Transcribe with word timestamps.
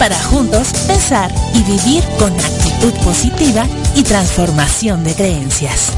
para 0.00 0.18
juntos 0.18 0.72
pensar 0.86 1.30
y 1.52 1.62
vivir 1.62 2.02
con 2.18 2.32
actitud 2.32 2.92
positiva 3.04 3.66
y 3.94 4.02
transformación 4.02 5.04
de 5.04 5.14
creencias. 5.14 5.92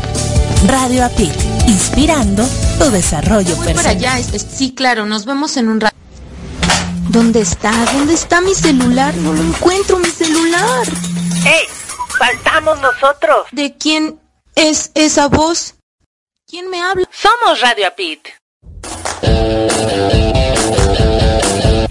Radio 0.66 1.04
APIC, 1.04 1.32
inspirando 1.68 2.44
tu 2.80 2.90
desarrollo 2.90 3.54
Voy 3.54 3.74
para 3.74 3.90
allá, 3.90 4.18
sí, 4.18 4.74
claro, 4.74 5.06
nos 5.06 5.24
vemos 5.24 5.56
en 5.56 5.68
un 5.68 5.80
rato. 5.80 5.94
¿Dónde 7.10 7.42
está? 7.42 7.70
¿Dónde 7.92 8.14
está 8.14 8.40
mi 8.40 8.56
celular? 8.56 9.14
No 9.14 9.34
lo 9.34 9.42
encuentro, 9.42 10.00
mi 10.00 10.10
celular. 10.10 10.84
¡Ey! 11.46 11.66
¡Faltamos 12.18 12.80
nosotros! 12.80 13.46
¿De 13.52 13.76
quién 13.76 14.18
es 14.56 14.90
esa 14.96 15.28
voz? 15.28 15.76
¿Quién 16.48 16.68
me 16.70 16.82
habla? 16.82 17.08
Somos 17.12 17.60
Radio 17.60 17.86
Apit. 17.86 18.26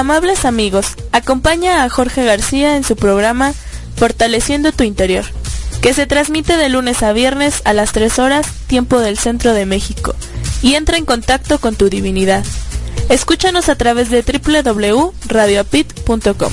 Amables 0.00 0.44
amigos, 0.46 0.94
acompaña 1.12 1.84
a 1.84 1.90
Jorge 1.90 2.24
García 2.24 2.78
en 2.78 2.84
su 2.84 2.96
programa 2.96 3.52
Fortaleciendo 3.96 4.72
tu 4.72 4.82
Interior, 4.82 5.26
que 5.82 5.92
se 5.92 6.06
transmite 6.06 6.56
de 6.56 6.70
lunes 6.70 7.02
a 7.02 7.12
viernes 7.12 7.60
a 7.66 7.74
las 7.74 7.92
3 7.92 8.18
horas, 8.18 8.46
tiempo 8.66 8.98
del 8.98 9.18
centro 9.18 9.52
de 9.52 9.66
México, 9.66 10.14
y 10.62 10.72
entra 10.72 10.96
en 10.96 11.04
contacto 11.04 11.58
con 11.58 11.76
tu 11.76 11.90
divinidad. 11.90 12.46
Escúchanos 13.10 13.68
a 13.68 13.74
través 13.74 14.08
de 14.08 14.22
www.radioapit.com. 14.22 16.52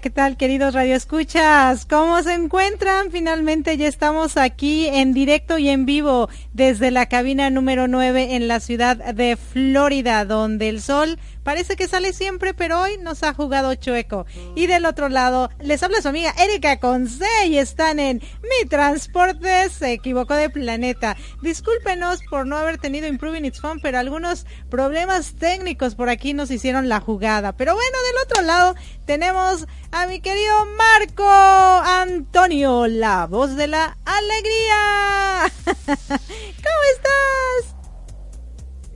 ¿Qué 0.00 0.10
tal, 0.10 0.36
queridos 0.36 0.74
radioescuchas? 0.74 1.84
¿Cómo 1.84 2.22
se 2.22 2.32
encuentran? 2.32 3.10
Finalmente 3.10 3.76
ya 3.76 3.88
estamos 3.88 4.36
aquí 4.36 4.86
en 4.86 5.12
directo 5.12 5.58
y 5.58 5.68
en 5.70 5.86
vivo 5.86 6.28
desde 6.52 6.92
la 6.92 7.06
cabina 7.06 7.50
número 7.50 7.88
9 7.88 8.36
en 8.36 8.46
la 8.46 8.60
ciudad 8.60 8.96
de 8.96 9.36
Florida, 9.36 10.24
donde 10.24 10.68
el 10.68 10.82
sol 10.82 11.18
parece 11.42 11.76
que 11.76 11.88
sale 11.88 12.12
siempre, 12.12 12.54
pero 12.54 12.80
hoy 12.80 12.98
nos 12.98 13.22
ha 13.22 13.34
jugado 13.34 13.74
chueco. 13.74 14.26
Y 14.54 14.66
del 14.66 14.84
otro 14.84 15.08
lado, 15.08 15.50
les 15.60 15.82
habla 15.82 16.02
su 16.02 16.08
amiga 16.08 16.34
Erika 16.38 16.78
Conce 16.78 17.24
y 17.46 17.56
están 17.56 17.98
en 17.98 18.22
Mi 18.42 18.68
Transporte 18.68 19.68
se 19.70 19.92
equivocó 19.92 20.34
de 20.34 20.50
planeta. 20.50 21.16
Discúlpenos 21.42 22.20
por 22.30 22.46
no 22.46 22.56
haber 22.56 22.78
tenido 22.78 23.08
Improving 23.08 23.46
Its 23.46 23.60
Fun, 23.60 23.80
pero 23.82 23.98
algunos 23.98 24.46
problemas 24.70 25.34
técnicos 25.36 25.94
por 25.94 26.08
aquí 26.08 26.34
nos 26.34 26.50
hicieron 26.50 26.88
la 26.88 27.00
jugada. 27.00 27.56
Pero 27.56 27.74
bueno, 27.74 27.96
del 28.12 28.24
otro 28.24 28.42
lado 28.42 28.74
tenemos 29.08 29.66
a 29.90 30.06
mi 30.06 30.20
querido 30.20 30.66
Marco 30.76 31.24
Antonio, 31.24 32.86
la 32.86 33.26
voz 33.26 33.56
de 33.56 33.66
la 33.66 33.96
alegría. 34.04 35.50
¿Cómo 35.96 36.80
estás? 36.94 37.74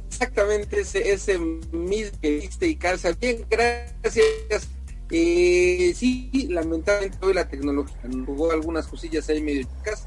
Exactamente 0.09 0.81
ese, 0.81 1.13
ese 1.13 1.39
mismo 1.39 2.19
que 2.21 2.31
viste 2.31 2.67
y 2.69 2.77
calza. 2.77 3.13
Bien, 3.13 3.47
gracias. 3.49 4.69
Eh, 5.11 5.95
sí, 5.97 6.31
lamentablemente 6.51 7.17
hoy 7.25 7.33
la 7.33 7.49
tecnología 7.49 7.97
jugó 8.27 8.53
algunas 8.53 8.87
cosillas 8.89 9.27
ahí 9.31 9.41
medio 9.41 9.63
chicas. 9.63 10.07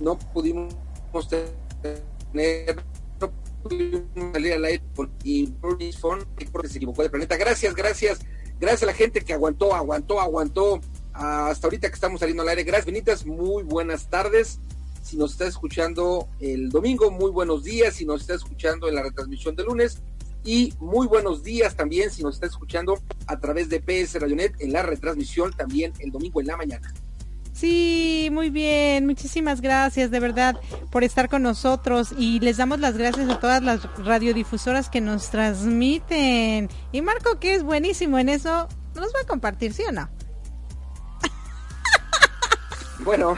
No 0.00 0.18
pudimos 0.18 0.74
tener, 2.32 2.82
no 3.20 3.30
pudimos 3.62 4.00
salir 4.32 4.54
al 4.54 4.64
aire 4.64 4.82
con 4.96 5.12
Improving 5.24 5.92
Phone, 5.92 6.26
porque 6.50 6.68
se 6.68 6.78
equivocó 6.78 7.02
de 7.02 7.10
planeta. 7.10 7.36
Gracias, 7.36 7.74
gracias 7.74 8.20
Gracias 8.60 8.82
a 8.82 8.86
la 8.86 8.94
gente 8.94 9.22
que 9.22 9.32
aguantó, 9.32 9.74
aguantó, 9.74 10.20
aguantó 10.20 10.80
hasta 11.14 11.66
ahorita 11.66 11.88
que 11.88 11.94
estamos 11.94 12.20
saliendo 12.20 12.42
al 12.42 12.50
aire. 12.50 12.62
Gracias, 12.62 12.86
Benitas. 12.86 13.24
Muy 13.24 13.62
buenas 13.62 14.08
tardes. 14.10 14.60
Si 15.02 15.16
nos 15.16 15.32
está 15.32 15.46
escuchando 15.46 16.28
el 16.40 16.68
domingo, 16.68 17.10
muy 17.10 17.30
buenos 17.30 17.64
días. 17.64 17.94
Si 17.94 18.04
nos 18.04 18.20
está 18.20 18.34
escuchando 18.34 18.86
en 18.86 18.94
la 18.94 19.02
retransmisión 19.02 19.56
de 19.56 19.64
lunes. 19.64 20.02
Y 20.44 20.74
muy 20.78 21.06
buenos 21.06 21.42
días 21.42 21.76
también 21.76 22.10
si 22.10 22.22
nos 22.22 22.34
está 22.34 22.46
escuchando 22.46 22.98
a 23.26 23.38
través 23.40 23.68
de 23.68 23.80
PS 23.80 24.20
Radionet 24.20 24.58
en 24.60 24.72
la 24.72 24.82
retransmisión 24.82 25.52
también 25.52 25.92
el 25.98 26.10
domingo 26.10 26.40
en 26.40 26.46
la 26.46 26.56
mañana. 26.56 26.94
Sí, 27.60 28.30
muy 28.32 28.48
bien. 28.48 29.04
Muchísimas 29.04 29.60
gracias 29.60 30.10
de 30.10 30.18
verdad 30.18 30.58
por 30.90 31.04
estar 31.04 31.28
con 31.28 31.42
nosotros 31.42 32.14
y 32.16 32.40
les 32.40 32.56
damos 32.56 32.80
las 32.80 32.96
gracias 32.96 33.28
a 33.28 33.38
todas 33.38 33.62
las 33.62 33.82
radiodifusoras 33.98 34.88
que 34.88 35.02
nos 35.02 35.28
transmiten. 35.28 36.70
Y 36.90 37.02
Marco, 37.02 37.38
que 37.38 37.54
es 37.54 37.62
buenísimo 37.62 38.18
en 38.18 38.30
eso, 38.30 38.66
nos 38.94 39.08
va 39.08 39.20
a 39.22 39.26
compartir, 39.26 39.74
¿sí 39.74 39.82
o 39.86 39.92
no? 39.92 40.08
Bueno, 43.00 43.36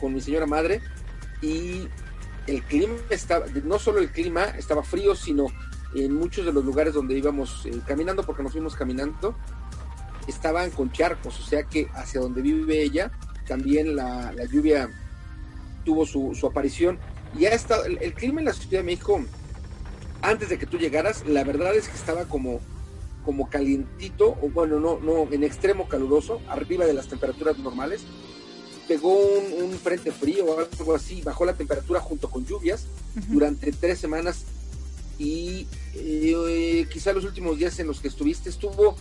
con 0.00 0.14
mi 0.14 0.20
señora 0.20 0.46
madre 0.46 0.80
y 1.40 1.88
el 2.46 2.62
clima 2.64 2.94
estaba, 3.10 3.46
no 3.64 3.78
solo 3.78 4.00
el 4.00 4.10
clima 4.10 4.44
estaba 4.44 4.82
frío, 4.82 5.14
sino 5.14 5.46
en 5.94 6.14
muchos 6.14 6.44
de 6.44 6.52
los 6.52 6.64
lugares 6.64 6.94
donde 6.94 7.16
íbamos 7.16 7.66
eh, 7.66 7.80
caminando, 7.86 8.24
porque 8.24 8.42
nos 8.42 8.52
fuimos 8.52 8.74
caminando, 8.74 9.36
estaban 10.26 10.70
con 10.70 10.92
charcos, 10.92 11.38
o 11.40 11.42
sea 11.42 11.64
que 11.64 11.88
hacia 11.94 12.20
donde 12.20 12.42
vive 12.42 12.82
ella 12.82 13.10
también 13.46 13.96
la, 13.96 14.32
lluvia 14.50 14.88
tuvo 15.84 16.06
su, 16.06 16.46
aparición. 16.46 16.98
Y 17.38 17.46
ha 17.46 17.50
estado, 17.54 17.84
el, 17.84 18.14
clima 18.14 18.40
en 18.40 18.46
la 18.46 18.52
Ciudad 18.52 18.78
de 18.78 18.82
México, 18.82 19.22
antes 20.20 20.48
de 20.48 20.58
que 20.58 20.66
tú 20.66 20.78
llegaras, 20.78 21.26
la 21.26 21.44
verdad 21.44 21.74
es 21.74 21.88
que 21.88 21.96
estaba 21.96 22.24
como, 22.26 22.60
como 23.24 23.48
calientito, 23.48 24.36
o 24.40 24.48
bueno, 24.50 24.78
no, 24.80 24.98
no, 25.00 25.30
en 25.32 25.44
extremo 25.44 25.88
caluroso, 25.88 26.40
arriba 26.48 26.86
de 26.86 26.94
las 26.94 27.08
temperaturas 27.08 27.58
normales. 27.58 28.02
Pegó 28.88 29.14
un, 29.14 29.72
frente 29.72 30.12
frío 30.12 30.44
o 30.44 30.58
algo 30.58 30.94
así, 30.94 31.22
bajó 31.22 31.44
la 31.44 31.54
temperatura 31.54 32.00
junto 32.00 32.28
con 32.28 32.44
lluvias 32.44 32.86
durante 33.28 33.72
tres 33.72 33.98
semanas. 33.98 34.44
Y 35.18 35.66
eh, 35.94 36.86
quizá 36.92 37.12
los 37.12 37.24
últimos 37.24 37.58
días 37.58 37.78
en 37.78 37.86
los 37.86 38.00
que 38.00 38.08
estuviste 38.08 38.50
estuvo 38.50 38.96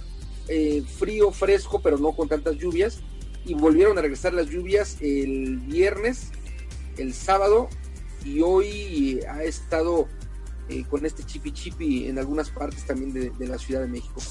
eh, 0.47 0.83
frío, 0.97 1.31
fresco, 1.31 1.81
pero 1.81 1.97
no 1.97 2.13
con 2.13 2.27
tantas 2.27 2.57
lluvias. 2.57 3.01
Y 3.45 3.55
volvieron 3.55 3.97
a 3.97 4.01
regresar 4.01 4.33
las 4.33 4.47
lluvias 4.47 4.97
el 5.01 5.57
viernes, 5.57 6.31
el 6.97 7.13
sábado, 7.13 7.69
y 8.23 8.41
hoy 8.41 9.19
ha 9.27 9.43
estado 9.43 10.07
eh, 10.69 10.85
con 10.89 11.05
este 11.05 11.23
chipi 11.23 11.51
chipi 11.51 12.07
en 12.07 12.19
algunas 12.19 12.49
partes 12.49 12.85
también 12.85 13.11
de, 13.13 13.47
la 13.47 13.57
Ciudad 13.57 13.81
de 13.81 13.87
México. 13.87 14.21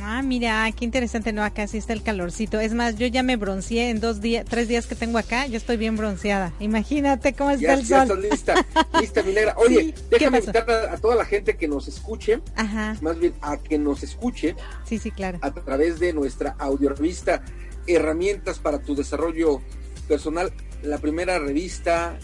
Ah, 0.00 0.22
mira, 0.22 0.70
qué 0.72 0.84
interesante. 0.84 1.32
No, 1.32 1.42
acá 1.42 1.66
sí 1.66 1.78
está 1.78 1.92
el 1.92 2.02
calorcito. 2.02 2.60
Es 2.60 2.74
más, 2.74 2.96
yo 2.96 3.06
ya 3.06 3.22
me 3.22 3.36
bronceé 3.36 3.90
en 3.90 3.98
dos 4.00 4.20
días, 4.20 4.44
tres 4.48 4.68
días 4.68 4.86
que 4.86 4.94
tengo 4.94 5.16
acá. 5.18 5.46
Yo 5.46 5.56
estoy 5.56 5.76
bien 5.78 5.96
bronceada. 5.96 6.52
Imagínate 6.60 7.32
cómo 7.34 7.50
está 7.50 7.62
Ya, 7.66 7.74
el 7.74 7.84
ya 7.84 8.06
sol. 8.06 8.24
estás 8.24 8.30
lista, 8.54 8.66
lista, 9.00 9.22
mi 9.22 9.32
negra. 9.32 9.54
Oye, 9.56 9.80
Sí, 9.80 9.92
¿qué 10.10 10.18
déjame 10.18 10.38
invitar 10.38 10.70
a, 10.70 10.92
a 10.92 10.96
toda 10.98 11.16
la 11.16 11.24
gente 11.24 11.56
que 11.56 11.66
nos 11.66 11.88
escuche, 11.88 12.40
Ajá, 12.56 12.96
más 13.00 13.18
bien 13.18 13.34
a 13.40 13.56
que 13.56 13.78
nos 13.78 14.02
escuche 14.02 14.54
sí, 14.84 14.98
sí, 14.98 15.10
claro. 15.10 15.38
a 15.40 15.50
través 15.52 15.98
de 15.98 16.12
nuestra 16.12 16.54
audiorevista 16.58 17.42
Herramientas 17.86 18.58
para 18.58 18.80
tu 18.80 18.94
desarrollo 18.96 19.62
personal, 20.08 20.52
la 20.82 20.98
primera 20.98 21.38
revista 21.38 22.18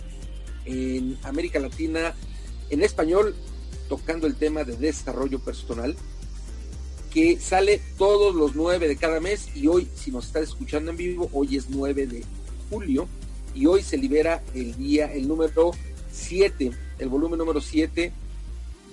en 0.65 1.17
América 1.23 1.59
Latina 1.61 2.15
en 2.71 2.83
español 2.83 3.35
tocando 3.89 4.27
el 4.27 4.35
tema 4.37 4.65
de 4.65 4.77
desarrollo 4.77 5.39
personal 5.41 5.97
que 7.13 7.39
sale 7.39 7.81
todos 7.99 8.35
los 8.35 8.55
9 8.55 8.89
de 8.89 8.97
cada 8.97 9.21
mes 9.21 9.49
y 9.55 9.67
hoy, 9.67 9.87
si 9.95 10.11
nos 10.11 10.27
estás 10.27 10.45
escuchando 10.45 10.91
en 10.91 10.97
vivo, 10.97 11.29
hoy 11.33 11.57
es 11.57 11.69
9 11.69 12.07
de 12.07 12.25
julio 12.71 13.07
y 13.55 13.67
hoy 13.67 13.83
se 13.83 13.99
libera 13.99 14.43
el 14.55 14.75
día, 14.77 15.13
el 15.13 15.29
número 15.29 15.73
7, 16.11 16.71
el 16.99 17.09
volumen 17.09 17.39
número 17.39 17.61
7 17.61 18.13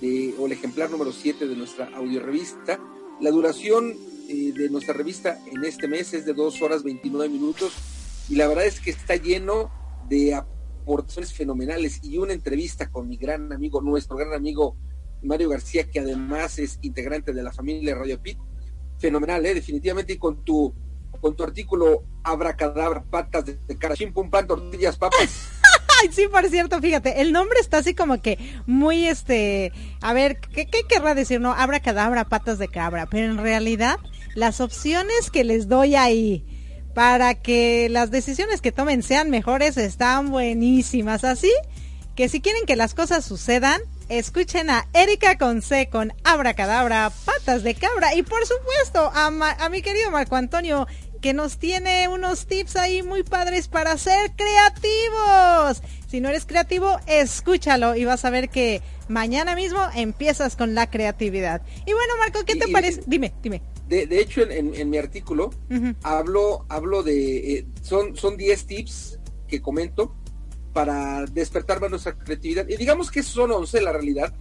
de, 0.02 0.34
o 0.38 0.46
el 0.46 0.52
ejemplar 0.52 0.90
número 0.90 1.12
7 1.12 1.48
de 1.48 1.56
nuestra 1.56 1.88
audiorevista. 1.96 2.78
La 3.20 3.30
duración 3.30 3.94
eh, 4.28 4.52
de 4.52 4.68
nuestra 4.68 4.92
revista 4.92 5.38
en 5.50 5.64
este 5.64 5.88
mes 5.88 6.12
es 6.12 6.26
de 6.26 6.34
2 6.34 6.60
horas 6.60 6.82
29 6.82 7.32
minutos 7.32 7.72
y 8.28 8.36
la 8.36 8.48
verdad 8.48 8.66
es 8.66 8.80
que 8.80 8.90
está 8.90 9.16
lleno 9.16 9.70
de 10.10 10.34
aportaciones 10.34 11.32
fenomenales 11.32 12.00
y 12.02 12.18
una 12.18 12.34
entrevista 12.34 12.90
con 12.90 13.08
mi 13.08 13.16
gran 13.16 13.50
amigo, 13.52 13.80
nuestro 13.80 14.16
gran 14.16 14.34
amigo 14.34 14.76
Mario 15.22 15.50
García, 15.50 15.88
que 15.90 16.00
además 16.00 16.58
es 16.58 16.78
integrante 16.82 17.32
de 17.32 17.42
la 17.42 17.52
familia 17.52 17.94
Radio 17.94 18.20
Pit. 18.20 18.38
Fenomenal, 18.98 19.44
¿eh? 19.46 19.54
definitivamente, 19.54 20.14
y 20.14 20.18
con 20.18 20.44
tu 20.44 20.74
con 21.20 21.36
tu 21.36 21.42
artículo 21.42 22.04
Abracadabra, 22.22 23.02
patas 23.02 23.44
de, 23.44 23.58
de 23.66 23.76
cara, 23.76 23.94
chim 23.94 24.12
pum 24.12 24.30
pan, 24.30 24.46
tortillas, 24.46 24.96
papas. 24.96 25.50
Sí, 26.12 26.26
por 26.28 26.48
cierto, 26.48 26.80
fíjate, 26.80 27.20
el 27.20 27.30
nombre 27.30 27.58
está 27.60 27.78
así 27.78 27.94
como 27.94 28.22
que 28.22 28.38
muy, 28.66 29.06
este, 29.06 29.70
a 30.00 30.14
ver, 30.14 30.38
¿qué, 30.40 30.66
qué 30.66 30.84
querrá 30.88 31.14
decir? 31.14 31.40
No, 31.40 31.52
abra 31.52 31.80
cadabra, 31.80 32.24
patas 32.24 32.58
de 32.58 32.68
cabra, 32.68 33.06
pero 33.06 33.26
en 33.26 33.36
realidad 33.36 33.98
las 34.34 34.62
opciones 34.62 35.30
que 35.30 35.44
les 35.44 35.68
doy 35.68 35.96
ahí 35.96 36.46
para 36.94 37.34
que 37.34 37.88
las 37.90 38.10
decisiones 38.10 38.60
que 38.62 38.72
tomen 38.72 39.02
sean 39.02 39.28
mejores 39.28 39.76
están 39.76 40.30
buenísimas, 40.30 41.24
así 41.24 41.52
que 42.16 42.28
si 42.28 42.40
quieren 42.40 42.64
que 42.66 42.76
las 42.76 42.94
cosas 42.94 43.24
sucedan, 43.24 43.80
escuchen 44.10 44.68
a 44.70 44.86
Erika 44.92 45.38
Conce 45.38 45.88
con 45.88 46.12
Abracadabra, 46.24 47.10
patas 47.24 47.62
de 47.62 47.74
cabra 47.74 48.14
y 48.14 48.22
por 48.22 48.44
supuesto 48.44 49.10
a, 49.14 49.30
Ma- 49.30 49.52
a 49.58 49.68
mi 49.70 49.80
querido 49.82 50.10
Marco 50.10 50.36
Antonio 50.36 50.86
que 51.22 51.32
nos 51.32 51.58
tiene 51.58 52.08
unos 52.08 52.46
tips 52.46 52.76
ahí 52.76 53.02
muy 53.02 53.22
padres 53.22 53.68
para 53.68 53.96
ser 53.98 54.32
creativos. 54.36 55.82
Si 56.08 56.20
no 56.20 56.28
eres 56.28 56.44
creativo, 56.46 56.98
escúchalo 57.06 57.94
y 57.94 58.04
vas 58.04 58.24
a 58.24 58.30
ver 58.30 58.48
que 58.48 58.82
mañana 59.08 59.54
mismo 59.54 59.78
empiezas 59.94 60.56
con 60.56 60.74
la 60.74 60.90
creatividad. 60.90 61.62
Y 61.86 61.92
bueno, 61.92 62.14
Marco, 62.18 62.44
¿qué 62.44 62.54
Y- 62.54 62.58
te 62.58 62.68
y- 62.68 62.72
parece? 62.72 63.02
Dime, 63.06 63.32
dime. 63.42 63.62
De, 63.86 64.06
de 64.06 64.20
hecho, 64.20 64.42
en, 64.42 64.50
en- 64.52 64.74
en 64.74 64.90
mi 64.90 64.98
artículo 64.98 65.50
hablo, 66.02 66.64
hablo 66.68 67.02
de, 67.02 67.54
eh, 67.58 67.66
son, 67.82 68.16
son 68.16 68.36
10 68.36 68.66
tips 68.66 69.18
que 69.46 69.60
comento 69.60 70.14
para 70.72 71.26
despertar 71.26 71.80
nuestra 71.90 72.16
creatividad. 72.16 72.68
Y 72.68 72.76
digamos 72.76 73.10
que 73.10 73.22
son 73.22 73.50
11 73.50 73.80
la 73.80 73.92
realidad, 73.92 74.34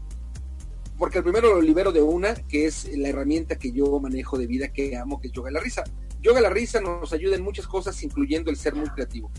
porque 0.97 1.19
el 1.19 1.23
primero 1.23 1.53
lo 1.53 1.61
libero 1.61 1.91
de 1.91 2.01
una, 2.01 2.35
que 2.35 2.65
es 2.65 2.89
la 2.97 3.09
herramienta 3.09 3.57
que 3.57 3.71
yo 3.71 3.99
manejo 3.99 4.37
de 4.37 4.47
vida, 4.47 4.67
que 4.69 4.97
amo, 4.97 5.19
que 5.19 5.27
es 5.27 5.33
Yoga 5.33 5.51
la 5.51 5.59
Risa. 5.59 5.83
Yoga 6.21 6.41
la 6.41 6.49
Risa 6.49 6.81
nos 6.81 7.13
ayuda 7.13 7.35
en 7.35 7.43
muchas 7.43 7.67
cosas, 7.67 8.01
incluyendo 8.03 8.51
el 8.51 8.57
ser 8.57 8.75
muy 8.75 8.89
creativo. 8.89 9.31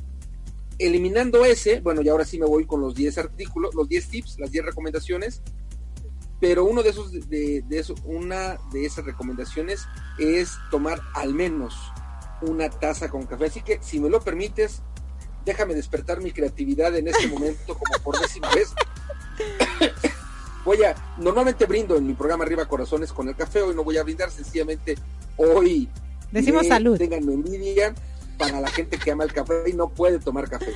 Eliminando 0.78 1.44
ese, 1.44 1.80
bueno, 1.80 2.00
y 2.00 2.08
ahora 2.08 2.24
sí 2.24 2.38
me 2.38 2.46
voy 2.46 2.64
con 2.64 2.80
los 2.80 2.94
10 2.94 3.18
artículos, 3.18 3.74
los 3.74 3.88
10 3.88 4.08
tips, 4.08 4.38
las 4.38 4.50
10 4.50 4.64
recomendaciones, 4.64 5.42
pero 6.40 6.64
uno 6.64 6.82
de 6.82 6.88
esos, 6.88 7.12
de, 7.28 7.62
de 7.68 7.94
una 8.06 8.58
de 8.72 8.86
esas 8.86 9.04
recomendaciones 9.04 9.86
es 10.18 10.52
tomar 10.70 10.98
al 11.14 11.34
menos 11.34 11.76
una 12.40 12.70
taza 12.70 13.10
con 13.10 13.26
café. 13.26 13.46
Así 13.46 13.60
que, 13.60 13.78
si 13.82 14.00
me 14.00 14.08
lo 14.08 14.20
permites, 14.22 14.82
déjame 15.44 15.74
despertar 15.74 16.20
mi 16.20 16.32
creatividad 16.32 16.94
en 16.96 17.08
este 17.08 17.26
momento 17.28 17.78
como 17.78 18.02
por 18.02 18.20
décima 18.20 18.48
vez. 18.50 18.72
voy 20.64 20.82
a, 20.84 20.94
normalmente 21.18 21.66
brindo 21.66 21.96
en 21.96 22.06
mi 22.06 22.14
programa 22.14 22.44
Arriba 22.44 22.66
Corazones 22.66 23.12
con 23.12 23.28
el 23.28 23.36
café, 23.36 23.62
hoy 23.62 23.74
no 23.74 23.84
voy 23.84 23.98
a 23.98 24.02
brindar, 24.02 24.30
sencillamente 24.30 24.96
hoy 25.36 25.88
Decimos 26.32 26.66
salud. 26.66 26.96
Ténganme 26.96 27.32
envidia 27.32 27.94
para 28.38 28.60
la 28.60 28.68
gente 28.68 28.98
que 28.98 29.10
ama 29.10 29.24
el 29.24 29.32
café 29.32 29.64
y 29.68 29.72
no 29.72 29.88
puede 29.88 30.18
tomar 30.18 30.48
café. 30.48 30.72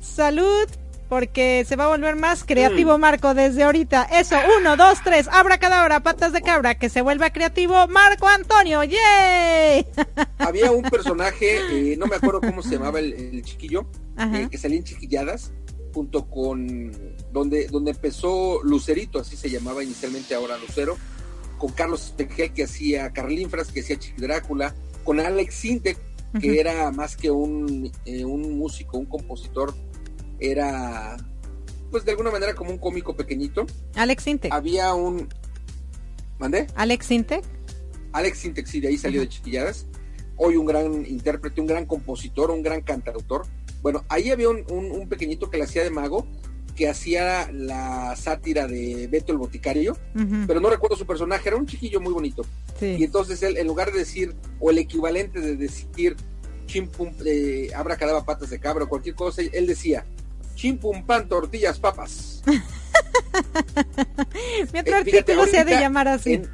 Salud, 0.00 0.68
porque 1.08 1.64
se 1.66 1.76
va 1.76 1.84
a 1.84 1.88
volver 1.88 2.16
más 2.16 2.44
creativo, 2.44 2.96
Marco, 2.98 3.34
desde 3.34 3.64
ahorita. 3.64 4.04
Eso, 4.04 4.36
uno, 4.58 4.76
dos, 4.76 4.98
tres, 5.04 5.28
abra 5.30 5.58
cadabra, 5.58 6.00
patas 6.00 6.32
de 6.32 6.40
cabra, 6.40 6.76
que 6.76 6.88
se 6.88 7.02
vuelva 7.02 7.30
creativo, 7.30 7.86
Marco 7.88 8.28
Antonio, 8.28 8.82
¡yay! 8.84 9.86
Había 10.38 10.70
un 10.70 10.84
personaje, 10.84 11.92
eh, 11.92 11.96
no 11.96 12.06
me 12.06 12.16
acuerdo 12.16 12.40
cómo 12.40 12.62
se 12.62 12.70
llamaba 12.76 13.00
el, 13.00 13.12
el 13.12 13.42
chiquillo. 13.42 13.86
Eh, 14.18 14.48
que 14.50 14.58
salía 14.58 14.78
en 14.78 14.84
chiquilladas, 14.84 15.52
junto 15.94 16.28
con 16.28 16.92
donde, 17.32 17.66
donde 17.68 17.90
empezó 17.92 18.62
Lucerito, 18.62 19.18
así 19.18 19.36
se 19.36 19.50
llamaba 19.50 19.82
inicialmente 19.82 20.34
ahora 20.34 20.56
Lucero, 20.58 20.96
con 21.58 21.72
Carlos 21.72 22.06
Espejel 22.06 22.52
que 22.52 22.64
hacía 22.64 23.12
Carlinfras, 23.12 23.70
que 23.70 23.80
hacía 23.80 23.98
Chiqui 23.98 24.20
Drácula, 24.22 24.74
con 25.04 25.20
Alex 25.20 25.54
Sintek, 25.54 25.98
que 26.40 26.58
era 26.58 26.90
más 26.90 27.16
que 27.16 27.30
un, 27.30 27.92
eh, 28.04 28.24
un 28.24 28.58
músico, 28.58 28.98
un 28.98 29.06
compositor, 29.06 29.74
era 30.38 31.16
pues 31.92 32.06
de 32.06 32.12
alguna 32.12 32.30
manera 32.30 32.54
como 32.54 32.70
un 32.70 32.78
cómico 32.78 33.14
pequeñito. 33.14 33.66
Alex 33.94 34.26
Intec. 34.26 34.52
Había 34.52 34.94
un... 34.94 35.28
¿Mandé? 36.38 36.66
Alex 36.74 37.10
Intec. 37.10 37.44
Alex 38.12 38.38
Sintek, 38.38 38.66
sí, 38.66 38.80
de 38.80 38.88
ahí 38.88 38.96
salió 38.96 39.20
de 39.20 39.28
Chiquilladas. 39.28 39.86
Hoy 40.36 40.56
un 40.56 40.66
gran 40.66 41.06
intérprete, 41.06 41.60
un 41.60 41.66
gran 41.66 41.84
compositor, 41.84 42.50
un 42.50 42.62
gran 42.62 42.80
cantautor. 42.80 43.46
Bueno, 43.82 44.04
ahí 44.08 44.30
había 44.30 44.48
un, 44.48 44.64
un- 44.70 44.90
un 44.92 45.08
pequeñito 45.08 45.50
que 45.50 45.58
le 45.58 45.64
hacía 45.64 45.82
de 45.84 45.90
mago, 45.90 46.26
que 46.76 46.88
hacía 46.88 47.50
la 47.52 48.16
sátira 48.16 48.66
de 48.66 49.06
Beto 49.08 49.32
el 49.32 49.38
Boticario, 49.38 49.96
pero 50.46 50.58
no 50.60 50.70
recuerdo 50.70 50.96
su 50.96 51.04
personaje, 51.06 51.46
era 51.48 51.56
un 51.58 51.66
chiquillo 51.66 52.00
muy 52.00 52.12
bonito. 52.14 52.42
Y 52.98 53.04
entonces 53.04 53.42
él, 53.42 53.58
en 53.58 53.66
lugar 53.66 53.92
de 53.92 53.98
decir, 53.98 54.34
o 54.58 54.70
el 54.70 54.78
equivalente 54.78 55.38
de 55.40 55.56
decir, 55.56 56.16
chimpum, 56.66 57.10
eh, 57.26 57.68
abra 57.74 57.96
cadabra 57.98 58.24
patas 58.24 58.48
de 58.48 58.58
cabra 58.58 58.84
o 58.84 58.88
cualquier 58.88 59.14
cosa, 59.14 59.42
él 59.52 59.66
decía, 59.66 60.06
chimpum 60.54 61.04
pan, 61.04 61.28
tortillas, 61.28 61.78
papas. 61.78 62.42
Mi 64.72 64.78
otro 64.80 64.96
Eh, 64.96 65.04
fíjate, 65.04 65.18
artículo 65.18 65.46
se 65.46 65.58
ha 65.58 65.64
de 65.64 65.72
llamar 65.80 66.08
así. 66.08 66.34
En, 66.34 66.48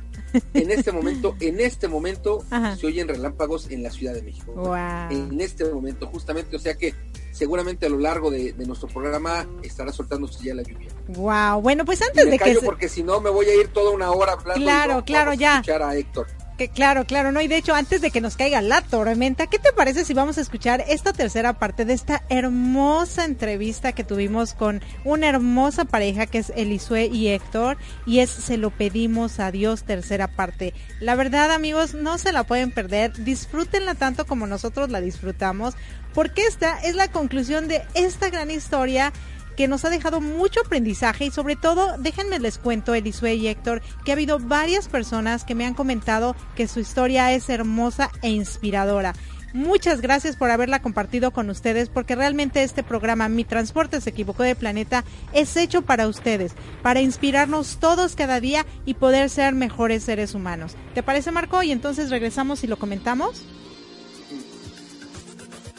en 0.55 0.71
este 0.71 0.93
momento, 0.93 1.37
en 1.41 1.61
este 1.61 1.89
momento, 1.89 2.45
Ajá. 2.51 2.77
se 2.77 2.87
oyen 2.87 3.09
relámpagos 3.09 3.71
en 3.71 3.83
la 3.83 3.91
Ciudad 3.91 4.15
de 4.15 4.23
México. 4.23 4.53
Wow. 4.55 4.77
En 5.11 5.41
este 5.41 5.65
momento, 5.65 6.07
justamente, 6.07 6.57
o 6.57 6.59
sea 6.59 6.77
que 6.77 6.95
seguramente 7.33 7.87
a 7.87 7.89
lo 7.89 7.99
largo 7.99 8.31
de, 8.31 8.53
de 8.53 8.67
nuestro 8.67 8.89
programa 8.89 9.47
estará 9.63 9.93
soltándose 9.93 10.43
ya 10.45 10.55
la 10.55 10.63
lluvia. 10.63 10.89
Wow. 11.09 11.61
Bueno, 11.63 11.85
pues 11.85 12.01
Y 12.01 12.05
antes 12.05 12.25
me 12.25 12.31
de 12.33 12.39
que 12.39 12.45
callo 12.45 12.61
se- 12.61 12.67
porque 12.67 12.89
si 12.89 13.03
no 13.03 13.21
me 13.21 13.31
voy 13.31 13.47
a 13.47 13.55
ir 13.55 13.69
toda 13.69 13.91
una 13.93 14.11
hora 14.11 14.33
hablando. 14.33 14.61
y 14.61 14.65
Claro, 14.65 14.95
no 14.97 15.05
claro, 15.05 15.31
vamos 15.31 15.39
a 15.39 15.41
ya. 15.41 15.55
escuchar 15.57 15.83
a 15.83 15.97
Héctor. 15.97 16.27
Que 16.59 16.69
claro, 16.69 17.05
claro, 17.05 17.31
no, 17.31 17.41
y 17.41 17.47
de 17.47 17.57
hecho 17.57 17.73
antes 17.73 18.01
de 18.01 18.11
que 18.11 18.21
nos 18.21 18.37
caiga 18.37 18.61
la 18.61 18.83
tormenta, 18.83 19.47
¿qué 19.47 19.61
te 19.61 19.73
parece 19.73 20.05
si 20.05 20.13
vamos 20.13 20.39
a 20.39 20.41
escuchar 20.41 20.85
esta 20.89 21.13
tercera 21.13 21.53
parte 21.53 21.85
de 21.85 21.93
esta 21.93 22.25
hermosa 22.31 23.25
entrevista 23.25 23.93
que 23.93 24.03
tuvimos 24.03 24.55
con 24.55 24.83
una 25.05 25.29
hermosa 25.29 25.85
pareja 25.85 26.27
que 26.27 26.39
es 26.39 26.53
Elisue 26.57 27.07
y 27.07 27.29
Héctor 27.29 27.77
y 28.07 28.19
es 28.19 28.31
Se 28.31 28.57
lo 28.57 28.71
pedimos 28.71 29.39
a 29.39 29.53
Dios 29.53 29.85
tercera 29.85 30.27
parte. 30.27 30.75
La 30.99 31.15
verdad 31.15 31.53
amigos, 31.53 31.95
no 31.95 32.19
se 32.19 32.33
la 32.33 32.43
pueden 32.43 32.73
perder, 32.73 33.13
disfrútenla 33.13 33.95
tanto 33.95 34.27
como 34.27 34.49
nosotros 34.49 34.91
la 34.91 35.01
disfrutamos, 35.01 35.75
porque 36.13 36.45
esta 36.45 36.81
es 36.81 36.97
la 36.97 37.07
conclusión 37.07 37.69
de 37.69 37.83
esta 37.95 38.31
gran 38.31 38.51
historia 38.51 39.13
que 39.59 39.67
nos 39.67 39.85
ha 39.85 39.91
dejado 39.91 40.21
mucho 40.21 40.61
aprendizaje 40.61 41.25
y 41.25 41.31
sobre 41.33 41.57
todo, 41.57 41.97
déjenme 41.99 42.39
les 42.39 42.59
cuento, 42.59 42.95
Elisue 42.95 43.35
y 43.35 43.49
Héctor, 43.49 43.83
que 44.05 44.13
ha 44.13 44.15
habido 44.15 44.39
varias 44.39 44.87
personas 44.87 45.43
que 45.43 45.57
me 45.57 45.67
han 45.67 45.75
comentado 45.75 46.37
que 46.55 46.69
su 46.69 46.79
historia 46.79 47.33
es 47.33 47.51
hermosa 47.51 48.13
e 48.23 48.31
inspiradora. 48.31 49.15
Muchas 49.53 50.01
gracias 50.01 50.37
por 50.37 50.53
haberla 50.53 50.81
compartido 50.81 51.33
con 51.33 51.51
ustedes 51.51 51.89
porque 51.89 52.15
realmente 52.15 52.63
este 52.63 52.85
programa 52.85 53.29
Mi 53.29 53.43
Transporte 53.45 54.01
se 54.01 54.11
equivocó 54.11 54.45
de 54.45 54.55
planeta 54.55 55.03
es 55.33 55.57
hecho 55.57 55.83
para 55.83 56.07
ustedes, 56.07 56.53
para 56.81 57.01
inspirarnos 57.01 57.79
todos 57.81 58.15
cada 58.15 58.39
día 58.39 58.65
y 58.87 58.95
poder 58.95 59.29
ser 59.29 59.57
mejores 59.57 60.05
seres 60.05 60.37
humanos. 60.37 60.77
¿Te 60.95 61.03
parece 61.03 61.33
Marco? 61.33 61.65
Y 61.65 61.73
entonces 61.73 62.11
regresamos 62.11 62.63
y 62.63 62.69
lo 62.69 62.79
comentamos. 62.79 63.43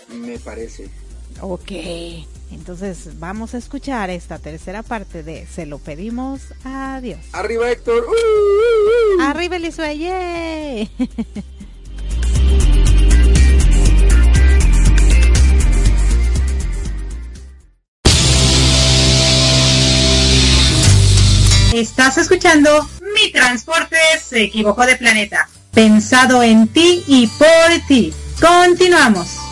Me 0.10 0.38
parece. 0.38 0.90
Ok, 1.40 1.72
entonces 2.52 3.20
vamos 3.20 3.54
a 3.54 3.58
escuchar 3.58 4.10
esta 4.10 4.40
tercera 4.40 4.84
parte 4.84 5.24
de 5.24 5.46
Se 5.48 5.66
lo 5.66 5.80
pedimos 5.80 6.42
a 6.64 7.00
Dios. 7.02 7.20
Arriba 7.34 7.70
Héctor. 7.70 8.06
¡Uh, 8.06 8.12
uh, 8.12 9.20
uh! 9.20 9.22
Arriba 9.22 9.56
Elisue, 9.58 9.98
¡yay! 9.98 10.92
Estás 21.74 22.18
escuchando 22.18 22.90
Mi 23.16 23.32
Transporte 23.32 23.98
se 24.24 24.44
equivocó 24.44 24.86
de 24.86 24.96
planeta. 24.96 25.48
Pensado 25.74 26.42
en 26.42 26.68
ti 26.68 27.04
y 27.08 27.28
por 27.28 27.88
ti. 27.88 28.14
Continuamos. 28.42 29.49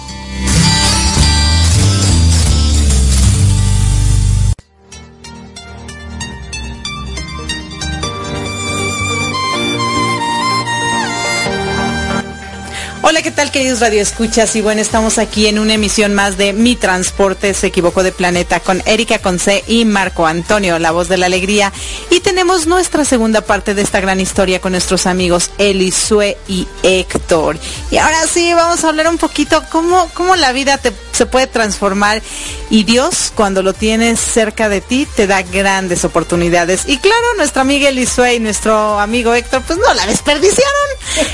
Hola, 13.10 13.22
¿qué 13.22 13.32
tal 13.32 13.52
queridos 13.52 13.80
radioescuchas? 13.80 14.54
Y 14.58 14.62
bueno, 14.62 14.82
estamos 14.82 15.18
aquí 15.18 15.48
en 15.48 15.60
una 15.60 15.76
emisión 15.76 16.14
más 16.14 16.36
de 16.36 16.52
Mi 16.52 16.76
Transporte 16.76 17.54
se 17.54 17.68
equivocó 17.68 18.04
de 18.04 18.12
planeta 18.12 18.60
con 18.60 18.84
Erika 18.86 19.20
Conce 19.20 19.64
y 19.66 19.86
Marco 19.86 20.28
Antonio, 20.28 20.78
la 20.78 20.92
voz 20.92 21.08
de 21.08 21.16
la 21.16 21.28
alegría. 21.28 21.72
Y 22.10 22.20
tenemos 22.20 22.68
nuestra 22.68 23.06
segunda 23.06 23.40
parte 23.40 23.74
de 23.74 23.82
esta 23.82 24.02
gran 24.02 24.20
historia 24.20 24.60
con 24.60 24.74
nuestros 24.74 25.08
amigos 25.08 25.52
Elisue 25.58 26.36
y 26.50 26.68
Héctor. 26.84 27.58
Y 27.92 27.96
ahora 27.96 28.28
sí, 28.28 28.54
vamos 28.54 28.84
a 28.84 28.90
hablar 28.90 29.08
un 29.08 29.18
poquito 29.18 29.64
cómo, 29.72 30.12
cómo 30.14 30.36
la 30.36 30.52
vida 30.52 30.78
te, 30.78 30.92
se 31.14 31.26
puede 31.26 31.48
transformar 31.48 32.22
y 32.70 32.84
Dios 32.84 33.32
cuando 33.34 33.64
lo 33.64 33.72
tienes 33.72 34.20
cerca 34.20 34.68
de 34.68 34.82
ti 34.82 35.08
te 35.16 35.28
da 35.28 35.44
grandes 35.44 36.04
oportunidades. 36.04 36.84
Y 36.88 36.98
claro, 36.98 37.36
nuestra 37.38 37.62
amiga 37.62 37.88
Elisue 37.88 38.34
y 38.34 38.42
nuestro 38.42 39.00
amigo 39.00 39.34
Héctor 39.34 39.64
pues 39.66 39.80
no 39.80 39.94
la 39.94 40.06
desperdiciaron. 40.08 40.90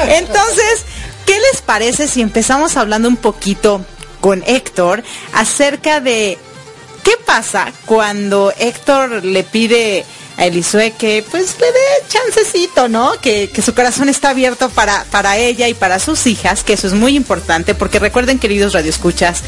Entonces... 0.10 0.86
¿Qué 1.26 1.40
les 1.40 1.62
parece 1.62 2.08
si 2.08 2.22
empezamos 2.22 2.78
hablando 2.78 3.08
un 3.08 3.18
poquito 3.18 3.86
con 4.20 4.44
Héctor 4.46 5.04
acerca 5.34 6.00
de 6.00 6.38
qué 7.04 7.12
pasa 7.26 7.72
cuando 7.86 8.54
Héctor 8.58 9.24
le 9.24 9.44
pide 9.44 10.06
a 10.38 10.46
Elisue 10.46 10.94
que 10.98 11.24
pues 11.30 11.56
le 11.60 11.68
dé 11.68 12.08
chancecito, 12.08 12.88
¿no? 12.88 13.14
Que, 13.22 13.50
que, 13.50 13.62
su 13.62 13.74
corazón 13.74 14.10
está 14.10 14.30
abierto 14.30 14.70
para, 14.70 15.06
para 15.06 15.38
ella 15.38 15.68
y 15.68 15.74
para 15.74 16.00
sus 16.00 16.26
hijas, 16.28 16.64
que 16.64 16.74
eso 16.74 16.88
es 16.88 16.94
muy 16.94 17.16
importante, 17.16 17.76
porque 17.76 18.00
recuerden, 18.00 18.40
queridos 18.40 18.74
radioescuchas, 18.74 19.42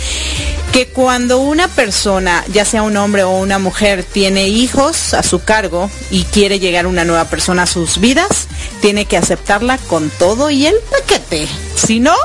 que 0.71 0.87
cuando 0.87 1.39
una 1.39 1.67
persona, 1.67 2.43
ya 2.51 2.65
sea 2.65 2.83
un 2.83 2.97
hombre 2.97 3.23
o 3.23 3.31
una 3.31 3.59
mujer, 3.59 4.03
tiene 4.03 4.47
hijos 4.47 5.13
a 5.13 5.23
su 5.23 5.43
cargo 5.43 5.89
y 6.11 6.23
quiere 6.25 6.59
llegar 6.59 6.87
una 6.87 7.05
nueva 7.05 7.25
persona 7.25 7.63
a 7.63 7.67
sus 7.67 7.99
vidas, 7.99 8.47
tiene 8.81 9.05
que 9.05 9.17
aceptarla 9.17 9.77
con 9.77 10.09
todo 10.09 10.49
y 10.49 10.65
el 10.65 10.75
paquete. 10.91 11.47
Si 11.75 11.99
no, 11.99 12.15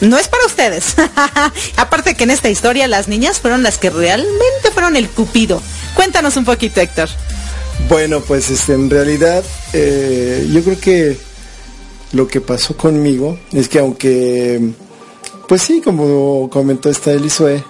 no 0.00 0.18
es 0.18 0.28
para 0.28 0.46
ustedes. 0.46 0.94
Aparte 1.76 2.14
que 2.14 2.24
en 2.24 2.30
esta 2.30 2.48
historia 2.48 2.86
las 2.88 3.08
niñas 3.08 3.40
fueron 3.40 3.62
las 3.62 3.78
que 3.78 3.90
realmente 3.90 4.70
fueron 4.72 4.96
el 4.96 5.08
cupido. 5.08 5.60
Cuéntanos 5.94 6.36
un 6.36 6.44
poquito, 6.44 6.80
Héctor. 6.80 7.08
Bueno, 7.88 8.20
pues 8.20 8.50
este, 8.50 8.74
en 8.74 8.90
realidad 8.90 9.42
eh, 9.72 10.48
yo 10.52 10.62
creo 10.62 10.78
que 10.78 11.16
lo 12.12 12.26
que 12.26 12.40
pasó 12.40 12.76
conmigo 12.76 13.38
es 13.52 13.68
que 13.68 13.78
aunque, 13.78 14.72
pues 15.46 15.62
sí, 15.62 15.80
como 15.82 16.48
comentó 16.50 16.90
esta 16.90 17.12
Elisue, 17.12 17.62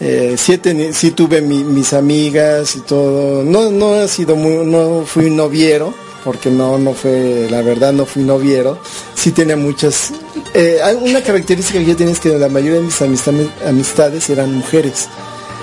eh, 0.00 0.36
sí, 0.36 1.10
tuve 1.12 1.40
mi, 1.40 1.62
mis 1.62 1.92
amigas 1.92 2.74
y 2.76 2.80
todo, 2.80 3.44
no, 3.44 3.70
no 3.70 3.94
ha 3.94 4.08
sido 4.08 4.34
muy, 4.34 4.66
no 4.66 5.04
fui 5.06 5.30
noviero, 5.30 5.94
porque 6.24 6.50
no, 6.50 6.78
no 6.78 6.92
fue, 6.92 7.46
la 7.50 7.62
verdad 7.62 7.92
no 7.92 8.04
fui 8.04 8.22
noviero, 8.22 8.78
sí 9.14 9.30
tenía 9.30 9.56
muchas, 9.56 10.12
eh, 10.54 10.80
una 11.00 11.22
característica 11.22 11.78
que 11.78 11.84
yo 11.84 11.96
tenía 11.96 12.12
es 12.12 12.20
que 12.20 12.30
la 12.30 12.48
mayoría 12.48 12.80
de 12.80 12.86
mis 12.86 13.00
amistades 13.64 14.28
eran 14.30 14.54
mujeres. 14.54 15.08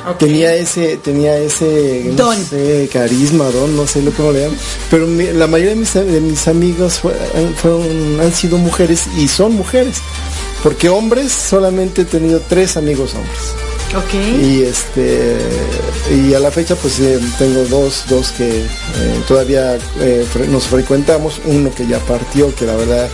Okay. 0.07 0.27
Tenía 0.29 0.55
ese, 0.55 0.97
tenía 0.97 1.37
ese 1.37 2.11
don. 2.15 2.37
No 2.37 2.45
sé, 2.45 2.89
carisma, 2.91 3.45
don, 3.45 3.75
no 3.75 3.85
sé 3.85 4.01
lo 4.01 4.13
que 4.13 4.21
le 4.31 4.41
llaman. 4.43 4.57
Pero 4.89 5.07
mi, 5.07 5.25
la 5.27 5.47
mayoría 5.47 5.71
de 5.71 5.79
mis, 5.79 5.93
de 5.93 6.21
mis 6.21 6.47
amigos 6.47 6.99
fueron, 6.99 7.53
fueron, 7.55 8.19
han 8.21 8.33
sido 8.33 8.57
mujeres 8.57 9.07
y 9.17 9.27
son 9.27 9.53
mujeres. 9.53 9.97
Porque 10.63 10.89
hombres 10.89 11.31
solamente 11.31 12.01
he 12.01 12.05
tenido 12.05 12.41
tres 12.47 12.77
amigos 12.77 13.13
hombres. 13.13 13.39
Okay. 14.05 14.35
Y 14.45 14.63
este 14.63 15.35
y 16.11 16.33
a 16.35 16.39
la 16.39 16.51
fecha 16.51 16.75
pues 16.75 16.99
eh, 16.99 17.19
tengo 17.39 17.63
dos, 17.65 18.03
dos 18.07 18.31
que 18.31 18.47
eh, 18.59 18.65
todavía 19.27 19.79
eh, 19.99 20.25
fre 20.31 20.47
nos 20.47 20.67
frecuentamos, 20.67 21.41
uno 21.45 21.71
que 21.73 21.87
ya 21.87 21.97
partió, 21.99 22.53
que 22.53 22.65
la 22.65 22.75
verdad 22.75 23.09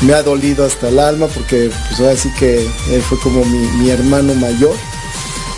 me 0.00 0.14
ha 0.14 0.22
dolido 0.22 0.64
hasta 0.64 0.88
el 0.88 0.98
alma 0.98 1.26
porque 1.26 1.70
pues 1.88 2.00
ahora 2.00 2.16
sí 2.16 2.30
que 2.38 2.66
él 2.90 3.02
fue 3.02 3.18
como 3.20 3.44
mi, 3.44 3.58
mi 3.78 3.90
hermano 3.90 4.34
mayor 4.34 4.74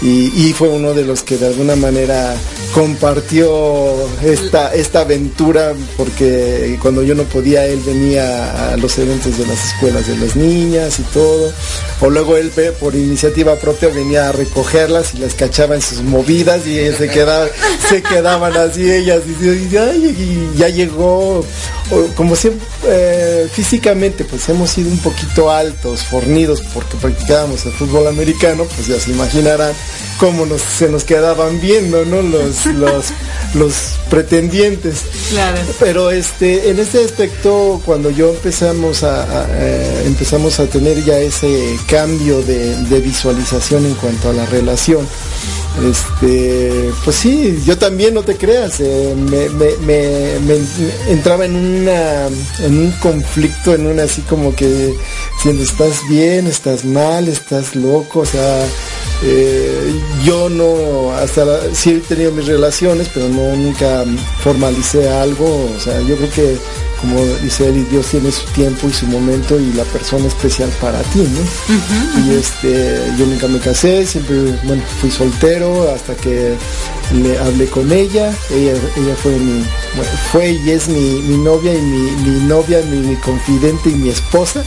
y, 0.03 0.53
fue 0.53 0.69
uno 0.69 0.95
de 0.95 1.05
los 1.05 1.23
que 1.23 1.37
de 1.39 1.47
alguna 1.47 1.75
manera 1.75 2.35
compartió 2.75 3.95
esta, 4.23 4.75
esta 4.75 5.01
aventura 5.01 5.73
porque 5.97 6.79
cuando 6.81 7.03
yo 7.03 7.15
no 7.15 7.25
podía 7.25 7.67
él 7.67 7.81
venía 7.85 8.73
a 8.73 8.77
los 8.77 8.99
eventos 8.99 9.39
de 9.39 9.47
las 9.47 9.73
escuelas 9.73 10.07
de 10.07 10.17
las 10.19 10.37
niñas 10.37 10.99
y 10.99 11.03
todo. 11.05 11.53
O 12.01 12.11
luego 12.11 12.37
él 12.37 12.51
por 12.79 12.95
iniciativa 12.95 13.57
propia 13.57 13.89
venía 13.89 14.29
a 14.29 14.33
recogerlas 14.33 15.15
y 15.15 15.19
las 15.19 15.35
cachaba 15.35 15.75
en 15.75 15.83
sus 15.83 16.03
movidas 16.03 16.67
y 16.67 16.77
se 16.93 17.09
quedaban, 17.09 17.49
se 17.89 18.03
quedaban 18.03 18.55
así 18.57 18.91
ellas. 18.91 19.23
Y, 19.27 19.47
y 19.47 20.53
ya 20.57 20.69
llegó 20.69 21.45
como 22.17 22.35
siempre 22.35 22.67
eh, 22.85 23.49
físicamente 23.53 24.25
pues 24.25 24.49
hemos 24.49 24.71
sido 24.71 24.91
un 24.91 24.99
poquito 24.99 25.51
altos, 25.51 26.03
fornidos 26.03 26.61
porque 26.75 26.97
practicábamos 26.97 27.65
el 27.67 27.73
fútbol 27.73 28.07
americano, 28.09 28.65
pues 28.65 28.89
ya 28.89 28.99
se 28.99 29.13
imaginarán 29.13 29.73
cómo 30.19 30.47
nos, 30.47 30.63
se 30.63 30.89
nos 30.89 31.05
quedaban 31.05 31.61
viendo, 31.61 32.05
¿no? 32.05 32.23
Los, 32.23 32.67
los, 32.75 33.07
los 33.55 33.75
pretendientes. 34.11 35.03
Claro. 35.31 35.59
Pero 35.79 36.11
este, 36.11 36.71
en 36.71 36.79
este 36.79 37.05
aspecto, 37.05 37.81
cuando 37.85 38.11
yo 38.11 38.31
empezamos 38.31 39.03
a, 39.03 39.23
a 39.23 39.47
eh, 39.51 40.03
empezamos 40.07 40.59
a 40.61 40.67
tener 40.67 41.05
ya 41.05 41.19
ese 41.19 41.79
cambio 41.87 42.43
de, 42.43 42.77
de 42.85 43.01
visualización 43.01 43.87
en 43.87 43.95
cuanto 43.95 44.31
a 44.31 44.33
la 44.33 44.47
relación, 44.47 45.07
este, 45.85 46.91
pues 47.05 47.17
sí, 47.17 47.63
yo 47.67 47.77
también 47.77 48.15
no 48.15 48.23
te 48.23 48.37
creas, 48.37 48.81
eh, 48.81 49.15
me, 49.15 51.11
entraba 51.11 51.45
en 51.45 51.55
una 51.55 52.27
en 52.61 52.79
un 52.79 52.93
conflicto, 52.93 53.75
en 53.75 53.87
una 53.87 54.05
así 54.05 54.23
como 54.23 54.55
que 54.55 54.95
si 55.43 55.51
estás 55.51 56.01
bien, 56.09 56.47
estás 56.47 56.85
mal, 56.85 57.29
estás 57.29 57.77
loco, 57.77 58.21
o 58.21 58.27
sea, 58.27 58.65
eh, 59.23 59.93
yo 60.25 60.49
no, 60.49 61.13
hasta 61.13 61.75
sí 61.75 61.91
he 61.91 62.01
tenido 62.01 62.33
mis 62.33 62.47
relaciones, 62.47 63.11
pero 63.13 63.29
no 63.29 63.55
nunca 63.55 64.05
formalicé 64.43 65.09
algo, 65.11 65.71
o 65.77 65.81
sea, 65.81 66.01
yo 66.01 66.17
creo 66.17 66.31
que 66.31 66.57
como 67.01 67.23
dice 67.43 67.69
él, 67.69 67.87
Dios 67.91 68.07
tiene 68.07 68.33
su 68.33 68.47
tiempo 68.53 68.89
y 68.89 68.93
su 68.93 69.07
momento 69.07 69.59
y 69.59 69.73
la 69.73 69.85
persona 69.85 70.27
especial 70.27 70.71
para 70.81 71.01
ti, 71.03 71.21
¿no? 71.21 71.41
Uh 71.41 71.79
-huh. 71.79 72.27
Y 72.27 72.35
este, 72.35 73.13
yo 73.19 73.27
nunca 73.27 73.49
me 73.49 73.59
casé, 73.59 74.07
siempre, 74.07 74.37
bueno, 74.65 74.83
fui 75.01 75.11
soltero 75.11 75.93
hasta 75.95 76.15
que 76.15 76.57
le 77.15 77.39
hablé 77.39 77.67
con 77.67 77.91
ella, 77.93 78.33
ella, 78.51 78.73
ella 78.97 79.15
fue 79.23 79.33
mi, 79.33 79.65
bueno, 79.95 80.11
fue 80.33 80.51
y 80.53 80.71
es 80.71 80.89
mi, 80.89 81.23
mi 81.23 81.37
novia 81.39 81.73
y 81.73 81.81
mi, 81.81 82.11
mi 82.11 82.41
novia, 82.47 82.81
mi, 82.91 82.99
mi, 82.99 83.17
confidente 83.17 83.91
y 83.91 83.95
mi 83.95 84.09
esposa. 84.09 84.65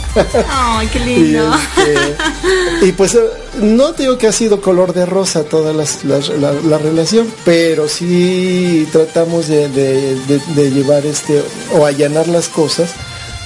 Ay, 0.48 0.88
qué 0.88 1.00
lindo. 1.10 1.50
y, 1.76 1.80
este, 1.80 2.86
y, 2.86 2.92
pues 2.92 3.18
no 3.60 3.92
digo 3.92 4.16
que 4.16 4.26
ha 4.28 4.32
sido 4.32 4.60
color 4.60 4.94
de 4.94 5.04
rosa 5.06 5.44
toda 5.44 5.72
las, 5.72 6.04
las, 6.04 6.28
la, 6.30 6.52
la, 6.52 6.78
relación, 6.78 7.30
pero 7.44 7.88
sí 7.88 8.88
tratamos 8.92 9.48
de, 9.48 9.68
de, 9.68 10.14
de, 10.26 10.40
de 10.54 10.70
llevar 10.70 11.04
este 11.04 11.42
o 11.74 11.84
allanar 11.84 12.19
las 12.28 12.48
cosas 12.48 12.90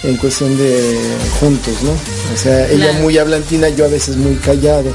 en 0.03 0.17
cuestión 0.17 0.57
de 0.59 0.99
juntos, 1.41 1.83
¿no? 1.83 1.93
O 1.93 2.37
sea, 2.37 2.69
ella 2.69 2.89
claro. 2.91 3.01
muy 3.01 3.19
hablantina, 3.19 3.69
yo 3.71 3.87
a 3.87 3.89
veces 3.89 4.17
muy 4.17 4.37
callado. 4.37 4.91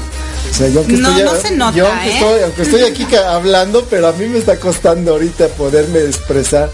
O 0.50 0.54
sea, 0.54 0.68
yo 0.68 0.80
aunque 0.80 0.94
no, 0.94 1.10
estoy, 1.10 1.24
no 1.24 1.34
se 1.36 1.56
nota, 1.56 1.76
yo 1.76 1.86
aunque, 1.86 2.08
¿eh? 2.08 2.14
estoy, 2.14 2.42
aunque 2.42 2.62
estoy 2.62 2.82
aquí 2.82 3.06
hablando, 3.16 3.86
pero 3.90 4.08
a 4.08 4.12
mí 4.12 4.26
me 4.26 4.38
está 4.38 4.58
costando 4.58 5.12
ahorita 5.12 5.48
poderme 5.48 6.00
expresar 6.00 6.70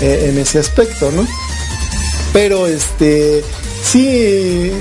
eh, 0.00 0.26
en 0.30 0.38
ese 0.38 0.58
aspecto, 0.58 1.10
¿no? 1.10 1.26
Pero 2.32 2.66
este 2.66 3.42
sí, 3.82 4.06
eh, 4.08 4.72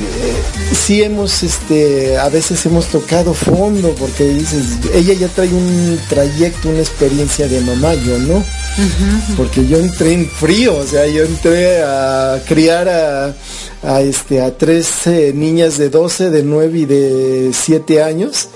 sí 0.73 1.03
hemos, 1.03 1.43
este, 1.43 2.17
a 2.17 2.29
veces 2.29 2.65
hemos 2.65 2.87
tocado 2.87 3.33
fondo 3.33 3.93
porque 3.99 4.25
dices, 4.25 4.63
ella 4.93 5.13
ya 5.13 5.27
trae 5.27 5.49
un 5.49 5.99
trayecto, 6.09 6.69
una 6.69 6.79
experiencia 6.79 7.47
de 7.47 7.61
mamá, 7.61 7.93
yo 7.95 8.17
no. 8.19 8.35
Uh 8.35 8.41
-huh. 8.41 9.35
Porque 9.35 9.67
yo 9.67 9.77
entré 9.77 10.13
en 10.13 10.29
frío, 10.29 10.77
o 10.77 10.85
sea, 10.85 11.07
yo 11.07 11.23
entré 11.25 11.81
a 11.83 12.41
criar 12.47 12.87
a, 12.87 13.35
a 13.83 14.01
este, 14.01 14.41
a 14.41 14.57
tres 14.57 15.07
eh, 15.07 15.31
niñas 15.35 15.77
de 15.77 15.89
12, 15.89 16.29
de 16.29 16.43
9 16.43 16.79
y 16.79 16.85
de 16.85 17.51
7 17.53 18.03
años. 18.03 18.49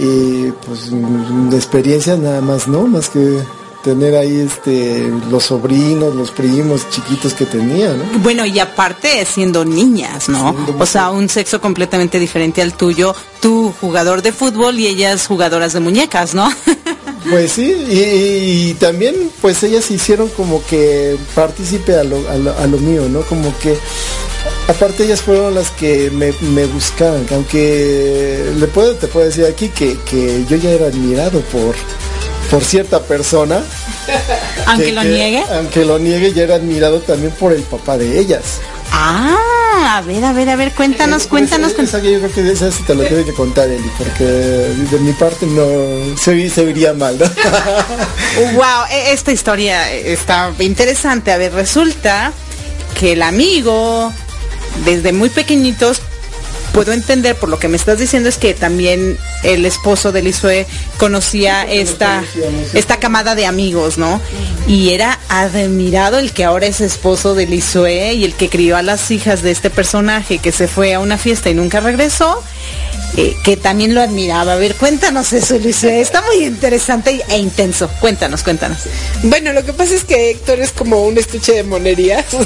Y 0.00 0.52
pues 0.64 0.90
de 1.50 1.56
experiencia 1.56 2.16
nada 2.16 2.40
más, 2.40 2.68
¿no? 2.68 2.86
Más 2.86 3.08
que 3.08 3.38
tener 3.82 4.16
ahí 4.16 4.40
este 4.40 5.10
los 5.30 5.44
sobrinos, 5.44 6.14
los 6.14 6.30
primos 6.30 6.88
chiquitos 6.90 7.34
que 7.34 7.46
tenía, 7.46 7.92
¿no? 7.92 8.04
Bueno, 8.20 8.44
y 8.44 8.58
aparte 8.58 9.24
siendo 9.24 9.64
niñas, 9.64 10.28
¿no? 10.28 10.54
O 10.78 10.86
sea, 10.86 11.10
un 11.10 11.28
sexo 11.28 11.60
completamente 11.60 12.18
diferente 12.18 12.62
al 12.62 12.74
tuyo, 12.74 13.14
tú 13.40 13.72
jugador 13.80 14.22
de 14.22 14.32
fútbol 14.32 14.78
y 14.78 14.86
ellas 14.86 15.26
jugadoras 15.26 15.72
de 15.72 15.80
muñecas, 15.80 16.34
¿no? 16.34 16.50
Pues 17.28 17.52
sí, 17.52 17.74
y, 17.90 18.74
también 18.74 19.14
pues 19.42 19.62
ellas 19.62 19.90
hicieron 19.90 20.28
como 20.30 20.64
que 20.64 21.16
partícipe 21.34 21.94
a 21.94 22.04
lo, 22.04 22.16
a 22.28 22.66
lo, 22.66 22.78
mío, 22.78 23.06
¿no? 23.10 23.20
Como 23.22 23.52
que 23.58 23.76
aparte 24.66 25.04
ellas 25.04 25.20
fueron 25.20 25.54
las 25.54 25.70
que 25.70 26.10
me, 26.10 26.32
me 26.52 26.64
buscaban, 26.66 27.26
aunque 27.32 28.50
le 28.56 28.66
puedo, 28.68 28.94
te 28.94 29.08
puedo 29.08 29.26
decir 29.26 29.44
aquí 29.44 29.68
que, 29.68 29.98
que 30.08 30.46
yo 30.48 30.56
ya 30.56 30.70
era 30.70 30.86
admirado 30.86 31.40
por, 31.40 31.74
por 32.50 32.64
cierta 32.64 33.02
persona. 33.02 33.62
aunque 34.66 34.92
lo 34.92 35.04
niegue. 35.04 35.44
Aunque 35.52 35.84
lo 35.84 35.98
niegue, 35.98 36.32
ya 36.32 36.44
era 36.44 36.56
admirado 36.56 37.00
también 37.00 37.32
por 37.32 37.52
el 37.52 37.62
papá 37.62 37.96
de 37.98 38.18
ellas. 38.18 38.60
Ah, 38.90 39.96
a 39.98 40.00
ver, 40.00 40.24
a 40.24 40.32
ver, 40.32 40.48
a 40.48 40.56
ver, 40.56 40.72
cuéntanos, 40.72 41.24
eh, 41.24 41.28
cuéntanos. 41.28 41.72
Esa, 41.72 41.98
yo 41.98 42.18
creo 42.18 42.32
que 42.32 42.50
esa 42.50 42.70
sí 42.72 42.82
te 42.84 42.94
lo 42.94 43.04
tiene 43.04 43.24
que 43.24 43.34
contar, 43.34 43.68
Eli, 43.68 43.90
porque 43.96 44.24
de 44.24 44.98
mi 45.00 45.12
parte 45.12 45.46
no 45.46 46.16
se, 46.16 46.48
se 46.50 46.64
vería 46.64 46.94
mal, 46.94 47.18
¿no? 47.18 47.26
wow, 48.54 48.86
e, 48.90 49.12
esta 49.12 49.30
historia 49.30 49.92
está 49.92 50.52
interesante. 50.60 51.32
A 51.32 51.36
ver, 51.36 51.52
resulta 51.52 52.32
que 52.98 53.12
el 53.12 53.22
amigo, 53.22 54.12
desde 54.84 55.12
muy 55.12 55.28
pequeñitos, 55.28 56.00
puedo 56.72 56.92
entender 56.92 57.36
por 57.36 57.48
lo 57.48 57.58
que 57.58 57.68
me 57.68 57.76
estás 57.76 57.98
diciendo 57.98 58.28
es 58.28 58.38
que 58.38 58.54
también 58.54 59.18
el 59.42 59.64
esposo 59.64 60.12
de 60.12 60.22
Lisue 60.22 60.66
conocía 60.96 61.64
esta, 61.64 62.22
esta 62.74 62.98
camada 62.98 63.34
de 63.34 63.46
amigos, 63.46 63.98
¿no? 63.98 64.20
Y 64.66 64.90
era 64.90 65.18
admirado 65.28 66.18
el 66.18 66.32
que 66.32 66.44
ahora 66.44 66.66
es 66.66 66.80
esposo 66.80 67.34
de 67.34 67.46
Lisue 67.46 68.14
y 68.14 68.24
el 68.24 68.34
que 68.34 68.48
crió 68.48 68.76
a 68.76 68.82
las 68.82 69.10
hijas 69.10 69.42
de 69.42 69.50
este 69.50 69.70
personaje 69.70 70.38
que 70.38 70.52
se 70.52 70.68
fue 70.68 70.94
a 70.94 71.00
una 71.00 71.18
fiesta 71.18 71.50
y 71.50 71.54
nunca 71.54 71.80
regresó 71.80 72.42
eh, 73.16 73.36
que 73.42 73.56
también 73.56 73.94
lo 73.94 74.02
admiraba. 74.02 74.52
A 74.52 74.56
ver, 74.56 74.74
cuéntanos 74.74 75.32
eso, 75.32 75.58
Luis. 75.58 75.82
Está 75.82 76.22
muy 76.22 76.44
interesante 76.44 77.20
e 77.28 77.38
intenso. 77.38 77.88
Cuéntanos, 78.00 78.42
cuéntanos. 78.42 78.78
Bueno, 79.24 79.52
lo 79.52 79.64
que 79.64 79.72
pasa 79.72 79.94
es 79.94 80.04
que 80.04 80.30
Héctor 80.30 80.60
es 80.60 80.70
como 80.70 81.04
un 81.04 81.18
estuche 81.18 81.52
de 81.52 81.64
monerías. 81.64 82.26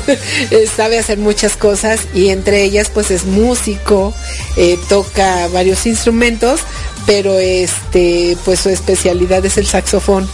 Eh, 0.51 0.69
sabe 0.75 0.99
hacer 0.99 1.19
muchas 1.19 1.57
cosas 1.57 2.01
y 2.15 2.29
entre 2.29 2.63
ellas 2.63 2.91
pues 2.93 3.11
es 3.11 3.25
músico, 3.25 4.13
eh, 4.57 4.79
toca 4.89 5.47
varios 5.49 5.87
instrumentos, 5.87 6.61
pero 7.07 7.39
este 7.39 8.37
pues 8.45 8.61
su 8.61 8.69
especialidad 8.69 9.45
es 9.45 9.57
el 9.57 9.67
saxofón. 9.67 10.29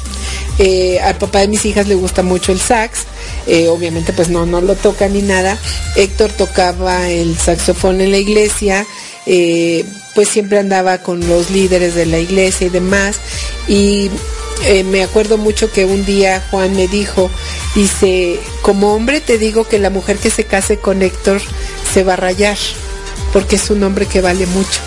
al 1.02 1.16
papá 1.18 1.40
de 1.40 1.48
mis 1.48 1.64
hijas 1.66 1.86
le 1.86 1.94
gusta 1.94 2.22
mucho 2.22 2.52
el 2.52 2.60
sax. 2.60 3.00
obviamente 3.68 4.12
pues 4.12 4.28
no, 4.28 4.46
no 4.46 4.60
lo 4.60 4.74
toca 4.74 5.08
ni 5.08 5.22
nada. 5.22 5.58
Héctor 5.96 6.32
tocaba 6.32 7.08
el 7.08 7.36
saxofón 7.38 8.00
en 8.00 8.10
la 8.10 8.18
iglesia. 8.18 8.86
Eh, 9.30 9.84
pues 10.14 10.28
siempre 10.30 10.58
andaba 10.58 10.98
con 10.98 11.28
los 11.28 11.50
líderes 11.50 11.94
de 11.94 12.06
la 12.06 12.18
iglesia 12.18 12.66
y 12.66 12.70
demás. 12.70 13.20
Y 13.68 14.10
eh, 14.64 14.84
me 14.84 15.04
acuerdo 15.04 15.36
mucho 15.36 15.70
que 15.70 15.84
un 15.84 16.04
día 16.04 16.42
Juan 16.50 16.74
me 16.74 16.88
dijo, 16.88 17.30
dice, 17.74 18.40
como 18.62 18.94
hombre 18.94 19.20
te 19.20 19.38
digo 19.38 19.64
que 19.64 19.78
la 19.78 19.90
mujer 19.90 20.16
que 20.16 20.30
se 20.30 20.44
case 20.44 20.78
con 20.78 21.02
Héctor 21.02 21.40
se 21.92 22.04
va 22.04 22.14
a 22.14 22.16
rayar, 22.16 22.56
porque 23.32 23.56
es 23.56 23.70
un 23.70 23.82
hombre 23.82 24.06
que 24.06 24.20
vale 24.20 24.46
mucho. 24.46 24.80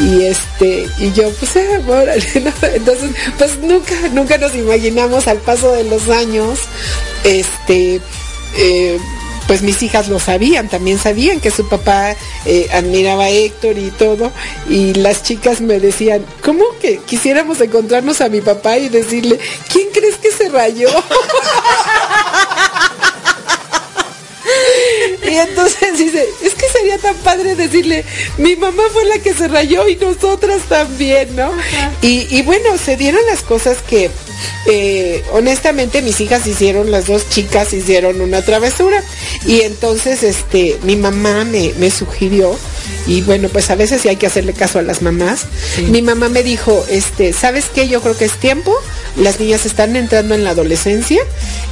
Y 0.00 0.22
este, 0.24 0.88
y 0.98 1.12
yo, 1.12 1.30
pues, 1.34 1.56
ah, 1.56 2.14
entonces, 2.74 3.10
pues 3.36 3.58
nunca, 3.58 3.94
nunca 4.12 4.38
nos 4.38 4.54
imaginamos 4.54 5.28
al 5.28 5.38
paso 5.38 5.72
de 5.72 5.84
los 5.84 6.08
años, 6.08 6.58
este, 7.24 8.00
eh, 8.56 8.98
pues 9.46 9.62
mis 9.62 9.82
hijas 9.82 10.08
lo 10.08 10.18
sabían, 10.18 10.68
también 10.68 10.98
sabían 10.98 11.40
que 11.40 11.50
su 11.50 11.68
papá 11.68 12.16
eh, 12.44 12.68
admiraba 12.72 13.24
a 13.24 13.30
Héctor 13.30 13.78
y 13.78 13.90
todo, 13.90 14.32
y 14.68 14.94
las 14.94 15.22
chicas 15.22 15.60
me 15.60 15.80
decían, 15.80 16.24
¿cómo 16.42 16.64
que 16.80 16.98
quisiéramos 16.98 17.60
encontrarnos 17.60 18.20
a 18.20 18.28
mi 18.28 18.40
papá 18.40 18.78
y 18.78 18.88
decirle, 18.88 19.38
¿quién 19.70 19.88
crees 19.92 20.16
que 20.16 20.30
se 20.30 20.48
rayó? 20.48 20.88
Y 25.24 25.34
entonces 25.34 25.98
dice, 25.98 26.26
es 26.42 26.54
que 26.54 26.66
sería 26.68 26.98
tan 26.98 27.16
padre 27.16 27.54
decirle, 27.54 28.04
mi 28.38 28.56
mamá 28.56 28.82
fue 28.92 29.04
la 29.04 29.18
que 29.18 29.34
se 29.34 29.48
rayó 29.48 29.88
y 29.88 29.96
nosotras 29.96 30.62
también, 30.68 31.36
¿no? 31.36 31.52
Y, 32.00 32.26
y, 32.36 32.42
bueno, 32.42 32.76
se 32.76 32.96
dieron 32.96 33.20
las 33.26 33.42
cosas 33.42 33.78
que 33.88 34.10
eh, 34.66 35.22
honestamente 35.32 36.02
mis 36.02 36.20
hijas 36.20 36.46
hicieron, 36.46 36.90
las 36.90 37.06
dos 37.06 37.28
chicas 37.28 37.72
hicieron 37.72 38.20
una 38.20 38.42
travesura. 38.42 39.02
Y 39.46 39.60
entonces 39.60 40.22
este, 40.22 40.78
mi 40.82 40.96
mamá 40.96 41.44
me, 41.44 41.72
me 41.78 41.90
sugirió, 41.90 42.56
y 43.06 43.20
bueno, 43.22 43.48
pues 43.48 43.70
a 43.70 43.74
veces 43.74 44.02
sí 44.02 44.08
hay 44.08 44.16
que 44.16 44.26
hacerle 44.26 44.52
caso 44.52 44.78
a 44.78 44.82
las 44.82 45.02
mamás. 45.02 45.46
Mi 45.88 46.02
mamá 46.02 46.28
me 46.28 46.42
dijo, 46.42 46.84
este, 46.88 47.32
¿sabes 47.32 47.66
qué? 47.74 47.88
Yo 47.88 48.00
creo 48.00 48.16
que 48.16 48.24
es 48.24 48.38
tiempo, 48.38 48.74
las 49.16 49.40
niñas 49.40 49.66
están 49.66 49.96
entrando 49.96 50.34
en 50.34 50.44
la 50.44 50.50
adolescencia 50.50 51.22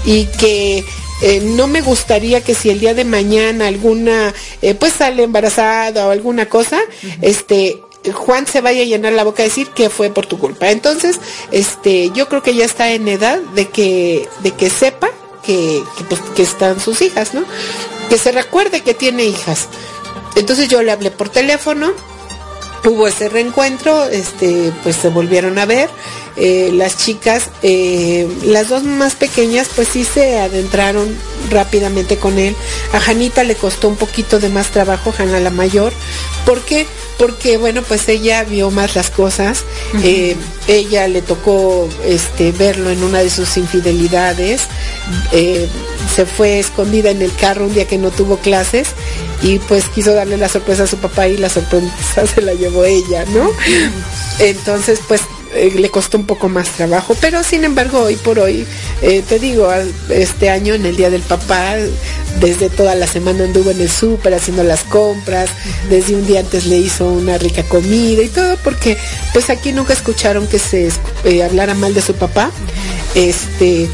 y 0.05 0.27
que 0.27 0.85
eh, 1.23 1.41
no 1.41 1.67
me 1.67 1.81
gustaría 1.81 2.43
que 2.43 2.55
si 2.55 2.71
el 2.71 2.81
día 2.81 2.95
de 2.95 3.05
mañana 3.05 3.69
alguna 3.69 4.35
eh, 4.63 4.75
pues 4.75 4.95
sale 4.95 5.23
embarazada 5.23 6.07
o 6.07 6.11
alguna 6.11 6.47
cosa, 6.49 6.81
este 7.21 7.81
Juan 8.13 8.47
se 8.47 8.61
vaya 8.61 8.83
a 8.83 8.87
llenar 8.87 9.13
la 9.13 9.25
boca 9.25 9.43
a 9.43 9.47
decir 9.47 9.69
que 9.69 9.91
fue 9.91 10.11
por 10.11 10.27
tu 10.27 10.39
culpa. 10.39 10.71
Entonces, 10.71 11.21
este, 11.51 12.11
yo 12.15 12.29
creo 12.29 12.43
que 12.43 12.55
ya 12.55 12.65
está 12.65 12.91
en 12.93 13.07
edad 13.09 13.39
de 13.55 13.69
que, 13.69 14.27
de 14.43 14.53
que 14.53 14.71
sepa 14.71 15.11
que, 15.45 15.83
que, 15.99 16.05
pues, 16.05 16.21
que 16.35 16.43
están 16.43 16.81
sus 16.81 17.03
hijas, 17.03 17.35
¿no? 17.35 17.45
Que 18.09 18.17
se 18.17 18.33
recuerde 18.33 18.81
que 18.81 18.95
tiene 18.95 19.25
hijas. 19.25 19.69
Entonces 20.37 20.69
yo 20.69 20.83
le 20.83 20.93
hablé 20.93 21.11
por 21.11 21.29
teléfono, 21.29 21.93
hubo 22.89 23.07
ese 23.07 23.29
reencuentro, 23.29 24.05
este, 24.07 24.73
pues 24.83 24.97
se 24.97 25.09
volvieron 25.09 25.59
a 25.59 25.67
ver. 25.67 25.91
Eh, 26.37 26.71
las 26.73 26.97
chicas, 26.97 27.51
eh, 27.63 28.29
las 28.45 28.69
dos 28.69 28.85
más 28.85 29.15
pequeñas, 29.15 29.69
pues 29.75 29.89
sí 29.89 30.05
se 30.05 30.39
adentraron 30.39 31.15
rápidamente 31.51 32.17
con 32.17 32.39
él. 32.39 32.57
A 32.93 33.01
Janita 33.01 33.45
le 33.45 33.57
costó 33.57 33.89
un 33.89 33.97
poquito 33.97 34.39
de 34.41 34.49
más 34.49 34.69
trabajo, 34.69 35.13
Jana 35.13 35.41
la 35.41 35.51
mayor. 35.51 35.93
¿Por 36.47 36.63
qué? 36.63 36.87
Porque, 37.19 37.59
bueno, 37.59 37.83
pues 37.83 38.09
ella 38.09 38.45
vio 38.45 38.71
más 38.71 38.95
las 38.95 39.11
cosas. 39.11 39.65
Eh, 40.03 40.37
ella 40.69 41.07
le 41.09 41.21
tocó 41.21 41.89
este, 42.07 42.53
verlo 42.53 42.91
en 42.91 43.03
una 43.03 43.19
de 43.19 43.29
sus 43.29 43.59
infidelidades. 43.59 44.63
Se 46.15 46.27
fue 46.27 46.59
escondida 46.59 47.11
en 47.11 47.23
el 47.23 47.35
carro 47.35 47.67
un 47.67 47.75
día 47.75 47.87
que 47.87 47.99
no 47.99 48.11
tuvo 48.11 48.39
clases 48.39 48.89
y 49.43 49.59
pues 49.61 49.85
quiso 49.87 50.15
darle 50.15 50.37
la 50.37 50.49
sorpresa 50.49 50.85
a 50.85 50.87
su 50.87 50.97
papá 50.99 51.29
y 51.29 51.37
la 51.37 51.49
sorpresa 51.49 52.27
se 52.35 52.43
la 52.43 52.55
llevó 52.55 52.85
ella, 52.85 53.25
¿no? 53.27 53.51
Entonces, 54.39 55.01
pues 55.07 55.23
eh, 55.55 55.73
le 55.75 55.91
costó 55.91 56.17
un 56.17 56.27
poco 56.27 56.49
más 56.49 56.69
trabajo, 56.71 57.17
pero 57.21 57.43
sin 57.43 57.65
embargo 57.65 58.01
hoy 58.03 58.15
por 58.15 58.39
hoy, 58.39 58.65
eh, 59.03 59.23
te 59.29 59.41
digo, 59.41 59.69
este 60.09 60.49
año 60.49 60.75
en 60.75 60.87
el 60.87 60.97
Día 60.97 61.11
del 61.11 61.23
Papá, 61.23 61.75
desde 62.39 62.71
toda 62.71 62.95
la 62.95 63.09
semana 63.09 63.45
anduvo 63.45 63.73
en 63.73 63.81
el 63.81 63.91
súper 63.91 64.35
haciendo 64.35 64.63
las 64.63 64.85
compras, 64.85 65.51
desde 65.89 66.15
un 66.15 66.25
día 66.25 66.41
antes 66.41 66.67
le 66.67 66.79
hizo 66.79 67.09
una 67.09 67.37
rica 67.37 67.65
comida 67.65 68.23
y 68.23 68.29
todo, 68.29 68.57
porque 68.63 68.97
pues 69.33 69.51
aquí 69.51 69.73
nunca 69.73 69.93
escucharon 69.93 70.47
que 70.47 70.61
se 70.61 70.89
eh, 71.25 71.43
hablara 71.43 71.75
mal 71.75 71.95
de 71.95 72.03
su 72.03 72.15
papá. 72.15 72.53
Este, 73.17 73.89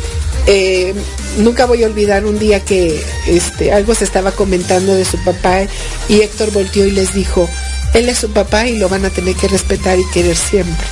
nunca 1.38 1.66
voy 1.66 1.82
a 1.82 1.86
olvidar 1.86 2.24
un 2.24 2.38
día 2.38 2.64
que 2.64 3.00
este, 3.26 3.72
algo 3.72 3.94
se 3.94 4.04
estaba 4.04 4.32
comentando 4.32 4.94
de 4.94 5.04
su 5.04 5.18
papá 5.24 5.66
y 6.08 6.20
Héctor 6.20 6.52
volteó 6.52 6.86
y 6.86 6.92
les 6.92 7.14
dijo, 7.14 7.48
él 7.94 8.08
es 8.08 8.18
su 8.18 8.30
papá 8.30 8.66
y 8.66 8.78
lo 8.78 8.88
van 8.88 9.04
a 9.04 9.10
tener 9.10 9.34
que 9.34 9.48
respetar 9.48 9.98
y 9.98 10.06
querer 10.10 10.36
siempre. 10.36 10.86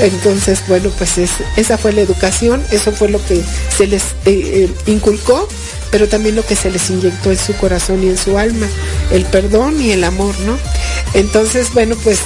Entonces, 0.00 0.62
bueno, 0.66 0.90
pues 0.96 1.18
esa 1.56 1.78
fue 1.78 1.92
la 1.92 2.00
educación, 2.00 2.64
eso 2.70 2.92
fue 2.92 3.08
lo 3.08 3.24
que 3.24 3.42
se 3.76 3.86
les 3.86 4.02
eh, 4.24 4.66
eh, 4.66 4.70
inculcó, 4.86 5.46
pero 5.90 6.08
también 6.08 6.34
lo 6.34 6.44
que 6.44 6.56
se 6.56 6.70
les 6.70 6.88
inyectó 6.90 7.30
en 7.30 7.38
su 7.38 7.54
corazón 7.54 8.02
y 8.02 8.08
en 8.08 8.16
su 8.16 8.38
alma, 8.38 8.66
el 9.10 9.24
perdón 9.26 9.80
y 9.80 9.92
el 9.92 10.04
amor, 10.04 10.34
¿no? 10.40 10.58
Entonces, 11.14 11.72
bueno, 11.74 11.94
pues 12.02 12.20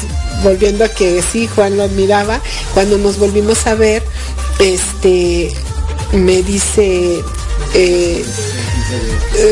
volviendo 0.45 0.85
a 0.85 0.89
que 0.89 1.21
sí, 1.23 1.49
Juan 1.49 1.77
lo 1.77 1.83
admiraba, 1.83 2.41
cuando 2.73 2.99
nos 2.99 3.19
volvimos 3.19 3.67
a 3.67 3.75
ver, 3.75 4.05
este, 4.61 5.53
me 6.13 6.43
dice, 6.43 7.23
eh, 7.75 8.25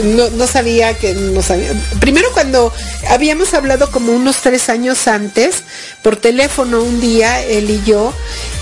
no, 0.05 0.31
no, 0.31 0.47
sabía 0.47 0.97
que 0.97 1.15
no 1.15 1.43
sabía. 1.43 1.73
Primero 2.01 2.29
cuando 2.33 2.73
habíamos 3.09 3.55
hablado 3.55 3.91
como 3.91 4.13
unos 4.13 4.37
tres 4.39 4.69
años 4.69 5.07
antes 5.09 5.63
por 6.03 6.17
teléfono 6.17 6.83
un 6.83 7.01
día, 7.01 7.43
él 7.43 7.71
y 7.71 7.83
yo, 7.85 8.13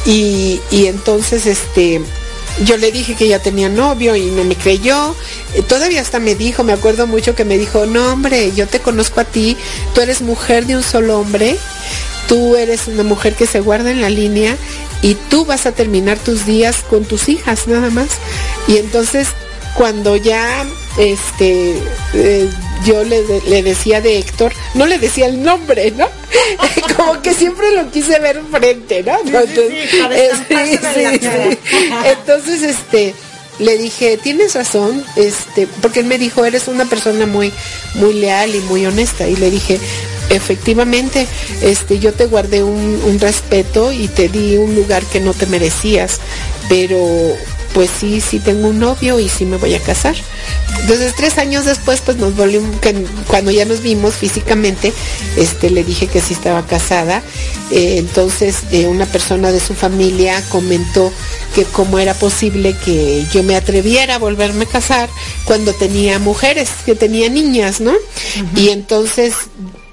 y, 0.07 0.61
y 0.71 0.87
entonces 0.87 1.47
este 1.47 2.01
yo 2.64 2.77
le 2.77 2.92
dije 2.92 3.14
que 3.14 3.29
ya 3.29 3.38
tenía 3.38 3.68
novio 3.68 4.14
y 4.14 4.27
no 4.27 4.45
me 4.45 4.57
creyó. 4.57 5.14
Eh, 5.55 5.62
todavía 5.62 6.01
hasta 6.01 6.18
me 6.18 6.35
dijo, 6.35 6.64
me 6.64 6.73
acuerdo 6.73 7.07
mucho 7.07 7.35
que 7.35 7.45
me 7.45 7.59
dijo, 7.59 7.87
no 7.87 8.12
hombre, 8.12 8.53
yo 8.53 8.66
te 8.66 8.81
conozco 8.81 9.21
a 9.21 9.25
ti, 9.25 9.57
tú 9.95 10.01
eres 10.01 10.23
mujer 10.23 10.66
de 10.66 10.77
un 10.77 10.83
solo 10.83 11.18
hombre 11.18 11.57
tú 12.28 12.56
eres 12.56 12.87
una 12.88 13.02
mujer 13.02 13.35
que 13.35 13.46
se 13.46 13.61
guarda 13.61 13.90
en 13.90 14.00
la 14.00 14.11
línea 14.11 14.56
y 15.02 15.14
tú 15.14 15.44
vas 15.44 15.66
a 15.66 15.72
terminar 15.72 16.18
tus 16.18 16.46
días 16.46 16.85
con 16.88 17.04
tus 17.04 17.28
hijas 17.28 17.66
nada 17.66 17.90
más. 17.90 18.08
Y 18.68 18.76
entonces 18.78 19.28
cuando 19.74 20.16
ya 20.16 20.64
este 20.98 21.76
eh, 22.14 22.48
yo 22.85 23.04
le, 23.04 23.22
le, 23.48 23.62
decía 23.62 24.00
de 24.00 24.18
Héctor, 24.18 24.52
no 24.74 24.87
le 24.87 24.98
decía 24.98 25.26
el 25.26 25.42
nombre, 25.42 25.92
¿no? 25.92 26.08
Como 26.96 27.22
que 27.22 27.32
siempre 27.32 27.70
lo 27.72 27.90
quise 27.90 28.18
ver 28.18 28.42
frente, 28.50 29.02
¿no? 29.02 29.18
Entonces, 32.04 32.62
este 32.62 33.14
le 33.58 33.78
dije, 33.78 34.16
tienes 34.16 34.54
razón, 34.54 35.04
este, 35.16 35.68
porque 35.80 36.00
él 36.00 36.06
me 36.06 36.18
dijo, 36.18 36.44
eres 36.44 36.68
una 36.68 36.85
persona 36.87 37.26
muy, 37.26 37.52
muy 37.94 38.14
leal 38.14 38.54
y 38.54 38.61
muy 38.61 38.85
honesta. 38.87 39.28
Y 39.28 39.37
le 39.37 39.50
dije, 39.50 39.78
efectivamente, 40.33 41.27
este, 41.62 41.99
yo 41.99 42.12
te 42.12 42.27
guardé 42.27 42.62
un, 42.62 43.01
un 43.05 43.21
respeto 43.21 43.92
y 43.92 44.09
te 44.09 44.29
di 44.29 44.57
un 44.57 44.75
lugar 44.75 45.05
que 45.05 45.21
no 45.21 45.35
te 45.35 45.47
merecías, 45.47 46.18
pero 46.68 46.99
pues 47.75 47.90
sí, 47.90 48.21
sí 48.21 48.38
tengo 48.38 48.68
un 48.68 48.79
novio 48.79 49.18
y 49.18 49.29
sí 49.29 49.45
me 49.45 49.57
voy 49.57 49.75
a 49.75 49.81
casar. 49.81 50.14
Entonces 50.81 51.14
tres 51.16 51.38
años 51.38 51.64
después, 51.64 52.01
pues 52.01 52.16
nos 52.16 52.37
volvimos, 52.37 52.77
cuando 53.29 53.51
ya 53.51 53.64
nos 53.64 53.81
vimos 53.83 54.14
físicamente, 54.14 54.92
este, 55.37 55.71
le 55.71 55.85
dije 55.85 56.07
que 56.07 56.21
sí 56.21 56.35
estaba 56.35 56.66
casada. 56.66 57.23
Eh, 57.71 57.97
entonces 57.99 58.59
eh, 58.73 58.87
una 58.87 59.07
persona 59.07 59.51
de 59.51 59.61
su 59.61 59.75
familia 59.75 60.42
comentó 60.51 61.12
que 61.55 61.64
cómo 61.64 61.99
era 61.99 62.14
posible 62.14 62.77
que 62.85 63.25
yo 63.33 63.42
me 63.42 63.57
atreviera 63.57 64.16
a 64.16 64.18
volverme 64.18 64.64
a 64.64 64.68
casar 64.68 65.09
cuando 65.45 65.73
tenía 65.73 66.18
mujeres, 66.18 66.71
que 66.85 66.95
tenía 66.95 67.29
niñas, 67.29 67.81
¿no? 67.81 67.92
Y 68.57 68.71
entonces 68.71 69.35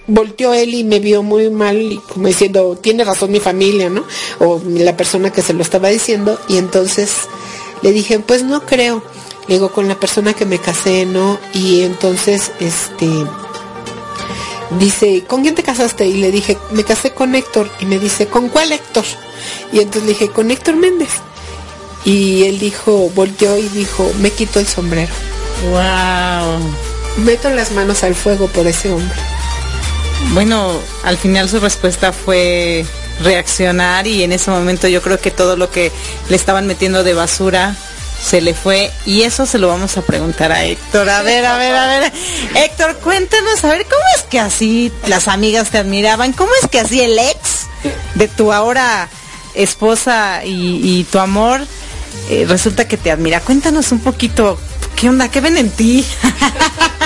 volteó 0.09 0.53
él 0.53 0.73
y 0.73 0.83
me 0.83 0.99
vio 0.99 1.23
muy 1.23 1.49
mal, 1.49 2.01
como 2.11 2.27
diciendo, 2.27 2.77
tiene 2.81 3.03
razón 3.03 3.31
mi 3.31 3.39
familia, 3.39 3.89
¿no? 3.89 4.03
O 4.39 4.61
la 4.65 4.97
persona 4.97 5.31
que 5.31 5.41
se 5.41 5.53
lo 5.53 5.61
estaba 5.61 5.89
diciendo, 5.89 6.39
y 6.47 6.57
entonces 6.57 7.11
le 7.81 7.91
dije, 7.91 8.19
pues 8.19 8.43
no 8.43 8.65
creo. 8.65 9.01
Le 9.47 9.55
digo, 9.55 9.71
con 9.71 9.87
la 9.87 9.99
persona 9.99 10.33
que 10.33 10.45
me 10.45 10.59
casé, 10.59 11.05
¿no? 11.05 11.39
Y 11.53 11.81
entonces, 11.81 12.51
este, 12.59 13.07
dice, 14.77 15.23
¿con 15.25 15.41
quién 15.41 15.55
te 15.55 15.63
casaste? 15.63 16.05
Y 16.05 16.13
le 16.13 16.31
dije, 16.31 16.57
me 16.71 16.83
casé 16.83 17.11
con 17.11 17.33
Héctor. 17.33 17.69
Y 17.79 17.85
me 17.85 17.97
dice, 17.97 18.27
¿con 18.27 18.49
cuál 18.49 18.71
Héctor? 18.71 19.05
Y 19.71 19.79
entonces 19.79 20.03
le 20.03 20.09
dije, 20.09 20.29
con 20.29 20.51
Héctor 20.51 20.75
Méndez. 20.75 21.09
Y 22.05 22.43
él 22.43 22.59
dijo, 22.59 23.09
volteó 23.15 23.57
y 23.57 23.67
dijo, 23.69 24.11
me 24.19 24.29
quito 24.29 24.59
el 24.59 24.67
sombrero. 24.67 25.11
Wow. 25.71 27.25
Meto 27.25 27.49
las 27.49 27.71
manos 27.71 28.03
al 28.03 28.15
fuego 28.15 28.47
por 28.47 28.67
ese 28.67 28.91
hombre. 28.91 29.38
Bueno, 30.33 30.79
al 31.03 31.17
final 31.17 31.49
su 31.49 31.59
respuesta 31.59 32.13
fue 32.13 32.85
reaccionar 33.23 34.07
y 34.07 34.23
en 34.23 34.31
ese 34.31 34.51
momento 34.51 34.87
yo 34.87 35.01
creo 35.01 35.19
que 35.19 35.31
todo 35.31 35.57
lo 35.57 35.71
que 35.71 35.91
le 36.29 36.35
estaban 36.35 36.67
metiendo 36.67 37.03
de 37.03 37.13
basura 37.13 37.75
se 38.23 38.41
le 38.41 38.53
fue 38.53 38.91
y 39.05 39.21
eso 39.21 39.45
se 39.45 39.57
lo 39.57 39.69
vamos 39.69 39.97
a 39.97 40.01
preguntar 40.01 40.51
a 40.51 40.63
Héctor. 40.65 41.09
A 41.09 41.21
ver, 41.21 41.45
a 41.45 41.57
ver, 41.57 41.75
a 41.75 41.87
ver. 41.87 42.13
Héctor, 42.55 42.97
cuéntanos, 42.97 43.63
a 43.63 43.69
ver, 43.69 43.85
¿cómo 43.85 44.01
es 44.15 44.23
que 44.23 44.39
así 44.39 44.91
las 45.07 45.27
amigas 45.27 45.71
te 45.71 45.77
admiraban? 45.77 46.33
¿Cómo 46.33 46.51
es 46.61 46.69
que 46.69 46.79
así 46.79 47.01
el 47.01 47.17
ex 47.17 47.67
de 48.15 48.27
tu 48.27 48.51
ahora 48.51 49.09
esposa 49.55 50.41
y, 50.45 51.05
tu 51.11 51.19
amor 51.19 51.61
eh, 52.29 52.45
resulta 52.47 52.87
que 52.87 52.97
te 52.97 53.11
admira? 53.11 53.39
Cuéntanos 53.41 53.91
un 53.91 53.99
poquito, 53.99 54.59
¿qué 54.95 55.09
onda? 55.09 55.29
¿Qué 55.29 55.41
ven 55.41 55.57
en 55.57 55.71
ti? 55.71 56.05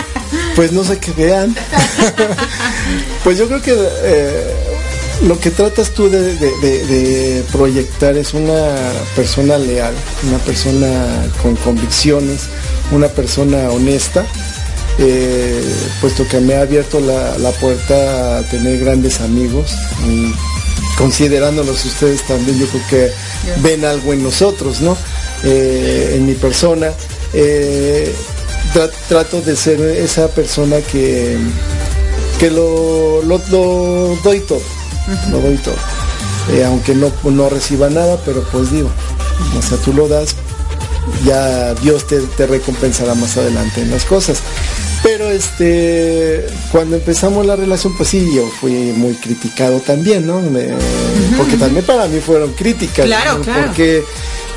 Pues 0.55 0.71
no 0.71 0.83
sé 0.83 0.99
qué 0.99 1.11
vean. 1.11 1.55
pues 3.23 3.37
yo 3.37 3.47
creo 3.47 3.61
que 3.61 3.75
eh, 3.75 4.53
lo 5.27 5.39
que 5.39 5.51
tratas 5.51 5.91
tú 5.91 6.09
de, 6.09 7.43
proyectar 7.51 8.17
es 8.17 8.33
una 8.33 8.75
persona 9.15 9.57
leal, 9.57 9.93
una 10.27 10.37
persona 10.39 11.25
con 11.41 11.55
convicciones, 11.57 12.43
una 12.91 13.07
persona 13.07 13.69
honesta, 13.69 14.25
eh, 14.99 15.63
puesto 16.01 16.27
que 16.27 16.39
me 16.39 16.55
ha 16.55 16.61
abierto 16.61 16.99
la, 16.99 17.51
puerta 17.61 18.39
a 18.39 18.43
tener 18.43 18.79
grandes 18.79 19.21
amigos. 19.21 19.71
Y 20.07 20.33
considerándolos 20.97 21.85
ustedes 21.85 22.21
también, 22.23 22.59
yo 22.59 22.67
creo 22.67 22.87
que 22.89 23.11
ven 23.61 23.85
algo 23.85 24.13
en 24.13 24.23
nosotros, 24.23 24.81
¿no? 24.81 24.97
Eh, 25.43 26.13
en 26.15 26.25
mi 26.25 26.33
persona. 26.33 26.91
Eh, 27.33 28.13
trato 29.07 29.41
de 29.41 29.55
ser 29.55 29.79
esa 29.81 30.27
persona 30.29 30.81
que, 30.81 31.37
que 32.39 32.49
lo, 32.49 33.21
lo 33.23 33.37
doy 34.23 34.39
todo 34.41 34.61
lo 35.29 35.41
doy 35.41 35.57
todo. 35.57 35.75
Eh, 36.51 36.63
aunque 36.65 36.93
no, 36.95 37.11
no 37.23 37.49
reciba 37.49 37.89
nada, 37.89 38.19
pero 38.25 38.43
pues 38.51 38.71
digo, 38.71 38.89
o 39.57 39.61
sea, 39.61 39.77
tú 39.77 39.93
lo 39.93 40.07
das, 40.07 40.35
ya 41.25 41.73
Dios 41.75 42.05
te, 42.07 42.45
recompensará 42.45 43.15
más 43.15 43.37
adelante 43.37 43.81
en 43.81 43.91
las 43.91 44.03
cosas. 44.05 44.39
Pero 45.01 45.29
este, 45.29 46.45
cuando 46.71 46.95
empezamos 46.95 47.45
la 47.45 47.57
relación, 47.57 47.95
pues 47.97 48.09
sí, 48.09 48.25
yo 48.33 48.47
fui 48.61 48.71
muy 48.71 49.13
criticado 49.15 49.79
también, 49.81 50.25
¿no? 50.25 50.41
Porque 51.37 51.57
también 51.57 51.85
para 51.85 52.07
mí 52.07 52.19
fueron 52.19 52.53
críticas. 52.53 53.05
Claro, 53.05 53.41
Porque 53.41 54.03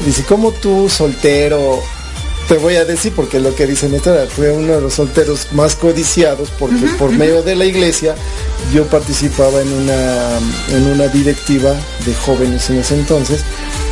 dice, 0.05 0.23
¿cómo 0.23 0.53
tú 0.53 0.89
soltero? 0.89 1.83
Te 2.49 2.59
voy 2.59 2.77
a 2.77 2.85
decir 2.85 3.13
porque 3.15 3.41
lo 3.41 3.55
que 3.55 3.67
dice 3.67 3.89
Néstor 3.89 4.29
fue 4.29 4.53
uno 4.53 4.75
de 4.75 4.81
los 4.81 4.95
solteros 4.95 5.49
más 5.53 5.75
codiciados 5.75 6.51
porque 6.59 6.87
por 6.99 7.11
medio 7.11 7.43
de 7.43 7.57
la 7.57 7.65
iglesia 7.65 8.15
yo 8.73 8.87
participaba 8.87 9.61
en 9.61 9.73
una 9.73 10.39
en 10.71 10.87
una 10.87 11.09
directiva 11.09 11.75
de 12.05 12.15
jóvenes 12.15 12.71
en 12.71 12.79
ese 12.79 12.95
entonces 12.95 13.43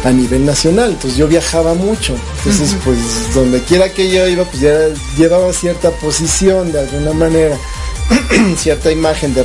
a 0.04 0.10
nivel 0.10 0.44
nacional. 0.44 0.90
Entonces 0.90 1.18
yo 1.18 1.26
viajaba 1.26 1.74
mucho. 1.74 2.14
Entonces 2.38 2.76
pues 2.84 2.98
donde 3.34 3.60
quiera 3.62 3.92
que 3.92 4.10
yo 4.10 4.26
iba 4.28 4.44
pues 4.44 4.60
ya 4.60 4.88
llevaba 5.16 5.52
cierta 5.52 5.90
posición 5.90 6.70
de 6.70 6.80
alguna 6.80 7.12
manera 7.12 7.58
cierta 8.56 8.90
imagen 8.90 9.34
de, 9.34 9.42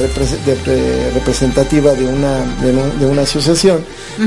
representativa 1.13 1.93
de 1.93 2.06
una, 2.06 2.43
de, 2.62 3.06
una 3.06 3.22
asociación, 3.24 3.86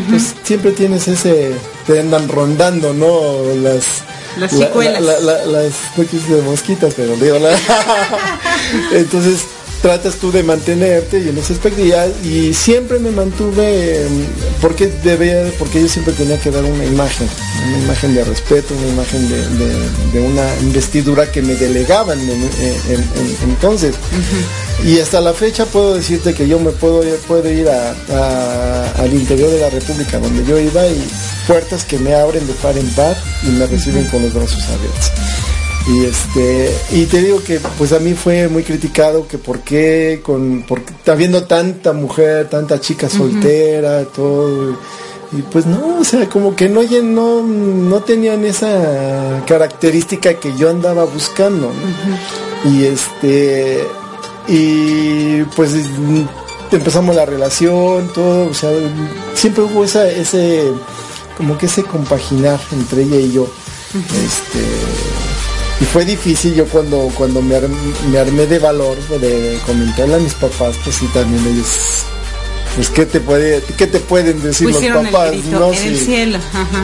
pues 0.09 0.35
siempre 0.42 0.73
tienes 0.73 1.09
ese, 1.09 1.53
te 1.87 2.01
andan 2.01 2.29
rondando, 2.29 2.95
¿no? 2.95 3.55
Las, 3.55 4.03
las 4.38 4.51
chicuelas. 4.51 5.03
las, 5.03 5.75
no 5.97 6.29
de 6.29 6.42
mosquitas, 6.42 6.95
pero 6.95 7.16
digo, 7.16 7.38
la, 7.38 7.57
entonces 8.92 9.45
tratas 9.83 10.14
tú 10.14 10.31
de 10.31 10.45
mantenerte 10.45 11.18
y 11.18 11.29
en 11.29 11.37
ese 11.37 11.55
aspecto 11.55 11.83
y, 12.25 12.55
siempre 12.55 13.01
me 13.01 13.11
mantuve 13.11 14.07
porque 14.61 14.87
debía 15.03 15.51
porque 15.59 15.83
yo 15.83 15.88
siempre 15.88 16.14
tenía 16.14 16.38
que 16.38 16.51
dar 16.51 16.64
una 16.64 16.85
imagen 16.85 17.29
una 17.66 17.79
imagen 17.79 18.14
de 18.14 18.25
respeto 18.25 18.75
una 18.79 18.88
imagen 18.88 19.29
de, 19.29 20.21
una 20.21 20.55
investidura 20.61 21.31
que 21.31 21.42
me 21.42 21.55
delegaban 21.57 22.18
entonces. 23.42 23.97
Y 24.85 24.99
hasta 24.99 25.21
la 25.21 25.33
fecha 25.33 25.66
puedo 25.66 25.95
decirte 25.95 26.35
que 26.35 26.47
yo 26.47 26.59
me 26.59 26.71
puedo, 26.71 27.03
puedo 27.29 27.51
ir 27.51 27.68
al 27.68 29.12
interior 29.12 29.51
de 29.51 29.61
la 29.61 29.71
república 29.71 30.18
donde 30.18 30.45
yo 30.45 30.59
iba 30.59 30.87
y 30.87 31.03
puertas 31.47 31.85
que 31.85 31.99
me 31.99 32.14
abren 32.14 32.47
de 32.47 32.53
par 32.55 32.77
en 32.79 32.88
par 32.90 33.16
y 33.42 33.51
me 33.51 33.66
reciben 33.66 34.07
con 34.07 34.23
los 34.23 34.33
brazos 34.33 34.62
abiertos 34.68 35.11
y 35.88 36.05
este 36.05 36.73
y 36.92 37.07
te 37.07 37.21
digo 37.21 37.42
que 37.42 37.61
pues 37.77 37.92
a 37.92 37.99
mí 37.99 38.14
fue 38.14 38.49
muy 38.49 38.62
criticado 38.62 39.27
que 39.27 39.38
por 39.38 39.61
qué 39.61 40.21
con 40.23 40.64
porque 40.66 40.92
habiendo 41.11 41.45
tanta 41.45 41.92
mujer 41.92 42.49
tanta 42.49 42.81
chica 42.81 43.09
soltera 43.09 44.05
todo 44.05 44.77
y 45.33 45.42
pues 45.42 45.66
no 45.66 45.99
o 45.99 46.05
sea 46.05 46.29
como 46.29 46.55
que 46.55 46.68
no 46.68 46.83
no 46.83 47.42
no 47.42 48.01
tenían 48.01 48.45
esa 48.45 49.42
característica 49.47 50.35
que 50.35 50.57
yo 50.57 50.71
andaba 50.71 51.05
buscando 51.05 51.73
y 52.64 52.85
este 52.85 53.85
y 54.47 55.42
pues 55.57 55.73
empezamos 56.71 57.16
la 57.16 57.27
relación 57.27 58.09
todo 58.14 58.51
o 58.51 58.55
sea 58.55 58.71
siempre 59.35 59.64
hubo 59.64 59.85
esa 59.85 60.09
ese 60.09 60.71
como 61.37 61.59
que 61.59 61.66
ese 61.66 61.83
compaginar 61.83 62.61
entre 62.71 63.03
ella 63.03 63.16
y 63.16 63.33
yo 63.33 63.49
este 63.95 65.32
y 65.83 65.85
fue 65.85 66.05
difícil 66.05 66.55
yo 66.55 66.64
cuando, 66.66 67.11
cuando 67.16 67.42
me, 67.42 67.57
armé 67.57 68.47
de 68.47 68.59
valor 68.61 68.97
de 69.18 69.59
comentarle 69.66 70.14
a 70.14 70.18
mis 70.18 70.35
papás, 70.35 70.77
pues 70.85 70.95
sí, 70.95 71.07
también 71.12 71.45
ellos 71.45 72.07
pues 72.77 72.88
qué 72.88 73.05
te 73.05 73.21
puede 73.21 73.62
qué 73.77 73.87
te 73.87 74.01
pueden 74.01 74.40
decir 74.40 74.71
los 74.71 74.83
papás 74.83 75.35
no 75.51 75.75
en 75.75 75.88
el 75.88 75.99
cielo 75.99 76.38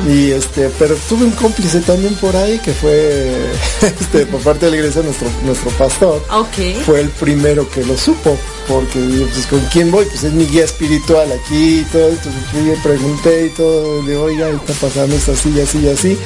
y 0.07 0.33
este 0.33 0.69
pero 0.79 0.95
tuve 1.09 1.25
un 1.25 1.31
cómplice 1.31 1.81
también 1.81 2.15
por 2.17 2.37
ahí 2.37 2.59
que 2.59 2.75
fue 2.75 3.35
este 3.83 4.27
por 4.27 4.43
parte 4.43 4.67
de 4.67 4.73
la 4.73 4.77
iglesia 4.77 5.01
nuestro 5.01 5.31
nuestro 5.47 5.71
pastor. 5.71 6.23
Okay. 6.31 6.75
fue 6.85 7.01
el 7.01 7.09
primero 7.09 7.67
que 7.71 7.83
lo 7.87 7.97
supo 7.97 8.37
porque 8.67 8.99
pues 9.33 9.47
con 9.47 9.61
quién 9.73 9.91
voy 9.91 10.05
pues 10.05 10.25
es 10.25 10.33
mi 10.35 10.45
guía 10.45 10.65
espiritual 10.65 11.33
aquí 11.33 11.79
y 11.79 11.85
todo 11.91 12.11
entonces 12.11 12.43
fui 12.53 12.71
y 12.71 12.77
pregunté 12.83 13.47
y 13.47 13.49
todo 13.51 14.03
de 14.03 14.15
oiga 14.19 14.51
está 14.51 14.75
pasando 14.75 15.17
esto 15.17 15.33
así 15.33 15.55
y 15.57 15.61
así 15.63 15.79
y 15.79 15.89
así 15.89 16.19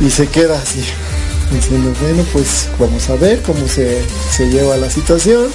y 0.00 0.10
se 0.10 0.28
queda 0.28 0.60
así 0.60 0.84
diciendo, 1.52 1.92
bueno, 2.00 2.24
pues 2.32 2.68
vamos 2.78 3.08
a 3.08 3.16
ver 3.16 3.42
cómo 3.42 3.66
se, 3.68 4.02
lleva 4.50 4.76
la 4.76 4.90
situación. 4.90 5.48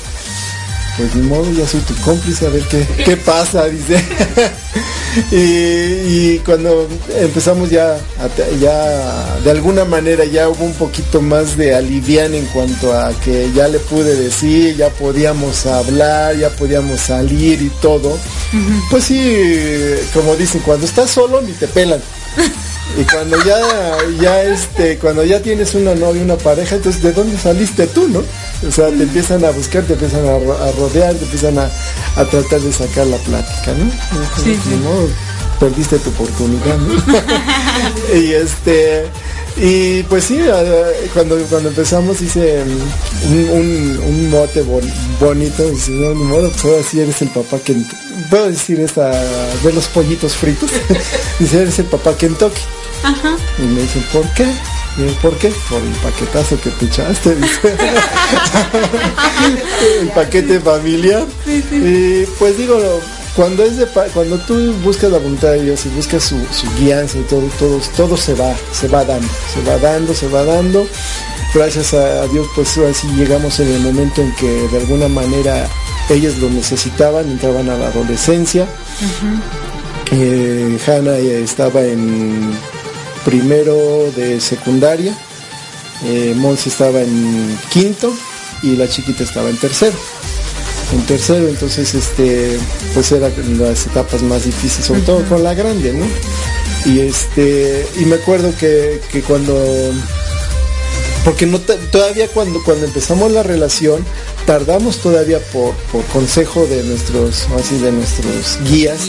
pues 0.97 1.15
ni 1.15 1.21
modo, 1.23 1.51
ya 1.51 1.67
soy 1.67 1.81
tu 1.81 1.95
cómplice, 1.97 2.45
a 2.45 2.49
ver 2.49 2.63
qué, 2.63 2.85
qué 3.05 3.17
pasa, 3.17 3.67
dice. 3.67 4.03
y, 5.31 6.39
cuando 6.39 6.87
empezamos 7.19 7.69
ya, 7.69 7.97
ya, 8.59 9.39
de 9.43 9.51
alguna 9.51 9.85
manera 9.85 10.25
ya 10.25 10.49
hubo 10.49 10.63
un 10.63 10.73
poquito 10.73 11.21
más 11.21 11.57
de 11.57 11.75
alivian 11.75 12.33
en 12.33 12.45
cuanto 12.47 12.93
a 12.93 13.11
que 13.13 13.51
ya 13.53 13.67
le 13.67 13.79
pude 13.79 14.15
decir, 14.15 14.75
ya 14.77 14.89
podíamos 14.89 15.65
hablar, 15.65 16.37
ya 16.37 16.49
podíamos 16.49 17.01
salir 17.01 17.61
y 17.61 17.69
todo. 17.81 18.17
Pues 18.89 19.05
sí, 19.05 19.37
como 20.13 20.35
dicen, 20.35 20.61
cuando 20.61 20.85
estás 20.85 21.09
solo 21.09 21.41
ni 21.41 21.51
te 21.53 21.67
pelan. 21.67 22.01
Y 22.97 23.03
cuando 23.05 23.37
ya, 23.43 23.57
ya 24.19 24.43
este, 24.43 24.97
cuando 24.97 25.23
ya 25.23 25.41
tienes 25.41 25.73
una 25.75 25.95
novia, 25.95 26.21
una 26.23 26.35
pareja, 26.35 26.75
entonces 26.75 27.01
¿de 27.01 27.13
dónde 27.13 27.37
saliste 27.37 27.87
tú, 27.87 28.07
no? 28.09 28.21
O 28.67 28.71
sea, 28.71 28.87
te 28.89 29.03
empiezan 29.03 29.43
a 29.45 29.51
buscar, 29.51 29.83
te 29.83 29.93
empiezan 29.93 30.25
a, 30.25 30.37
rodear, 30.77 31.13
te 31.15 31.23
empiezan 31.23 31.57
a, 31.57 31.69
tratar 32.25 32.59
de 32.59 32.71
sacar 32.71 33.07
la 33.07 33.17
plática, 33.17 33.73
¿no? 33.73 33.91
Sí, 34.43 34.59
Perdiste 35.59 35.99
tu 35.99 36.09
oportunidad, 36.09 36.77
¿no? 36.77 38.15
y 38.19 38.33
este, 38.33 39.05
y 39.57 40.03
pues 40.03 40.25
sí, 40.25 40.39
cuando, 41.13 41.37
cuando 41.49 41.69
empezamos 41.69 42.21
hice 42.21 42.63
un, 43.23 44.29
mote 44.29 44.61
bonito, 44.61 45.69
dice, 45.69 45.91
no, 45.91 46.13
ni 46.13 46.23
modo, 46.23 46.51
ahora 46.63 46.83
sí 46.83 46.99
eres 46.99 47.21
el 47.21 47.29
papá 47.29 47.57
que 47.59 47.75
puedo 48.29 48.47
decir 48.47 48.79
esta 48.79 49.09
de 49.09 49.73
los 49.73 49.87
pollitos 49.87 50.35
fritos, 50.35 50.69
dice, 51.39 51.61
eres 51.61 51.79
el 51.79 51.85
papá 51.85 52.15
Kentucky. 52.17 52.61
Ajá. 53.03 53.35
Y 53.57 53.63
me 53.63 53.81
dicen, 53.81 54.03
¿por 54.13 54.31
qué? 54.33 54.45
¿Por 55.21 55.37
qué? 55.37 55.49
Por 55.69 55.81
el 55.81 55.93
paquetazo 56.03 56.59
que 56.59 56.69
te 56.71 56.85
echaste, 56.85 57.31
el 60.01 60.09
paquete 60.09 60.59
familiar. 60.59 61.25
Y 61.47 62.25
pues 62.37 62.57
digo, 62.57 62.77
cuando 63.35 63.63
es 63.63 63.77
de 63.77 63.85
cuando 64.13 64.37
tú 64.39 64.73
buscas 64.83 65.11
la 65.11 65.17
voluntad 65.17 65.51
de 65.51 65.63
Dios 65.63 65.85
y 65.85 65.89
buscas 65.89 66.23
su, 66.23 66.37
su 66.51 66.67
guianza 66.77 67.17
y 67.17 67.23
todo, 67.23 67.47
todo, 67.57 67.79
todo 67.95 68.17
se 68.17 68.33
va, 68.33 68.53
se 68.73 68.87
va 68.87 69.05
dando, 69.05 69.27
se 69.53 69.61
va 69.61 69.77
dando, 69.77 70.13
se 70.13 70.27
va 70.27 70.43
dando. 70.43 70.87
Gracias 71.53 71.93
a 71.93 72.27
Dios, 72.27 72.47
pues 72.55 72.77
así 72.77 73.07
llegamos 73.15 73.59
en 73.59 73.67
el 73.69 73.81
momento 73.81 74.21
en 74.21 74.33
que 74.35 74.47
de 74.47 74.77
alguna 74.77 75.07
manera 75.07 75.67
ellos 76.09 76.37
lo 76.37 76.49
necesitaban, 76.49 77.29
entraban 77.29 77.69
a 77.69 77.77
la 77.77 77.87
adolescencia. 77.87 78.67
Eh, 80.11 80.77
Hannah 80.85 81.17
estaba 81.17 81.81
en 81.83 82.51
primero 83.23 84.11
de 84.15 84.39
secundaria, 84.41 85.15
eh, 86.03 86.35
estaba 86.65 87.01
en 87.01 87.57
quinto 87.69 88.13
y 88.63 88.75
la 88.75 88.87
chiquita 88.87 89.23
estaba 89.23 89.49
en 89.49 89.57
tercero. 89.57 89.97
En 90.93 91.05
tercero, 91.05 91.47
entonces 91.47 91.93
este, 91.93 92.57
pues 92.93 93.11
eran 93.11 93.31
las 93.57 93.87
etapas 93.87 94.21
más 94.23 94.45
difíciles, 94.45 94.85
sobre 94.85 95.01
todo 95.01 95.23
con 95.25 95.43
la 95.43 95.53
grande, 95.53 95.93
¿no? 95.93 96.05
Y 96.85 96.99
este, 96.99 97.87
y 97.99 98.05
me 98.05 98.15
acuerdo 98.15 98.53
que, 98.57 98.99
que 99.11 99.21
cuando 99.21 99.53
porque 101.23 101.45
no 101.45 101.59
todavía 101.59 102.27
cuando, 102.29 102.63
cuando 102.63 102.85
empezamos 102.85 103.31
la 103.31 103.43
relación 103.43 104.03
tardamos 104.45 104.97
todavía 104.97 105.39
por, 105.51 105.75
consejo 106.11 106.65
de 106.65 106.83
nuestros 106.83 107.47
así 107.59 107.77
de 107.77 107.91
nuestros 107.91 108.57
guías, 108.63 109.01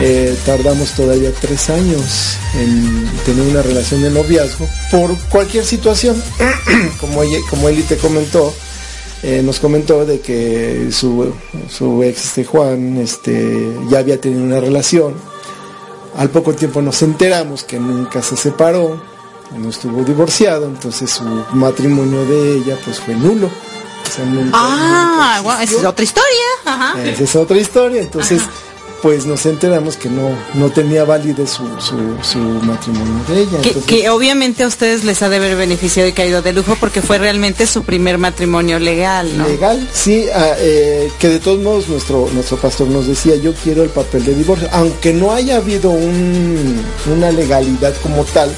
eh, 0.00 0.36
tardamos 0.44 0.90
todavía 0.94 1.30
tres 1.40 1.70
años 1.70 2.36
en 2.58 3.08
tener 3.24 3.46
una 3.46 3.62
relación 3.62 4.02
de 4.02 4.10
noviazgo 4.10 4.68
por 4.90 5.16
cualquier 5.28 5.64
situación. 5.64 6.20
Como 7.00 7.22
como 7.48 7.68
Eli 7.68 7.82
te 7.82 7.96
comentó 7.96 8.54
eh, 9.24 9.42
nos 9.42 9.58
comentó 9.58 10.04
de 10.04 10.20
que 10.20 10.90
su, 10.92 11.32
su 11.68 12.02
ex 12.02 12.26
este 12.26 12.44
Juan 12.44 12.98
este 12.98 13.76
ya 13.88 13.98
había 13.98 14.20
tenido 14.20 14.44
una 14.44 14.60
relación 14.60 15.14
al 16.16 16.30
poco 16.30 16.52
tiempo 16.52 16.80
nos 16.82 17.02
enteramos 17.02 17.64
que 17.64 17.80
nunca 17.80 18.22
se 18.22 18.36
separó 18.36 19.00
no 19.58 19.68
estuvo 19.68 20.02
divorciado, 20.02 20.66
entonces 20.66 21.10
su 21.10 21.24
matrimonio 21.52 22.24
de 22.24 22.56
ella 22.56 22.78
pues 22.84 22.98
fue 22.98 23.14
nulo. 23.14 23.48
ah, 24.52 25.40
esa 25.62 25.76
es 25.76 25.84
otra 25.84 26.04
historia. 26.04 26.44
Esa 27.04 27.24
es 27.24 27.36
otra 27.36 27.56
historia, 27.56 28.02
entonces 28.02 28.42
pues 29.04 29.26
nos 29.26 29.44
enteramos 29.44 29.98
que 29.98 30.08
no, 30.08 30.30
no 30.54 30.70
tenía 30.70 31.04
validez 31.04 31.50
su, 31.50 31.68
su, 31.78 32.38
matrimonio 32.38 33.22
de 33.28 33.42
ella. 33.42 33.82
Que, 33.86 34.08
obviamente 34.08 34.64
a 34.64 34.66
ustedes 34.66 35.04
les 35.04 35.20
ha 35.20 35.28
de 35.28 35.36
haber 35.36 35.56
beneficiado 35.56 36.08
y 36.08 36.12
caído 36.14 36.40
de 36.40 36.54
lujo 36.54 36.74
porque 36.80 37.02
fue 37.02 37.18
realmente 37.18 37.66
su 37.66 37.82
primer 37.82 38.16
matrimonio 38.16 38.78
legal, 38.78 39.36
¿no? 39.36 39.46
Legal, 39.46 39.86
sí, 39.92 40.24
ah, 40.34 40.54
eh, 40.56 41.12
que 41.18 41.28
de 41.28 41.38
todos 41.38 41.60
modos 41.60 41.86
nuestro, 41.86 42.30
nuestro 42.32 42.56
pastor 42.56 42.88
nos 42.88 43.06
decía, 43.06 43.36
yo 43.36 43.52
quiero 43.62 43.82
el 43.82 43.90
papel 43.90 44.24
de 44.24 44.34
divorcio, 44.34 44.70
aunque 44.72 45.12
no 45.12 45.32
haya 45.32 45.56
habido 45.56 45.90
un, 45.90 46.82
una 47.14 47.30
legalidad 47.30 47.92
como 48.02 48.24
tal, 48.24 48.50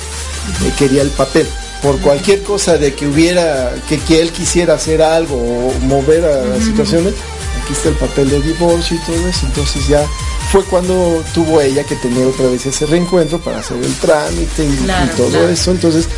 quería 0.79 1.03
el 1.03 1.11
papel. 1.11 1.49
Por 1.83 1.99
cualquier 1.99 2.45
cosa 2.45 2.79
de 2.79 2.95
que 2.95 3.09
hubiera, 3.09 3.75
que, 3.89 3.99
que 3.99 4.21
él 4.21 4.31
quisiera 4.31 4.75
hacer 4.75 5.03
algo 5.03 5.35
o 5.35 5.73
mover 5.87 6.25
a 6.25 6.45
las 6.45 6.63
situaciones, 6.63 7.15
aquí 7.61 7.73
está 7.73 7.89
el 7.89 7.97
papel 7.97 8.31
de 8.31 8.41
divorcio 8.43 8.97
y 8.97 9.01
todo 9.01 9.29
eso. 9.29 9.47
Entonces 9.47 9.89
ya 9.89 10.07
fue 10.51 10.63
cuando 10.65 11.23
tuvo 11.35 11.61
ella 11.61 11.83
que 11.85 11.97
tener 11.97 12.27
otra 12.27 12.47
vez 12.47 12.65
ese 12.67 12.87
reencuentro 12.87 13.39
para 13.41 13.59
hacer 13.59 13.77
el 13.79 13.95
trámite 13.97 14.65
y, 14.65 15.17
todo 15.17 15.49
eso. 15.49 15.73
Entonces 15.73 16.09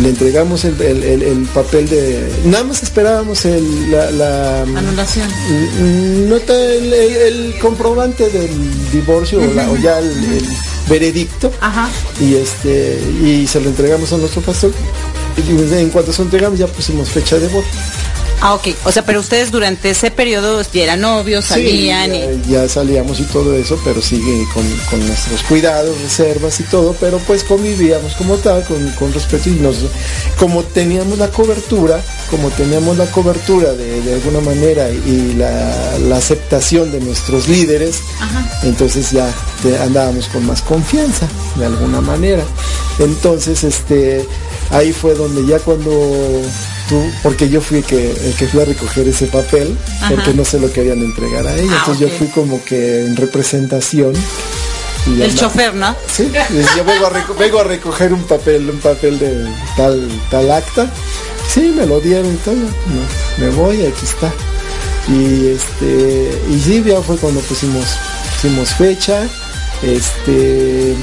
le 0.00 0.08
entregamos 0.10 0.64
el, 0.64 1.48
papel 1.54 1.88
de... 1.88 2.28
Nada 2.44 2.64
más 2.64 2.82
esperábamos 2.82 3.44
el, 3.44 3.90
la, 3.90 4.62
Anulación. 4.62 5.28
Nota 6.28 6.54
el, 6.54 7.54
comprobante 7.60 8.28
del 8.28 8.90
divorcio 8.90 9.40
o, 9.40 9.76
ya 9.76 9.98
el 9.98 10.42
veredicto. 10.88 11.52
Y 12.20 12.34
este 12.34 13.00
y 13.22 13.46
se 13.46 13.60
lo 13.60 13.68
entregamos 13.68 14.12
a 14.12 14.18
nuestro 14.18 14.42
pastor. 14.42 14.72
Y 15.36 15.74
en 15.74 15.90
cuanto 15.90 16.12
se 16.12 16.18
lo 16.18 16.24
entregamos 16.24 16.58
ya 16.58 16.66
pusimos 16.66 17.08
fecha 17.10 17.38
de 17.38 17.46
voto 17.48 17.68
Ah, 18.40 18.54
ok. 18.54 18.68
O 18.84 18.92
sea, 18.92 19.04
pero 19.04 19.20
ustedes 19.20 19.50
durante 19.50 19.90
ese 19.90 20.10
periodo 20.10 20.62
ya 20.72 20.82
eran 20.84 21.00
novios, 21.00 21.46
salían 21.46 22.14
y... 22.14 22.22
ya, 22.48 22.68
salíamos 22.68 23.18
y 23.18 23.24
todo 23.24 23.54
eso, 23.54 23.78
pero 23.84 24.00
sigue 24.00 24.46
con, 24.54 24.64
nuestros 25.06 25.42
cuidados, 25.42 26.00
reservas 26.00 26.60
y 26.60 26.62
todo, 26.64 26.94
pero 27.00 27.18
pues 27.18 27.42
convivíamos 27.42 28.14
como 28.14 28.36
tal, 28.36 28.64
con, 28.64 29.12
respeto 29.12 29.48
y 29.48 29.52
nos... 29.54 29.78
Como 30.38 30.62
teníamos 30.62 31.18
la 31.18 31.28
cobertura, 31.28 32.00
como 32.30 32.50
teníamos 32.50 32.96
la 32.96 33.06
cobertura 33.06 33.72
de, 33.72 34.14
alguna 34.14 34.40
manera 34.40 34.88
y 34.90 35.34
la, 35.34 36.16
aceptación 36.16 36.90
de 36.90 37.00
nuestros 37.00 37.48
líderes, 37.48 38.00
entonces 38.64 39.12
ya 39.12 39.32
andábamos 39.82 40.28
con 40.28 40.44
más 40.46 40.62
confianza, 40.62 41.28
de 41.56 41.66
alguna 41.66 42.00
manera. 42.00 42.42
Entonces, 42.98 43.62
este, 43.62 44.26
ahí 44.70 44.92
fue 44.92 45.14
donde 45.14 45.46
ya 45.46 45.60
cuando 45.60 46.42
porque 47.22 47.48
yo 47.48 47.60
fui 47.60 47.82
que, 47.82 48.10
el 48.10 48.34
que 48.34 48.46
fui 48.46 48.60
a 48.60 48.64
recoger 48.64 49.08
ese 49.08 49.26
papel, 49.26 49.76
porque 50.08 50.34
no 50.34 50.44
se 50.44 50.58
lo 50.58 50.72
querían 50.72 51.00
entregar 51.02 51.46
a 51.46 51.54
ella. 51.54 51.72
Ah, 51.72 51.78
entonces 51.80 52.08
yo 52.08 52.16
fui 52.16 52.28
como 52.28 52.62
que 52.64 53.04
en 53.04 53.16
representación. 53.16 54.14
el 55.06 55.34
chofer, 55.34 55.74
¿no? 55.74 55.94
Sí, 56.10 56.30
yo 56.76 56.84
vengo 57.36 57.60
a, 57.60 57.64
recoger 57.64 58.12
un 58.12 58.22
papel, 58.24 58.70
un 58.70 58.78
papel 58.78 59.18
de 59.18 59.46
tal, 59.76 60.08
tal 60.30 60.50
acta. 60.50 60.90
Sí, 61.48 61.72
me 61.76 61.86
lo 61.86 62.00
dieron 62.00 62.32
y 62.32 62.36
todo. 62.36 62.56
me 63.38 63.48
voy, 63.50 63.84
aquí 63.84 64.04
está. 64.04 64.32
Y 65.08 65.48
este, 65.48 66.30
y 66.50 66.60
sí, 66.60 66.82
ya 66.84 67.00
fue 67.00 67.16
cuando 67.16 67.40
pusimos, 67.40 67.86
pusimos 68.34 68.70
fecha. 68.74 69.26
Este 69.82 70.94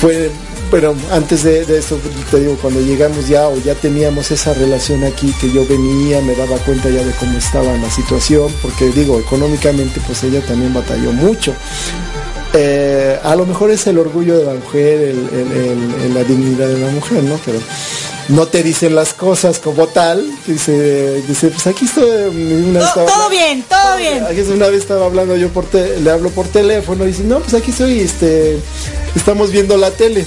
fue 0.00 0.30
pero 0.74 0.92
antes 1.12 1.44
de, 1.44 1.60
eso, 1.78 2.00
te 2.32 2.40
digo, 2.40 2.58
cuando 2.60 2.80
llegamos 2.80 3.28
ya 3.28 3.46
o 3.46 3.56
ya 3.58 3.76
teníamos 3.76 4.32
esa 4.32 4.54
relación 4.54 5.04
aquí, 5.04 5.32
que 5.40 5.48
yo 5.52 5.64
venía, 5.68 6.20
me 6.20 6.34
daba 6.34 6.56
cuenta 6.56 6.90
ya 6.90 7.04
de 7.04 7.12
cómo 7.12 7.38
estaba 7.38 7.76
la 7.76 7.88
situación, 7.88 8.52
porque 8.60 8.86
digo, 8.86 9.20
económicamente 9.20 10.00
pues 10.04 10.24
ella 10.24 10.40
también 10.40 10.74
batalló 10.74 11.12
mucho. 11.12 11.54
Eh, 12.54 13.16
a 13.22 13.36
lo 13.36 13.46
mejor 13.46 13.70
es 13.70 13.86
el 13.86 13.98
orgullo 14.00 14.36
de 14.36 14.46
la 14.46 14.54
mujer, 14.54 15.00
el, 15.00 16.12
la 16.12 16.24
dignidad 16.24 16.66
de 16.66 16.78
la 16.78 16.90
mujer, 16.90 17.22
¿no? 17.22 17.38
Pero 17.44 17.60
no 18.30 18.48
te 18.48 18.64
dicen 18.64 18.96
las 18.96 19.14
cosas 19.14 19.60
como 19.60 19.86
tal. 19.86 20.28
Dice, 20.44 21.22
dice 21.22 21.50
pues 21.50 21.68
aquí 21.68 21.84
estoy. 21.84 22.04
todo 22.04 23.30
bien, 23.30 23.62
todo 23.68 23.96
bien. 23.96 24.24
Aquí 24.24 24.40
una 24.52 24.66
vez 24.66 24.80
estaba 24.80 25.06
hablando 25.06 25.36
yo 25.36 25.50
por 25.50 25.72
le 25.72 26.10
hablo 26.10 26.30
por 26.30 26.48
teléfono 26.48 27.04
y 27.04 27.08
dice, 27.08 27.22
no, 27.22 27.38
pues 27.38 27.54
aquí 27.54 27.70
estoy, 27.70 28.00
este, 28.00 28.58
estamos 29.14 29.52
viendo 29.52 29.76
la 29.76 29.92
tele. 29.92 30.26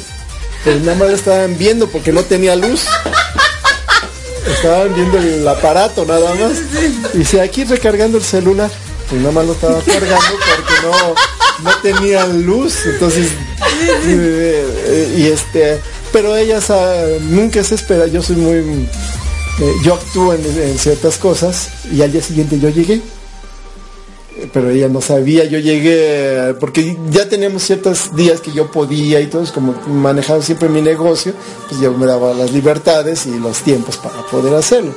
Pero 0.67 0.81
nada 0.81 0.95
más 0.95 1.11
estaban 1.11 1.57
viendo 1.57 1.87
porque 1.87 2.11
no 2.11 2.23
tenía 2.23 2.53
luz. 2.57 2.87
Estaban 4.45 4.93
viendo 4.93 5.17
el 5.17 5.47
aparato 5.47 6.03
nada 6.03 6.35
más. 6.35 6.57
Y 7.13 7.23
si 7.23 7.39
aquí 7.39 7.63
recargando 7.63 8.17
el 8.17 8.23
celular, 8.25 8.69
pues 9.09 9.21
nada 9.21 9.31
más 9.31 9.45
lo 9.45 9.53
estaba 9.53 9.79
cargando 9.79 10.25
porque 10.57 10.73
no, 10.83 11.69
no 11.69 11.77
tenía 11.81 12.25
luz. 12.27 12.85
Entonces, 12.85 13.29
eh, 14.07 15.15
y 15.15 15.27
este, 15.27 15.79
pero 16.11 16.35
ella 16.35 16.59
nunca 17.29 17.63
se 17.63 17.75
espera. 17.75 18.07
Yo 18.07 18.21
soy 18.21 18.35
muy, 18.35 18.57
eh, 18.57 19.73
yo 19.85 19.93
actúo 19.93 20.33
en, 20.33 20.77
ciertas 20.77 21.17
cosas 21.17 21.69
y 21.93 22.01
al 22.01 22.11
día 22.11 22.21
siguiente 22.21 22.59
yo 22.59 22.67
llegué. 22.67 23.01
Pero 24.53 24.69
ella 24.69 24.87
no 24.87 25.01
sabía, 25.01 25.45
yo 25.45 25.59
llegué, 25.59 26.55
porque 26.59 26.97
ya 27.09 27.27
teníamos 27.27 27.63
ciertos 27.63 28.15
días 28.15 28.41
que 28.41 28.51
yo 28.51 28.71
podía 28.71 29.19
y 29.19 29.27
todo, 29.27 29.43
como 29.53 29.73
manejaba 29.87 30.41
siempre 30.41 30.69
mi 30.69 30.81
negocio, 30.81 31.33
pues 31.67 31.81
yo 31.81 31.91
me 31.93 32.05
daba 32.05 32.33
las 32.33 32.51
libertades 32.51 33.25
y 33.25 33.39
los 33.39 33.59
tiempos 33.59 33.97
para 33.97 34.21
poder 34.27 34.53
hacerlo. 34.55 34.93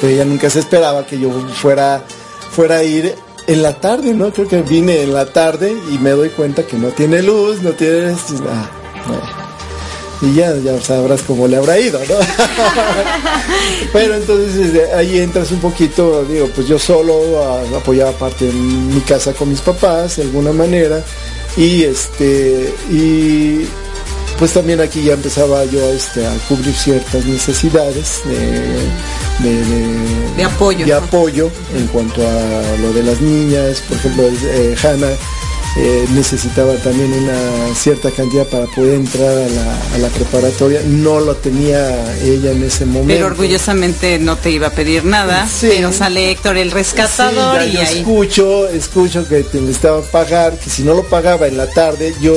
Pero 0.00 0.12
ella 0.12 0.24
nunca 0.24 0.50
se 0.50 0.60
esperaba 0.60 1.06
que 1.06 1.18
yo 1.18 1.30
fuera, 1.54 2.04
fuera 2.50 2.76
a 2.78 2.84
ir 2.84 3.14
en 3.46 3.62
la 3.62 3.80
tarde, 3.80 4.14
¿no? 4.14 4.32
Creo 4.32 4.48
que 4.48 4.62
vine 4.62 5.02
en 5.02 5.12
la 5.12 5.26
tarde 5.26 5.74
y 5.92 5.98
me 5.98 6.10
doy 6.10 6.30
cuenta 6.30 6.66
que 6.66 6.76
no 6.76 6.88
tiene 6.88 7.22
luz, 7.22 7.62
no 7.62 7.72
tiene... 7.72 8.14
Ah. 8.48 9.43
Y 10.24 10.34
ya, 10.34 10.56
ya 10.56 10.80
sabrás 10.80 11.22
cómo 11.22 11.46
le 11.46 11.56
habrá 11.56 11.78
ido, 11.78 11.98
¿no? 11.98 12.14
Pero 13.92 14.14
entonces 14.14 14.54
desde 14.54 14.92
ahí 14.94 15.18
entras 15.18 15.50
un 15.50 15.60
poquito, 15.60 16.24
digo, 16.24 16.48
pues 16.54 16.66
yo 16.66 16.78
solo 16.78 17.42
ah, 17.42 17.62
apoyaba 17.76 18.12
parte 18.12 18.46
de 18.46 18.52
mi 18.52 19.00
casa 19.02 19.32
con 19.34 19.50
mis 19.50 19.60
papás 19.60 20.16
de 20.16 20.22
alguna 20.22 20.52
manera. 20.52 21.02
Y 21.56 21.84
este, 21.84 22.74
y 22.90 23.66
pues 24.38 24.52
también 24.52 24.80
aquí 24.80 25.02
ya 25.02 25.14
empezaba 25.14 25.64
yo 25.66 25.80
este, 25.92 26.26
a 26.26 26.32
cubrir 26.48 26.74
ciertas 26.74 27.24
necesidades 27.24 28.22
de, 28.24 29.48
de, 29.48 29.64
de 30.36 30.44
apoyo. 30.44 30.86
de 30.86 30.94
apoyo 30.94 31.50
en 31.76 31.86
cuanto 31.88 32.26
a 32.26 32.76
lo 32.80 32.92
de 32.92 33.02
las 33.02 33.20
niñas, 33.20 33.82
por 33.88 33.96
ejemplo, 33.98 34.24
eh, 34.24 34.74
Hanna 34.82 35.10
eh, 35.76 36.06
necesitaba 36.14 36.74
también 36.76 37.12
una 37.12 37.74
cierta 37.74 38.10
cantidad 38.12 38.46
para 38.46 38.66
poder 38.66 38.94
entrar 38.94 39.28
a 39.28 39.48
la, 39.48 39.94
a 39.94 39.98
la, 39.98 40.08
preparatoria. 40.08 40.80
No 40.86 41.18
lo 41.18 41.34
tenía 41.34 42.14
ella 42.22 42.52
en 42.52 42.62
ese 42.62 42.86
momento. 42.86 43.12
Pero 43.14 43.26
orgullosamente 43.26 44.18
no 44.20 44.36
te 44.36 44.50
iba 44.50 44.68
a 44.68 44.70
pedir 44.70 45.04
nada. 45.04 45.48
Sí. 45.48 45.68
Pero 45.70 45.92
sale 45.92 46.30
Héctor 46.30 46.58
el 46.58 46.70
rescatador 46.70 47.60
Sí, 47.60 47.66
ya 47.66 47.66
y 47.66 47.72
yo 47.72 47.80
ahí. 47.80 47.98
escucho, 47.98 48.68
escucho 48.68 49.26
que 49.26 49.42
te 49.42 49.60
necesitaba 49.60 50.00
pagar, 50.02 50.56
que 50.58 50.70
si 50.70 50.84
no 50.84 50.94
lo 50.94 51.02
pagaba 51.04 51.48
en 51.48 51.56
la 51.56 51.68
tarde, 51.68 52.14
yo 52.20 52.34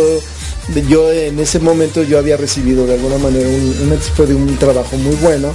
yo 0.89 1.11
en 1.11 1.39
ese 1.39 1.59
momento 1.59 2.03
yo 2.03 2.17
había 2.17 2.38
recibido 2.38 2.85
de 2.85 2.95
alguna 2.95 3.17
manera 3.17 3.47
un, 3.47 3.97
tipo 3.99 4.25
de 4.25 4.35
un 4.35 4.57
trabajo 4.57 4.97
muy 4.97 5.15
bueno 5.15 5.53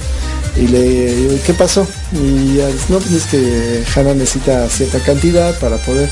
y 0.55 0.67
le 0.67 1.15
digo, 1.15 1.35
¿qué 1.45 1.53
pasó? 1.53 1.87
Y 2.13 2.55
dice, 2.55 2.73
no, 2.89 2.97
pues 2.97 3.11
es 3.11 3.25
que 3.25 3.83
Hanna 3.95 4.13
necesita 4.13 4.67
cierta 4.69 4.99
cantidad 4.99 5.57
para 5.59 5.77
poder 5.77 6.09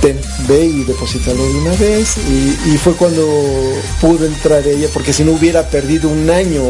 ten, 0.00 0.18
ve 0.48 0.64
y 0.64 0.84
depositarlo 0.84 1.44
de 1.46 1.54
una 1.58 1.72
vez. 1.72 2.16
Y, 2.28 2.70
y 2.74 2.78
fue 2.78 2.94
cuando 2.94 3.26
pudo 4.00 4.26
entrar 4.26 4.66
ella 4.66 4.88
porque 4.92 5.12
si 5.12 5.24
no 5.24 5.32
hubiera 5.32 5.68
perdido 5.68 6.08
un 6.08 6.30
año 6.30 6.62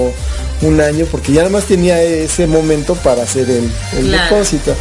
un 0.61 0.81
año 0.81 1.07
porque 1.09 1.31
ya 1.33 1.43
nada 1.43 1.51
más 1.53 1.67
tenía 1.67 2.03
ese 2.03 2.49
momento 2.49 2.97
para 2.97 3.23
hacer 3.23 3.49
el, 3.49 3.71
el 3.97 4.09
Claro. 4.09 4.35
depósito. 4.35 4.75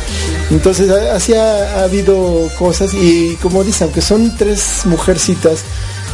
Entonces 0.49 0.89
así 0.89 1.35
ha, 1.35 1.79
ha 1.79 1.83
habido 1.83 2.49
cosas 2.57 2.95
y 2.95 3.35
como 3.43 3.63
dice 3.63 3.83
aunque 3.83 4.01
son 4.01 4.35
tres 4.37 4.81
mujercitas 4.85 5.59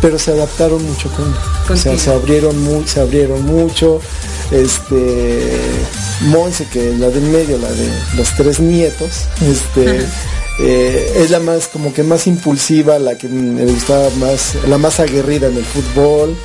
pero 0.01 0.19
se 0.19 0.31
adaptaron 0.31 0.83
mucho 0.85 1.09
con 1.15 1.33
o 1.73 1.79
sea 1.79 1.97
se 1.97 2.11
abrieron 2.11 2.61
mu- 2.61 2.85
se 2.85 2.99
abrieron 2.99 3.41
mucho. 3.45 4.01
Este 4.51 5.51
Monse 6.21 6.65
que 6.71 6.89
es 6.89 6.99
la 6.99 7.09
del 7.09 7.23
medio 7.23 7.57
la 7.57 7.69
de 7.71 7.87
los 8.17 8.35
tres 8.35 8.59
nietos 8.59 9.11
este 9.41 10.05
eh, 10.59 11.13
es 11.17 11.29
la 11.31 11.39
más 11.39 11.67
como 11.67 11.93
que 11.93 12.03
más 12.03 12.27
impulsiva 12.27 12.99
la 12.99 13.17
que 13.17 13.27
mm, 13.27 13.57
le 13.57 13.65
gustaba 13.71 14.09
más 14.19 14.55
la 14.67 14.77
más 14.77 14.99
aguerrida 14.99 15.47
en 15.47 15.57
el 15.57 15.65
fútbol. 15.65 16.35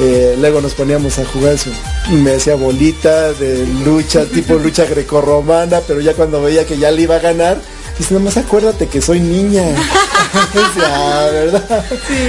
Eh, 0.00 0.36
luego 0.40 0.60
nos 0.62 0.72
poníamos 0.72 1.18
a 1.18 1.24
jugar 1.26 1.58
su- 1.58 1.70
me 2.10 2.32
hacía 2.36 2.54
bolita 2.54 3.32
de 3.34 3.66
lucha 3.84 4.24
tipo 4.32 4.54
lucha 4.54 4.86
grecorromana 4.86 5.80
pero 5.86 6.00
ya 6.00 6.14
cuando 6.14 6.40
veía 6.40 6.64
que 6.66 6.78
ya 6.78 6.90
le 6.90 7.02
iba 7.02 7.16
a 7.16 7.18
ganar 7.18 7.60
dice 7.98 8.14
nomás 8.14 8.38
acuérdate 8.38 8.86
que 8.88 9.02
soy 9.02 9.20
niña 9.20 9.62
"Ah, 10.80 11.28
verdad 11.30 11.84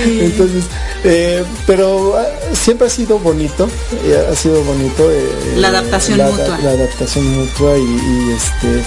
entonces 0.05 0.65
eh, 1.05 1.41
pero 1.65 2.17
ah, 2.17 2.25
siempre 2.53 2.87
ha 2.87 2.89
sido 2.89 3.17
bonito 3.19 3.69
eh, 4.03 4.27
ha 4.29 4.35
sido 4.35 4.61
bonito 4.63 5.09
La 5.55 5.69
adaptación 5.69 6.17
la, 6.17 6.29
mutua. 6.29 6.59
la 6.61 6.69
adaptación 6.71 7.25
mutua 7.33 7.77
y, 7.77 7.81
y, 7.81 8.33
este 8.35 8.83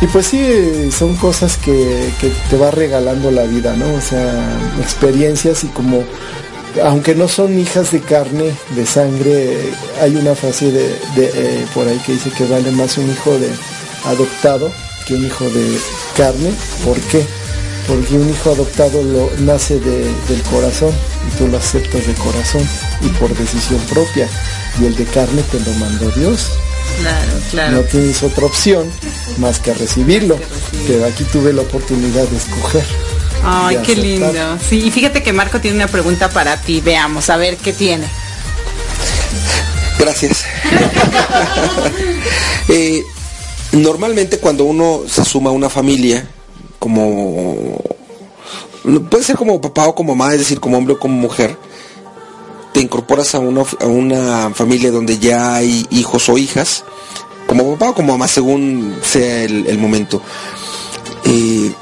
y 0.00 0.06
pues 0.08 0.26
sí 0.26 0.90
son 0.90 1.16
cosas 1.16 1.56
que, 1.56 2.10
que 2.20 2.30
te 2.50 2.56
va 2.56 2.70
regalando 2.70 3.30
la 3.30 3.44
vida 3.44 3.74
no 3.76 3.94
o 3.94 4.00
sea 4.00 4.58
experiencias 4.80 5.64
y 5.64 5.68
como 5.68 6.04
aunque 6.82 7.14
no 7.14 7.28
son 7.28 7.56
hijas 7.56 7.92
de 7.92 8.00
carne, 8.00 8.52
de 8.74 8.84
sangre, 8.84 9.56
hay 10.02 10.16
una 10.16 10.34
frase 10.34 10.72
de, 10.72 10.88
de, 11.14 11.30
eh, 11.32 11.66
por 11.72 11.86
ahí 11.86 11.98
que 12.04 12.14
dice 12.14 12.30
que 12.30 12.46
vale 12.46 12.72
más 12.72 12.98
un 12.98 13.08
hijo 13.12 13.38
de 13.38 13.48
adoptado 14.06 14.72
que 15.06 15.14
un 15.14 15.24
hijo 15.24 15.44
de 15.50 15.78
carne. 16.16 16.50
¿Por 16.84 16.98
qué? 17.02 17.24
Porque 17.86 18.14
un 18.14 18.28
hijo 18.28 18.50
adoptado 18.50 19.04
lo 19.04 19.30
nace 19.44 19.78
de- 19.78 20.10
del 20.28 20.42
corazón 20.50 20.90
y 21.32 21.36
tú 21.38 21.46
lo 21.46 21.58
aceptas 21.58 22.08
de 22.08 22.14
corazón 22.14 22.68
y 23.02 23.08
por 23.20 23.32
decisión 23.36 23.78
propia. 23.88 24.28
Y 24.80 24.86
el 24.86 24.96
de 24.96 25.04
carne 25.04 25.42
te 25.52 25.60
lo 25.60 25.70
mandó 25.78 26.10
Dios. 26.10 26.48
Claro, 27.00 27.32
claro. 27.50 27.72
No 27.76 27.82
tienes 27.82 28.22
otra 28.22 28.46
opción 28.46 28.90
más 29.38 29.58
que 29.58 29.74
recibirlo. 29.74 30.38
Pero 30.86 31.06
aquí 31.06 31.24
tuve 31.24 31.52
la 31.52 31.62
oportunidad 31.62 32.26
de 32.28 32.36
escoger. 32.36 32.84
Ay, 33.42 33.76
qué 33.84 33.92
aceptar. 33.92 34.04
lindo. 34.04 34.58
Sí, 34.68 34.82
y 34.86 34.90
fíjate 34.90 35.22
que 35.22 35.32
Marco 35.32 35.60
tiene 35.60 35.76
una 35.76 35.88
pregunta 35.88 36.30
para 36.30 36.60
ti. 36.60 36.80
Veamos, 36.80 37.28
a 37.30 37.36
ver 37.36 37.56
qué 37.56 37.72
tiene. 37.72 38.06
Gracias. 39.98 40.44
Eh, 42.66 43.04
normalmente 43.72 44.38
cuando 44.38 44.64
uno 44.64 45.02
se 45.06 45.22
suma 45.22 45.50
a 45.50 45.52
una 45.52 45.68
familia, 45.68 46.26
como 46.78 47.78
puede 49.10 49.22
ser 49.22 49.36
como 49.36 49.60
papá 49.60 49.88
o 49.88 49.94
como 49.94 50.14
mamá, 50.14 50.32
es 50.32 50.40
decir, 50.40 50.60
como 50.60 50.78
hombre 50.78 50.94
o 50.94 50.98
como 50.98 51.14
mujer, 51.14 51.56
te 52.74 52.80
incorporas 52.80 53.36
a 53.36 53.38
una, 53.38 53.62
a 53.80 53.86
una 53.86 54.50
familia 54.50 54.90
donde 54.90 55.20
ya 55.20 55.54
hay 55.54 55.86
hijos 55.90 56.28
o 56.28 56.36
hijas, 56.36 56.84
como 57.46 57.72
papá 57.74 57.90
o 57.90 57.94
como 57.94 58.12
mamá, 58.14 58.26
según 58.26 58.98
sea 59.00 59.44
el, 59.44 59.78
momento. 59.78 60.20
Eh, 61.24 61.72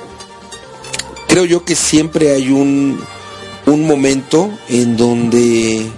creo 1.28 1.46
yo 1.46 1.64
que 1.64 1.76
siempre 1.76 2.32
hay 2.32 2.50
un, 2.50 3.02
un 3.64 3.86
momento 3.86 4.50
en 4.68 4.98
donde 4.98 5.90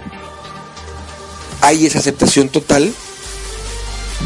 hay 1.59 1.85
esa 1.85 1.99
aceptación 1.99 2.47
total 2.47 2.93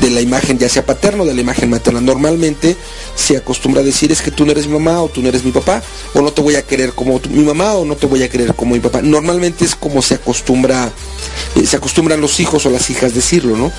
de 0.02 0.10
la 0.12 0.22
imagen 0.22 0.60
ya 0.60 0.70
sea 0.70 0.86
paterna 0.86 1.24
o 1.24 1.26
de 1.26 1.34
la 1.34 1.42
imagen 1.42 1.72
materna. 1.72 2.00
Normalmente 2.00 2.78
se 3.20 3.36
acostumbra 3.36 3.82
a 3.82 3.84
decir 3.84 4.12
es 4.12 4.22
que 4.22 4.32
tú 4.32 4.46
no 4.46 4.52
eres 4.52 4.68
mi 4.68 4.74
mamá 4.74 5.02
o 5.02 5.10
tú 5.10 5.22
no 5.22 5.28
eres 5.28 5.44
mi 5.44 5.52
papá 5.52 5.84
o 6.14 6.22
no 6.22 6.32
te 6.32 6.42
voy 6.42 6.56
a 6.56 6.62
querer 6.62 6.94
como 6.94 7.20
mi 7.30 7.44
mamá 7.44 7.74
o 7.74 7.84
no 7.84 7.96
te 7.96 8.08
voy 8.08 8.24
a 8.24 8.30
querer 8.30 8.56
como 8.56 8.74
mi 8.74 8.80
papá. 8.80 9.02
Normalmente 9.02 9.66
es 9.66 9.76
como 9.76 10.02
se 10.02 10.16
acostumbra 10.16 10.92
eh, 11.56 11.66
se 11.66 11.76
acostumbran 11.76 12.22
los 12.22 12.40
hijos 12.40 12.66
o 12.66 12.70
las 12.70 12.90
hijas 12.90 13.14
decirlo, 13.14 13.58
¿no? 13.58 13.72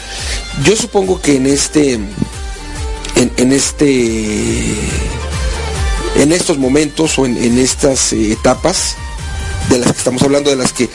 Yo 0.65 0.77
supongo 0.77 1.21
que 1.23 1.37
en 1.37 1.47
este 1.47 1.95
en, 1.95 3.33
en 3.37 3.53
este 3.53 4.75
en 6.17 6.33
estos 6.33 6.59
momentos 6.59 7.19
o 7.19 7.25
en, 7.25 7.37
en 7.39 7.59
estas 7.59 8.13
eh, 8.13 8.33
etapas 8.33 8.97
de 9.71 9.79
las 9.79 9.93
que 9.93 9.99
estamos 9.99 10.23
hablando, 10.23 10.51
de 10.51 10.57
las 10.57 10.73
que 10.73 10.85
eh, 10.85 10.89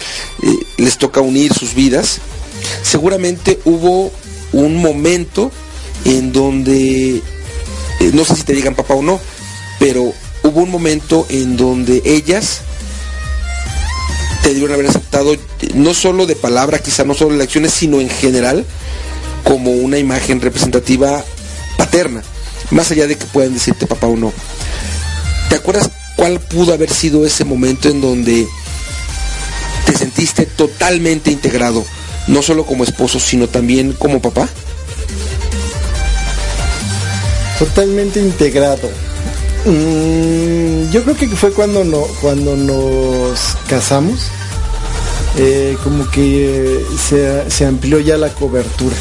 les 0.77 0.97
toca 0.97 1.21
unir 1.21 1.53
sus 1.53 1.73
vidas, 1.73 2.19
seguramente 2.83 3.59
hubo 3.65 4.11
un 4.51 4.75
momento 4.77 5.51
en 6.03 6.31
donde, 6.31 7.21
eh, 7.99 8.11
no 8.13 8.25
sé 8.25 8.35
si 8.35 8.43
te 8.43 8.53
digan 8.53 8.75
papá 8.75 8.93
o 8.93 9.01
no, 9.01 9.19
pero 9.79 10.13
hubo 10.43 10.61
un 10.61 10.69
momento 10.69 11.25
en 11.29 11.57
donde 11.57 12.01
ellas 12.05 12.61
te 14.43 14.49
debieron 14.49 14.73
haber 14.73 14.87
aceptado, 14.87 15.33
eh, 15.33 15.39
no 15.73 15.93
solo 15.93 16.25
de 16.25 16.35
palabra, 16.35 16.79
quizá 16.79 17.03
no 17.03 17.13
solo 17.13 17.35
de 17.35 17.43
acciones, 17.43 17.73
sino 17.73 17.99
en 17.99 18.09
general, 18.09 18.65
como 19.43 19.71
una 19.71 19.97
imagen 19.97 20.41
representativa 20.41 21.23
paterna, 21.77 22.23
más 22.71 22.91
allá 22.91 23.07
de 23.07 23.17
que 23.17 23.25
puedan 23.25 23.53
decirte 23.53 23.87
papá 23.87 24.07
o 24.07 24.15
no. 24.15 24.31
¿Te 25.49 25.55
acuerdas 25.55 25.89
cuál 26.15 26.39
pudo 26.39 26.73
haber 26.73 26.91
sido 26.91 27.25
ese 27.25 27.43
momento 27.43 27.89
en 27.89 28.01
donde 28.01 28.47
te 29.85 29.97
sentiste 29.97 30.45
totalmente 30.45 31.31
integrado, 31.31 31.85
no 32.27 32.41
solo 32.41 32.65
como 32.65 32.83
esposo, 32.83 33.19
sino 33.19 33.47
también 33.47 33.93
como 33.93 34.21
papá? 34.21 34.49
Totalmente 37.59 38.19
integrado. 38.19 38.89
Mm, 39.65 40.91
yo 40.91 41.03
creo 41.03 41.15
que 41.15 41.27
fue 41.29 41.51
cuando 41.51 41.83
no, 41.83 42.01
cuando 42.21 42.55
nos 42.55 43.39
casamos. 43.67 44.19
eh, 45.37 45.77
como 45.83 46.09
que 46.11 46.77
eh, 46.77 46.85
se, 47.09 47.49
se 47.51 47.65
amplió 47.65 47.99
ya 47.99 48.17
la 48.17 48.29
cobertura. 48.29 48.95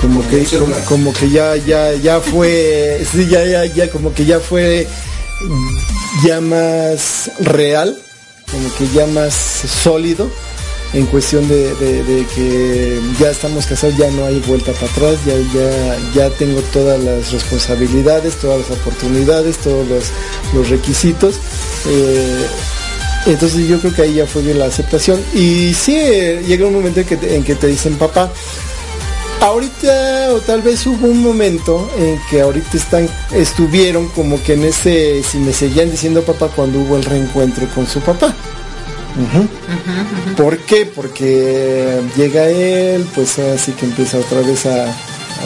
Como 0.00 0.26
que, 0.28 0.44
como, 0.44 0.74
como 0.84 1.12
que 1.12 1.28
ya, 1.30 1.56
ya, 1.56 1.92
ya 1.94 2.20
fue, 2.20 3.04
sí, 3.12 3.26
ya, 3.28 3.44
ya, 3.44 3.64
ya, 3.66 3.90
como 3.90 4.12
que 4.14 4.24
ya 4.24 4.38
fue 4.38 4.86
ya 6.24 6.40
más 6.40 7.30
real, 7.40 7.96
como 8.50 8.72
que 8.76 8.86
ya 8.94 9.06
más 9.06 9.34
sólido 9.34 10.30
en 10.94 11.04
cuestión 11.06 11.46
de, 11.48 11.74
que 12.34 13.00
ya 13.20 13.30
estamos 13.30 13.66
casados, 13.66 13.96
ya 13.96 14.10
no 14.10 14.24
hay 14.24 14.40
vuelta 14.40 14.72
para 14.72 14.90
atrás, 14.90 15.16
ya, 15.26 15.34
ya, 15.54 15.98
ya 16.14 16.30
tengo 16.36 16.60
todas 16.72 17.02
las 17.02 17.30
responsabilidades, 17.30 18.36
todas 18.36 18.60
las 18.68 18.78
oportunidades, 18.78 19.58
todos 19.58 19.86
los, 19.86 20.04
los 20.54 20.68
requisitos. 20.70 21.36
eh, 21.88 22.46
entonces 23.26 23.68
yo 23.68 23.78
creo 23.80 23.92
que 23.94 24.02
ahí 24.02 24.14
ya 24.14 24.26
fue 24.26 24.40
bien 24.42 24.58
la 24.58 24.66
aceptación. 24.66 25.20
Y 25.34 25.74
sí, 25.74 25.94
eh, 25.96 26.42
llega 26.46 26.66
un 26.66 26.72
momento 26.74 27.00
en 27.00 27.06
que, 27.06 27.16
te- 27.18 27.34
en 27.36 27.44
que 27.44 27.54
te 27.56 27.66
dicen 27.66 27.96
papá. 27.98 28.32
Ahorita, 29.40 30.30
o 30.34 30.40
tal 30.40 30.62
vez 30.62 30.84
hubo 30.86 31.06
un 31.06 31.22
momento 31.22 31.88
en 31.98 32.18
que 32.28 32.40
ahorita 32.40 32.76
están, 32.76 33.08
estuvieron 33.32 34.08
como 34.08 34.42
que 34.42 34.54
en 34.54 34.64
ese, 34.64 35.22
si 35.22 35.38
me 35.38 35.52
seguían 35.52 35.90
diciendo 35.90 36.22
papá 36.22 36.48
cuando 36.48 36.80
hubo 36.80 36.96
el 36.96 37.04
reencuentro 37.04 37.68
con 37.74 37.86
su 37.86 38.00
papá. 38.00 38.34
¿Por 40.36 40.58
qué? 40.58 40.86
Porque 40.86 42.00
llega 42.16 42.48
él, 42.48 43.06
pues 43.14 43.38
así 43.38 43.72
que 43.72 43.86
empieza 43.86 44.18
otra 44.18 44.40
vez 44.40 44.66
a, 44.66 44.94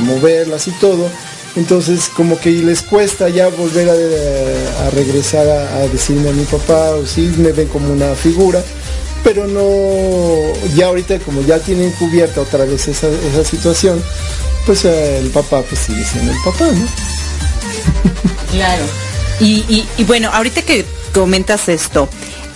moverlas 0.01 0.69
y 0.69 0.73
todo. 0.73 1.09
Entonces 1.55 2.09
como 2.09 2.39
que 2.39 2.51
les 2.51 2.83
cuesta 2.83 3.29
ya 3.29 3.49
volver 3.49 3.89
a, 3.91 4.91
regresar 4.91 5.47
a, 5.47 5.77
a 5.77 5.89
decirme 5.89 6.31
a 6.31 6.33
mi 6.33 6.45
papá, 6.45 6.91
o 6.93 7.07
sí 7.07 7.33
me 7.39 7.53
ven 7.53 7.69
como 7.69 7.93
una 7.93 8.15
figura, 8.15 8.63
pero 9.23 9.47
no, 9.47 9.65
ya 10.75 10.87
ahorita 10.87 11.19
como 11.21 11.43
ya 11.43 11.59
tienen 11.59 11.91
cubierta 11.93 12.41
otra 12.41 12.65
vez 12.65 12.89
esa, 12.89 13.09
situación, 13.45 14.03
pues 14.67 14.85
eh, 14.85 15.19
el 15.19 15.31
papá 15.31 15.63
pues 15.63 15.81
sigue 15.81 16.05
siendo 16.05 16.33
el 16.33 16.39
papá, 16.45 16.67
¿no? 16.73 16.87
Claro. 18.51 18.85
Y 19.41 20.05
bueno, 20.07 20.31
ahorita 20.33 20.63
que 20.63 20.87
comentas 21.13 21.69
esto, 21.69 22.09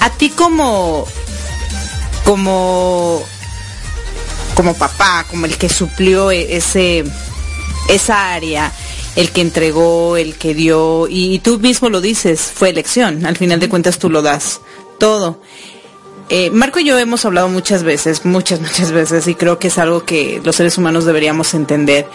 a 0.07 0.11
ti 0.11 0.31
como, 0.31 1.05
como, 2.25 3.25
como 4.55 4.75
papá, 4.75 5.27
como 5.29 5.47
el 5.47 5.59
que 5.59 5.69
suplió 5.69 6.31
e- 6.31 6.57
ese, 6.57 7.05
esa 7.89 8.33
área, 8.33 8.73
el 9.17 9.33
que 9.33 9.41
entregó, 9.41 10.17
el 10.17 10.37
que 10.37 10.55
dio, 10.55 11.09
y, 11.11 11.41
tú 11.41 11.59
mismo 11.59 11.91
lo 11.91 12.01
dices, 12.01 12.53
fue 12.55 12.71
elección, 12.71 13.27
al 13.27 13.37
final 13.37 13.59
de 13.59 13.69
cuentas 13.69 13.99
tú 13.99 14.09
lo 14.09 14.23
das 14.23 14.61
todo. 14.99 15.41
Eh, 16.29 16.51
Marco 16.51 16.79
y 16.79 16.85
yo 16.85 16.97
hemos 16.99 17.25
hablado 17.25 17.49
muchas 17.49 17.83
veces, 17.83 18.25
muchas, 18.25 18.61
muchas 18.67 18.93
veces, 18.93 19.27
y 19.27 19.35
creo 19.35 19.59
que 19.59 19.69
es 19.69 19.79
algo 19.79 20.05
que 20.05 20.41
los 20.45 20.55
seres 20.55 20.79
humanos 20.79 21.05
deberíamos 21.05 21.53
entender, 21.53 22.09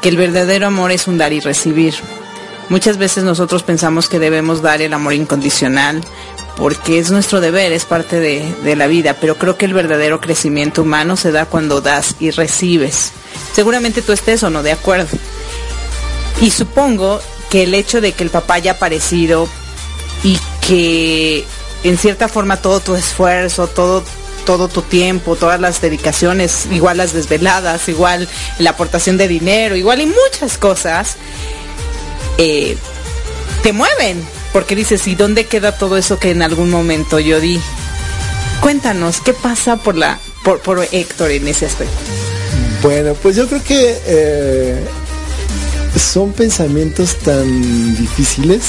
que 0.00 0.10
el 0.10 0.16
verdadero 0.16 0.68
amor 0.68 0.92
es 0.92 1.08
un 1.08 1.18
dar 1.18 1.32
y 1.32 1.40
recibir. 1.40 1.94
Muchas 2.68 2.96
veces 2.96 3.24
nosotros 3.24 3.62
pensamos 3.62 4.08
que 4.08 4.18
debemos 4.18 4.62
dar 4.62 4.82
el 4.82 4.92
amor 4.92 5.14
incondicional 5.14 6.00
porque 6.56 6.98
es 6.98 7.10
nuestro 7.10 7.40
deber, 7.40 7.72
es 7.72 7.84
parte 7.84 8.20
de, 8.20 8.54
de 8.62 8.76
la 8.76 8.86
vida, 8.86 9.16
pero 9.20 9.36
creo 9.36 9.56
que 9.56 9.64
el 9.64 9.74
verdadero 9.74 10.20
crecimiento 10.20 10.82
humano 10.82 11.16
se 11.16 11.32
da 11.32 11.46
cuando 11.46 11.80
das 11.80 12.16
y 12.20 12.30
recibes. 12.30 13.12
Seguramente 13.52 14.02
tú 14.02 14.12
estés 14.12 14.42
o 14.42 14.50
no 14.50 14.62
de 14.62 14.72
acuerdo. 14.72 15.16
Y 16.40 16.50
supongo 16.50 17.20
que 17.50 17.64
el 17.64 17.74
hecho 17.74 18.00
de 18.00 18.12
que 18.12 18.24
el 18.24 18.30
papá 18.30 18.54
haya 18.54 18.72
aparecido 18.72 19.48
y 20.24 20.38
que 20.66 21.44
en 21.84 21.98
cierta 21.98 22.28
forma 22.28 22.56
todo 22.56 22.80
tu 22.80 22.94
esfuerzo, 22.94 23.66
todo 23.66 24.02
todo 24.44 24.68
tu 24.68 24.82
tiempo, 24.82 25.36
todas 25.36 25.60
las 25.60 25.80
dedicaciones, 25.80 26.66
igual 26.70 26.96
las 26.96 27.12
desveladas, 27.12 27.88
igual 27.88 28.28
la 28.58 28.70
aportación 28.70 29.16
de 29.16 29.28
dinero, 29.28 29.76
igual 29.76 30.00
y 30.00 30.06
muchas 30.06 30.58
cosas, 30.58 31.16
eh, 32.38 32.76
te 33.62 33.72
mueven, 33.72 34.22
porque 34.52 34.74
dices, 34.76 35.06
¿y 35.06 35.14
dónde 35.14 35.46
queda 35.46 35.76
todo 35.78 35.96
eso 35.96 36.18
que 36.18 36.30
en 36.30 36.42
algún 36.42 36.70
momento 36.70 37.18
yo 37.20 37.40
di? 37.40 37.60
Cuéntanos, 38.60 39.20
¿qué 39.20 39.32
pasa 39.32 39.76
por 39.76 39.96
la 39.96 40.18
por, 40.44 40.60
por 40.60 40.86
Héctor 40.92 41.30
en 41.30 41.48
ese 41.48 41.66
aspecto? 41.66 41.94
Bueno, 42.82 43.14
pues 43.14 43.36
yo 43.36 43.46
creo 43.48 43.62
que 43.62 43.98
eh, 44.06 44.84
son 45.98 46.32
pensamientos 46.32 47.16
tan 47.20 47.96
difíciles, 47.96 48.62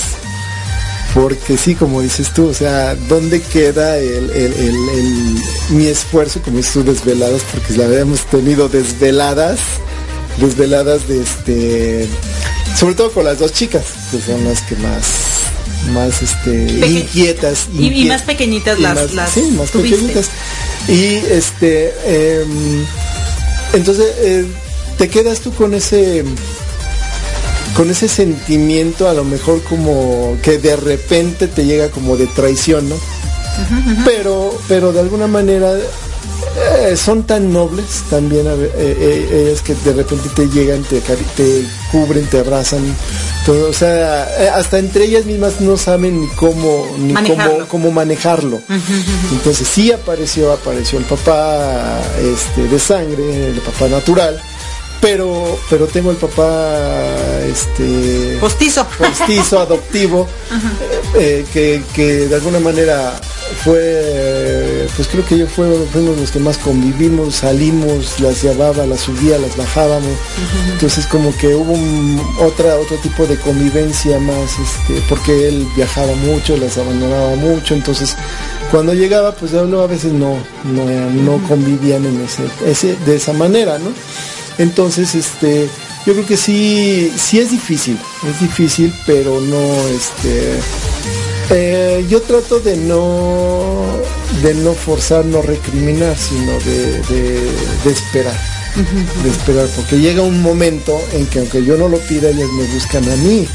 porque 1.16 1.58
sí, 1.58 1.76
como 1.76 2.02
dices 2.02 2.32
tú, 2.34 2.48
o 2.50 2.54
sea, 2.54 2.96
¿dónde 3.08 3.42
queda 3.42 3.98
el, 3.98 4.30
el- 4.32 4.54
el- 4.54 5.42
mi 5.70 5.88
esfuerzo, 5.88 6.42
como 6.44 6.58
dices 6.58 6.74
tú, 6.74 6.84
desveladas? 6.84 7.42
Porque 7.52 7.74
la 7.74 7.86
hemos 8.00 8.22
tenido 8.26 8.68
desveladas, 8.70 9.60
desveladas 10.38 11.08
de 11.08 11.22
este, 11.22 12.08
sobre 12.78 12.96
todo 12.96 13.12
con 13.12 13.26
las 13.26 13.40
dos 13.40 13.54
chicas, 13.54 13.84
que 14.12 14.20
son 14.20 14.44
las 14.46 14.62
que 14.64 14.76
más, 14.78 15.04
más 15.94 16.22
este, 16.22 16.52
Peque- 16.80 16.88
inquietas. 16.88 17.68
y- 17.78 18.06
más 18.06 18.22
pequeñitas 18.24 18.80
y 18.80 18.82
las- 18.82 18.96
más- 18.96 19.14
las 19.14 19.30
sí, 19.32 19.42
más 19.58 19.70
tuviste. 19.72 19.96
pequeñitas. 19.98 20.30
Y 20.88 21.16
este, 21.32 21.94
em, 22.42 22.86
entonces 23.74 24.06
eh, 24.20 24.46
te 24.98 25.08
quedas 25.10 25.40
tú 25.40 25.54
con 25.54 25.74
ese 25.74 26.24
con 27.76 27.90
ese 27.90 28.08
sentimiento 28.08 29.10
a 29.10 29.14
lo 29.14 29.24
mejor 29.24 29.62
como 29.64 30.38
que 30.44 30.60
de 30.60 30.76
repente 30.76 31.48
te 31.48 31.66
llega 31.66 31.90
como 31.90 32.16
de 32.18 32.28
traición, 32.28 32.88
¿no? 32.88 32.96
Pero, 34.06 34.56
pero 34.68 34.92
de 34.92 35.00
alguna 35.00 35.26
manera 35.28 35.74
eh, 36.56 36.96
son 36.98 37.24
tan 37.24 37.52
nobles 37.52 38.04
también 38.10 38.46
eh, 38.48 38.70
eh, 38.78 39.46
ellas 39.48 39.62
que 39.62 39.74
de 39.76 39.94
repente 39.94 40.30
te 40.36 40.48
llegan, 40.50 40.84
te, 40.84 41.02
cubren, 41.92 42.26
te 42.28 42.40
abrazan, 42.40 42.84
todo, 43.46 43.70
o 43.70 43.74
sea, 43.74 44.24
hasta 44.56 44.78
entre 44.80 45.06
ellas 45.06 45.26
mismas 45.26 45.62
no 45.62 45.78
saben 45.78 46.22
ni 46.22 46.28
cómo, 46.30 46.88
ni 47.00 47.14
Manejarlo. 47.14 47.54
cómo, 47.54 47.68
cómo 47.68 47.92
manejarlo. 47.92 48.60
Entonces 49.32 49.68
sí 49.68 49.92
apareció, 49.92 50.52
apareció 50.52 51.00
el 51.00 51.06
papá 51.06 52.00
este, 52.22 52.68
de 52.68 52.80
sangre, 52.80 53.48
el 53.48 53.60
papá 53.62 53.88
natural, 53.88 54.40
pero, 55.02 55.60
pero 55.70 55.86
tengo 55.88 56.12
el 56.12 56.18
papá 56.18 57.10
este 57.46 58.38
Postizo. 58.40 58.88
postizo, 58.98 59.60
adoptivo, 59.62 60.28
eh, 61.16 61.46
que, 61.52 61.84
que 61.94 62.28
de 62.28 62.36
alguna 62.36 62.60
manera 62.60 63.14
fue, 63.66 64.63
pues 64.96 65.08
creo 65.08 65.26
que 65.26 65.38
yo 65.38 65.48
fuimos 65.48 66.18
los 66.20 66.32
que 66.32 66.40
más 66.40 66.58
convivimos, 66.58 67.36
salimos, 67.36 68.20
las 68.20 68.42
llevaba, 68.44 68.86
las 68.86 69.02
subía, 69.02 69.38
las 69.38 69.56
bajábamos. 69.58 70.12
Entonces 70.72 71.06
como 71.08 71.36
que 71.38 71.56
hubo 71.56 71.74
un- 71.74 72.22
otra, 72.40 72.76
otro 72.78 72.98
tipo 72.98 73.26
de 73.26 73.38
convivencia 73.40 74.20
más, 74.20 74.52
este, 74.52 75.02
porque 75.10 75.48
él 75.48 75.68
viajaba 75.76 76.14
mucho, 76.16 76.58
las 76.58 76.78
abandonaba 76.78 77.36
mucho, 77.36 77.74
entonces 77.74 78.16
cuando 78.72 78.94
llegaba, 78.94 79.34
pues 79.36 79.52
no, 79.54 79.82
a 79.82 79.88
veces 79.88 80.14
no, 80.14 80.36
no, 80.64 80.86
no 81.12 81.48
convivían 81.48 82.06
en 82.06 82.22
ese, 82.22 82.44
ese, 82.66 82.96
de 83.06 83.16
esa 83.16 83.34
manera, 83.34 83.78
¿no? 83.80 83.92
Entonces, 84.58 85.16
este, 85.16 85.68
yo 86.06 86.14
creo 86.14 86.26
que 86.26 86.38
sí, 86.38 87.12
sí 87.18 87.40
es 87.40 87.52
difícil, 87.52 87.98
es 88.28 88.40
difícil, 88.40 88.94
pero 89.06 89.40
no, 89.42 89.88
este, 89.90 90.60
eh, 91.50 92.06
yo 92.10 92.22
trato 92.22 92.60
de 92.60 92.78
no, 92.78 93.83
de 94.42 94.54
no 94.56 94.74
forzar, 94.74 95.26
no 95.26 95.42
recriminar, 95.42 96.16
sino 96.18 96.54
de, 96.60 97.02
de- 97.04 97.52
de 97.84 97.92
esperar, 97.92 98.40
de 99.24 99.30
esperar, 99.30 99.68
porque 99.76 100.00
llega 100.00 100.22
un 100.22 100.42
momento 100.42 101.00
en 101.14 101.26
que 101.28 101.40
aunque 101.40 101.64
yo 101.64 101.78
no 101.78 101.88
lo 101.88 101.98
pida, 102.00 102.30
ellas 102.30 102.50
me 102.58 102.66
buscan 102.74 103.10
a 103.10 103.16
mí. 103.18 103.48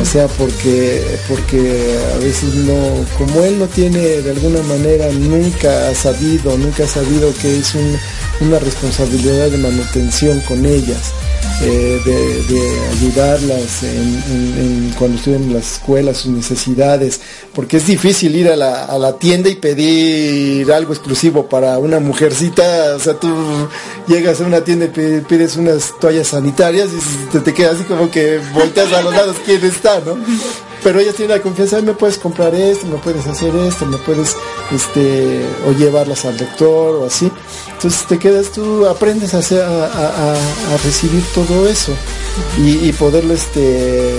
O 0.00 0.04
sea, 0.04 0.26
porque, 0.26 1.04
porque 1.28 1.98
a 2.14 2.18
veces 2.18 2.52
no, 2.54 2.74
como 3.16 3.44
él 3.44 3.58
no 3.58 3.66
tiene 3.66 3.98
de 4.00 4.30
alguna 4.32 4.60
manera, 4.62 5.08
nunca 5.12 5.88
ha 5.88 5.94
sabido, 5.94 6.56
nunca 6.58 6.84
ha 6.84 6.88
sabido 6.88 7.32
que 7.40 7.58
es 7.58 7.74
un- 7.74 7.96
una 8.40 8.58
responsabilidad 8.58 9.50
de 9.50 9.58
manutención 9.58 10.40
con 10.42 10.64
ellas, 10.66 11.12
eh, 11.62 12.00
de, 12.04 12.42
ayudarlas 12.92 13.82
en, 13.82 14.22
en- 14.28 14.94
cuando 14.98 15.16
estuvieron 15.18 15.48
en 15.48 15.54
las 15.54 15.72
escuelas, 15.74 16.18
sus 16.18 16.32
necesidades, 16.32 17.20
porque 17.54 17.76
es 17.78 17.86
difícil 17.86 18.34
ir 18.36 18.48
a 18.48 18.56
la, 18.56 18.86
tienda 19.18 19.48
y 19.48 19.56
pedir 19.56 20.70
algo 20.72 20.92
exclusivo 20.92 21.48
para 21.48 21.78
una 21.78 21.98
mujercita, 22.00 22.94
o 22.96 23.00
sea, 23.00 23.14
tú 23.14 23.28
llegas 24.06 24.40
a 24.40 24.44
una 24.44 24.60
tienda 24.62 24.86
y 24.86 24.88
pi- 24.88 25.20
pides 25.28 25.56
unas 25.56 25.92
toallas 26.00 26.28
sanitarias 26.28 26.88
y 26.92 27.30
te, 27.32 27.40
te 27.40 27.54
quedas 27.54 27.74
así 27.76 27.84
como 27.84 28.10
que 28.10 28.38
volteas 28.54 28.92
a 28.92 29.02
los 29.02 29.12
lados 29.14 29.36
quién 29.44 29.64
está, 29.68 30.00
¿no? 30.00 30.16
Pero 30.82 31.00
ellas 31.00 31.14
tienen 31.16 31.36
la 31.36 31.42
confianza, 31.42 31.76
"Ay, 31.76 31.82
me 31.82 31.94
puedes 31.94 32.18
comprar 32.18 32.54
esto, 32.54 32.86
me 32.86 32.98
puedes 32.98 33.26
hacer 33.26 33.54
esto, 33.56 33.84
me 33.86 33.96
puedes, 33.98 34.34
este, 34.72 35.44
o 35.66 35.72
llevarlas 35.72 36.24
al 36.24 36.36
doctor 36.36 36.96
o 37.02 37.06
así. 37.06 37.30
Entonces 37.72 38.06
te 38.06 38.18
quedas 38.18 38.50
tú, 38.52 38.86
aprendes 38.86 39.34
a, 39.34 39.38
hacer, 39.38 39.62
a, 39.62 40.36
recibir 40.84 41.22
todo 41.34 41.68
eso 41.68 41.92
y, 42.58 42.88
y 42.88 42.92
poderlo, 42.92 43.34
este, 43.34 44.14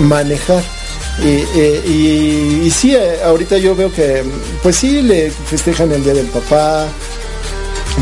manejar. 0.00 0.62
Y, 1.22 1.58
y- 1.58 2.62
y 2.66 2.70
sí, 2.70 2.94
eh, 2.94 3.20
ahorita 3.24 3.56
yo 3.58 3.74
veo 3.74 3.90
que, 3.92 4.22
pues 4.62 4.76
sí, 4.76 5.00
le 5.02 5.30
festejan 5.30 5.90
el 5.92 6.02
Día 6.04 6.12
del 6.14 6.26
Papá, 6.26 6.86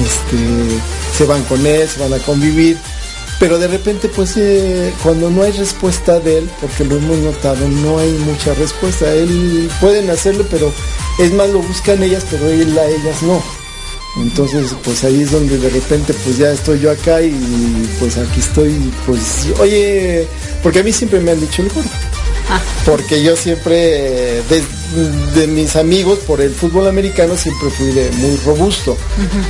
este, 0.04 0.36
se 1.16 1.24
van 1.24 1.42
con 1.44 1.64
él, 1.64 1.88
se 1.88 2.00
van 2.00 2.12
a 2.12 2.18
convivir, 2.24 2.76
pero 3.38 3.58
de 3.58 3.68
repente 3.68 4.08
pues 4.08 4.36
eh, 4.36 4.92
cuando 5.02 5.30
no 5.30 5.42
hay 5.42 5.52
respuesta 5.52 6.20
de 6.20 6.38
él, 6.38 6.50
porque 6.60 6.84
lo 6.84 6.96
hemos 6.96 7.18
notado, 7.18 7.68
no 7.68 7.98
hay 7.98 8.12
mucha 8.12 8.54
respuesta, 8.54 9.12
él 9.12 9.70
pueden 9.80 10.10
hacerlo, 10.10 10.46
pero 10.50 10.72
es 11.18 11.32
más 11.32 11.48
lo 11.50 11.60
buscan 11.60 12.02
ellas, 12.02 12.24
pero 12.30 12.48
él 12.48 12.78
a 12.78 12.86
ellas 12.86 13.22
no. 13.22 13.42
Entonces, 14.16 14.72
pues 14.84 15.02
ahí 15.02 15.22
es 15.22 15.32
donde 15.32 15.58
de 15.58 15.68
repente 15.70 16.14
pues 16.24 16.38
ya 16.38 16.52
estoy 16.52 16.80
yo 16.80 16.90
acá 16.92 17.20
y 17.20 17.34
pues 17.98 18.16
aquí 18.16 18.38
estoy, 18.38 18.92
pues, 19.06 19.48
oye, 19.58 20.28
porque 20.62 20.80
a 20.80 20.82
mí 20.84 20.92
siempre 20.92 21.18
me 21.18 21.32
han 21.32 21.40
dicho 21.40 21.62
el 21.62 21.68
gordo. 21.68 21.90
Ah. 22.48 22.60
Porque 22.84 23.22
yo 23.22 23.34
siempre, 23.34 24.42
de, 24.42 24.62
de 25.34 25.46
mis 25.46 25.76
amigos 25.76 26.18
por 26.20 26.40
el 26.40 26.52
fútbol 26.54 26.86
americano, 26.86 27.36
siempre 27.36 27.68
fui 27.70 27.86
de 27.86 28.10
muy 28.12 28.36
robusto. 28.44 28.96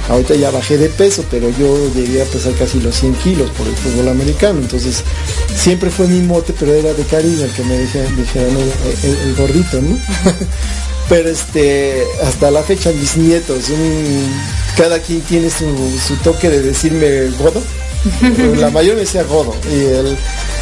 Ahorita 0.09 0.35
ya 0.35 0.51
bajé 0.51 0.79
de 0.79 0.89
peso, 0.89 1.25
pero 1.31 1.51
yo 1.59 1.77
llegué 1.95 2.23
a 2.23 2.25
pesar 2.27 2.53
casi 2.55 2.81
los 2.81 2.95
100 2.97 3.15
kilos 3.17 3.51
por 3.51 3.67
el 3.67 3.75
fútbol 3.77 4.09
americano. 4.09 4.61
Entonces, 4.61 5.03
siempre 5.55 5.91
fue 5.91 6.07
mi 6.07 6.21
mote, 6.21 6.55
pero 6.59 6.73
era 6.75 6.93
de 6.95 7.03
cariño 7.05 7.45
el 7.45 7.51
que 7.53 7.63
me 7.65 7.79
dijeron, 7.79 8.15
el, 8.57 9.11
el- 9.11 9.17
el 9.29 9.35
gordito, 9.37 9.81
¿no? 9.83 9.99
pero 11.09 11.29
este, 11.29 12.05
hasta 12.25 12.51
la 12.51 12.63
fecha 12.63 12.91
mis 12.93 13.17
nietos, 13.17 13.69
un- 13.69 14.33
cada 14.77 14.99
quien 15.01 15.21
tiene 15.23 15.51
su, 15.51 15.67
su 16.07 16.17
toque 16.23 16.49
de 16.49 16.63
decirme 16.63 17.29
godo. 17.39 17.63
La 18.59 18.69
mayor 18.71 18.97
me 18.97 19.01
decía 19.01 19.23
godo 19.23 19.55
y 19.71 19.75
el, 19.81 20.17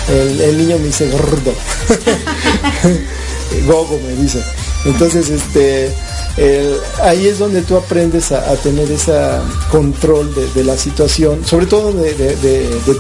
el- 0.09 0.41
el 0.41 0.59
niño 0.59 0.79
me 0.79 0.87
dice 0.87 1.09
gordo. 1.11 1.53
Gogo 3.67 4.01
me 4.07 4.15
dice. 4.23 4.43
Entonces, 4.85 5.29
este, 5.31 5.93
el- 6.37 6.77
ahí 7.03 7.27
es 7.27 7.39
donde 7.39 7.63
tú 7.63 7.77
aprendes 7.77 8.33
a, 8.33 8.51
a 8.51 8.57
tener 8.57 8.91
ese 8.91 9.13
control 9.71 10.35
de, 10.35 10.47
de 10.53 10.65
la 10.65 10.77
situación, 10.77 11.45
sobre 11.47 11.67
todo 11.67 11.93
de, 11.93 12.15
de- 12.15 12.37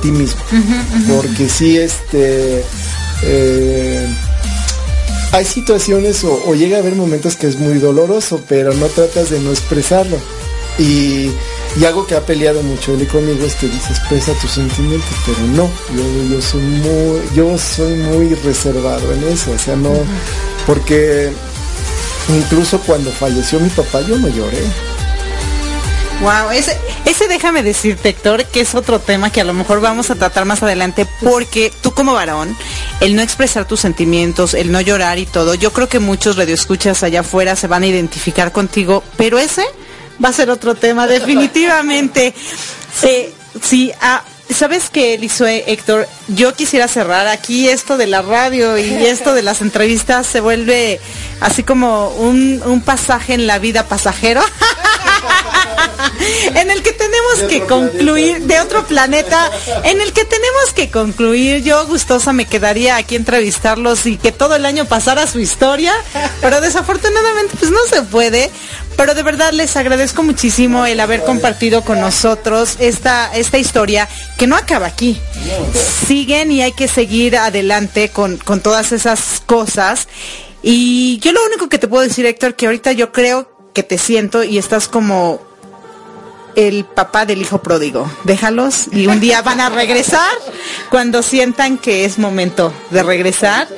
ti 0.00 0.10
mismo. 0.12 0.40
Porque 1.16 1.48
si 1.48 1.78
este, 1.78 2.62
eh, 3.24 4.06
hay 5.32 5.44
situaciones 5.44 6.22
o, 6.24 6.42
o 6.46 6.54
llega 6.54 6.76
a 6.76 6.80
haber 6.80 6.94
momentos 6.94 7.36
que 7.36 7.46
es 7.48 7.56
muy 7.58 7.78
doloroso, 7.78 8.40
pero 8.48 8.72
no 8.74 8.86
tratas 8.86 9.30
de 9.30 9.40
no 9.40 9.50
expresarlo. 9.50 10.18
Y, 10.78 11.30
y 11.78 11.84
algo 11.86 12.06
que 12.06 12.14
ha 12.14 12.24
peleado 12.24 12.62
mucho 12.62 12.94
él 12.94 13.06
conmigo 13.08 13.44
es 13.44 13.54
que 13.56 13.66
dice 13.66 13.90
expresa 13.92 14.32
tus 14.40 14.52
sentimientos, 14.52 15.08
pero 15.26 15.38
no, 15.54 15.70
yo, 15.94 16.34
yo 16.36 16.40
soy 16.42 16.62
muy, 16.62 17.20
yo 17.34 17.58
soy 17.58 17.94
muy 17.96 18.34
reservado 18.36 19.12
en 19.12 19.22
eso, 19.24 19.50
o 19.52 19.58
sea 19.58 19.76
no, 19.76 19.90
porque 20.66 21.30
incluso 22.28 22.80
cuando 22.80 23.10
falleció 23.10 23.60
mi 23.60 23.68
papá 23.68 24.00
yo 24.02 24.16
no 24.18 24.28
lloré. 24.28 24.62
Wow, 26.20 26.52
ese, 26.52 26.78
ese 27.04 27.26
déjame 27.26 27.64
decirte, 27.64 28.10
Héctor, 28.10 28.44
que 28.44 28.60
es 28.60 28.76
otro 28.76 29.00
tema 29.00 29.30
que 29.30 29.40
a 29.40 29.44
lo 29.44 29.54
mejor 29.54 29.80
vamos 29.80 30.08
a 30.08 30.14
tratar 30.14 30.44
más 30.44 30.62
adelante, 30.62 31.04
porque 31.20 31.72
tú 31.82 31.94
como 31.94 32.14
varón, 32.14 32.56
el 33.00 33.16
no 33.16 33.22
expresar 33.22 33.66
tus 33.66 33.80
sentimientos, 33.80 34.54
el 34.54 34.70
no 34.70 34.80
llorar 34.80 35.18
y 35.18 35.26
todo, 35.26 35.54
yo 35.54 35.72
creo 35.72 35.88
que 35.88 35.98
muchos 35.98 36.36
radioescuchas 36.36 37.02
allá 37.02 37.20
afuera 37.20 37.56
se 37.56 37.66
van 37.66 37.82
a 37.82 37.88
identificar 37.88 38.52
contigo, 38.52 39.02
pero 39.16 39.40
ese 39.40 39.64
va 40.24 40.28
a 40.28 40.32
ser 40.32 40.48
otro 40.48 40.76
tema, 40.76 41.06
definitivamente. 41.08 42.34
Eh, 43.02 43.32
sí, 43.60 43.90
ah, 44.00 44.22
¿sabes 44.52 44.90
qué, 44.90 45.14
Elisue, 45.14 45.64
Héctor? 45.66 46.08
Yo 46.28 46.54
quisiera 46.54 46.88
cerrar 46.88 47.28
aquí 47.28 47.68
esto 47.68 47.96
de 47.96 48.06
la 48.06 48.22
radio 48.22 48.78
y 48.78 48.84
esto 49.06 49.34
de 49.34 49.42
las 49.42 49.60
entrevistas 49.60 50.26
se 50.26 50.40
vuelve 50.40 51.00
así 51.40 51.62
como 51.62 52.08
un, 52.08 52.62
un 52.64 52.82
pasaje 52.82 53.34
en 53.34 53.46
la 53.46 53.58
vida 53.58 53.88
pasajero. 53.88 54.42
en 56.54 56.70
el 56.70 56.82
que 56.82 56.92
tenemos 56.92 57.42
que 57.48 57.64
concluir 57.64 58.42
de 58.42 58.60
otro 58.60 58.86
planeta, 58.86 59.50
en 59.84 60.00
el 60.00 60.12
que 60.12 60.24
tenemos 60.24 60.72
que 60.74 60.90
concluir. 60.90 61.62
Yo 61.62 61.86
gustosa 61.86 62.32
me 62.32 62.46
quedaría 62.46 62.96
aquí 62.96 63.14
a 63.14 63.18
entrevistarlos 63.18 64.06
y 64.06 64.16
que 64.16 64.32
todo 64.32 64.56
el 64.56 64.66
año 64.66 64.84
pasara 64.84 65.26
su 65.26 65.40
historia, 65.40 65.92
pero 66.40 66.60
desafortunadamente 66.60 67.56
pues 67.58 67.70
no 67.70 67.80
se 67.88 68.02
puede. 68.02 68.50
Pero 68.96 69.14
de 69.14 69.22
verdad 69.22 69.52
les 69.52 69.76
agradezco 69.76 70.22
muchísimo 70.22 70.86
el 70.86 71.00
haber 71.00 71.22
compartido 71.24 71.82
con 71.82 72.00
nosotros 72.00 72.76
esta, 72.78 73.34
esta 73.34 73.58
historia 73.58 74.08
que 74.38 74.46
no 74.46 74.56
acaba 74.56 74.86
aquí. 74.86 75.20
Siguen 76.06 76.52
y 76.52 76.62
hay 76.62 76.72
que 76.72 76.88
seguir 76.88 77.36
adelante 77.36 78.10
con, 78.10 78.36
con 78.36 78.60
todas 78.60 78.92
esas 78.92 79.42
cosas. 79.44 80.08
Y 80.62 81.18
yo 81.18 81.32
lo 81.32 81.44
único 81.44 81.68
que 81.68 81.78
te 81.78 81.88
puedo 81.88 82.02
decir, 82.04 82.26
Héctor, 82.26 82.54
que 82.54 82.66
ahorita 82.66 82.92
yo 82.92 83.12
creo 83.12 83.50
que 83.72 83.82
te 83.82 83.98
siento 83.98 84.44
y 84.44 84.58
estás 84.58 84.86
como 84.88 85.40
el 86.54 86.84
papá 86.84 87.26
del 87.26 87.40
hijo 87.40 87.62
pródigo. 87.62 88.10
Déjalos 88.24 88.88
y 88.92 89.06
un 89.06 89.20
día 89.20 89.42
van 89.42 89.60
a 89.60 89.70
regresar 89.70 90.36
cuando 90.90 91.22
sientan 91.22 91.78
que 91.78 92.04
es 92.04 92.18
momento 92.18 92.72
de 92.90 93.02
regresar. 93.02 93.68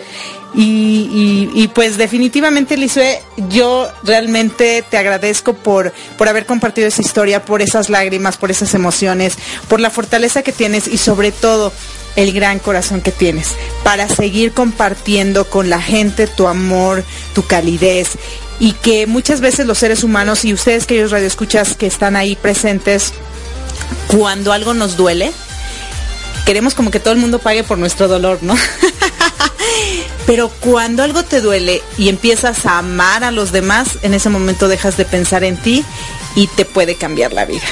Y, 0.56 1.68
pues 1.74 1.96
definitivamente, 1.96 2.76
Lisue, 2.76 3.20
yo 3.48 3.90
realmente 4.04 4.84
te 4.88 4.96
agradezco 4.96 5.54
por, 5.54 5.92
por 6.16 6.28
haber 6.28 6.46
compartido 6.46 6.86
esa 6.86 7.02
historia, 7.02 7.44
por 7.44 7.60
esas 7.60 7.90
lágrimas, 7.90 8.36
por 8.36 8.50
esas 8.50 8.74
emociones, 8.74 9.36
por 9.68 9.80
la 9.80 9.90
fortaleza 9.90 10.42
que 10.42 10.52
tienes 10.52 10.86
y 10.86 10.98
sobre 10.98 11.32
todo 11.32 11.72
el 12.16 12.32
gran 12.32 12.60
corazón 12.60 13.00
que 13.00 13.10
tienes 13.10 13.48
para 13.82 14.08
seguir 14.08 14.52
compartiendo 14.52 15.50
con 15.50 15.68
la 15.68 15.82
gente 15.82 16.28
tu 16.28 16.46
amor, 16.46 17.02
tu 17.34 17.44
calidez 17.44 18.10
y 18.60 18.72
que 18.72 19.08
muchas 19.08 19.40
veces 19.40 19.66
los 19.66 19.78
seres 19.78 20.04
humanos 20.04 20.44
y 20.44 20.54
ustedes 20.54 20.86
queridos 20.86 21.10
radioescuchas 21.10 21.74
que 21.74 21.88
están 21.88 22.14
ahí 22.14 22.36
presentes 22.36 23.12
cuando 24.06 24.52
algo 24.52 24.74
nos 24.74 24.96
duele 24.96 25.32
queremos 26.44 26.74
como 26.74 26.90
que 26.90 27.00
todo 27.00 27.12
el 27.12 27.20
mundo 27.20 27.38
pague 27.38 27.64
por 27.64 27.78
nuestro 27.78 28.06
dolor, 28.06 28.38
¿no? 28.42 28.54
Pero 30.26 30.48
cuando 30.60 31.02
algo 31.02 31.22
te 31.22 31.40
duele 31.40 31.82
y 31.98 32.08
empiezas 32.08 32.66
a 32.66 32.78
amar 32.78 33.24
a 33.24 33.30
los 33.30 33.52
demás, 33.52 33.98
en 34.02 34.14
ese 34.14 34.30
momento 34.30 34.68
dejas 34.68 34.96
de 34.96 35.04
pensar 35.04 35.44
en 35.44 35.56
ti 35.56 35.84
y 36.34 36.46
te 36.48 36.64
puede 36.64 36.96
cambiar 36.96 37.32
la 37.32 37.44
vida. 37.44 37.64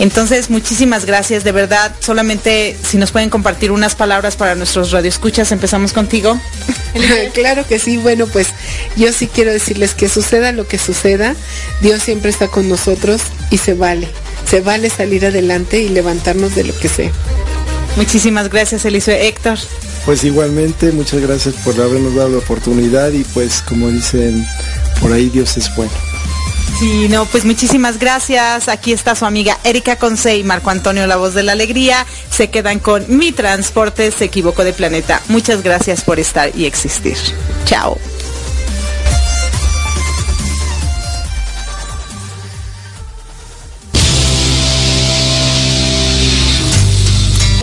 Entonces, 0.00 0.48
muchísimas 0.48 1.04
gracias, 1.04 1.44
de 1.44 1.52
verdad. 1.52 1.94
Solamente 2.00 2.74
si 2.82 2.96
nos 2.96 3.12
pueden 3.12 3.28
compartir 3.28 3.70
unas 3.70 3.94
palabras 3.94 4.34
para 4.34 4.54
nuestros 4.54 4.92
radioescuchas, 4.92 5.52
empezamos 5.52 5.92
contigo. 5.92 6.40
claro 7.34 7.66
que 7.66 7.78
sí, 7.78 7.98
bueno, 7.98 8.26
pues 8.26 8.48
yo 8.96 9.12
sí 9.12 9.26
quiero 9.26 9.52
decirles 9.52 9.92
que 9.92 10.08
suceda 10.08 10.52
lo 10.52 10.66
que 10.66 10.78
suceda, 10.78 11.36
Dios 11.82 12.02
siempre 12.02 12.30
está 12.30 12.48
con 12.48 12.66
nosotros 12.66 13.20
y 13.50 13.58
se 13.58 13.74
vale, 13.74 14.08
se 14.48 14.62
vale 14.62 14.88
salir 14.88 15.26
adelante 15.26 15.82
y 15.82 15.90
levantarnos 15.90 16.54
de 16.54 16.64
lo 16.64 16.76
que 16.78 16.88
sea. 16.88 17.12
Muchísimas 17.96 18.48
gracias, 18.48 18.86
Eliseo 18.86 19.16
Héctor. 19.16 19.58
Pues 20.04 20.24
igualmente, 20.24 20.92
muchas 20.92 21.20
gracias 21.20 21.54
por 21.56 21.74
habernos 21.80 22.14
dado 22.14 22.30
la 22.30 22.38
oportunidad 22.38 23.12
y 23.12 23.22
pues 23.24 23.62
como 23.62 23.88
dicen 23.88 24.46
por 25.00 25.12
ahí, 25.12 25.28
Dios 25.28 25.56
es 25.56 25.74
bueno. 25.76 25.92
Sí, 26.78 27.08
no, 27.10 27.26
pues 27.26 27.44
muchísimas 27.44 27.98
gracias. 27.98 28.68
Aquí 28.68 28.92
está 28.92 29.14
su 29.14 29.26
amiga 29.26 29.58
Erika 29.64 29.96
Conce 29.96 30.38
y 30.38 30.44
Marco 30.44 30.70
Antonio, 30.70 31.06
la 31.06 31.16
voz 31.16 31.34
de 31.34 31.42
la 31.42 31.52
alegría. 31.52 32.06
Se 32.30 32.48
quedan 32.48 32.78
con 32.78 33.04
Mi 33.08 33.32
Transporte 33.32 34.10
se 34.10 34.24
equivocó 34.24 34.64
de 34.64 34.72
planeta. 34.72 35.20
Muchas 35.28 35.62
gracias 35.62 36.02
por 36.02 36.18
estar 36.18 36.50
y 36.56 36.64
existir. 36.64 37.18
Chao. 37.66 37.98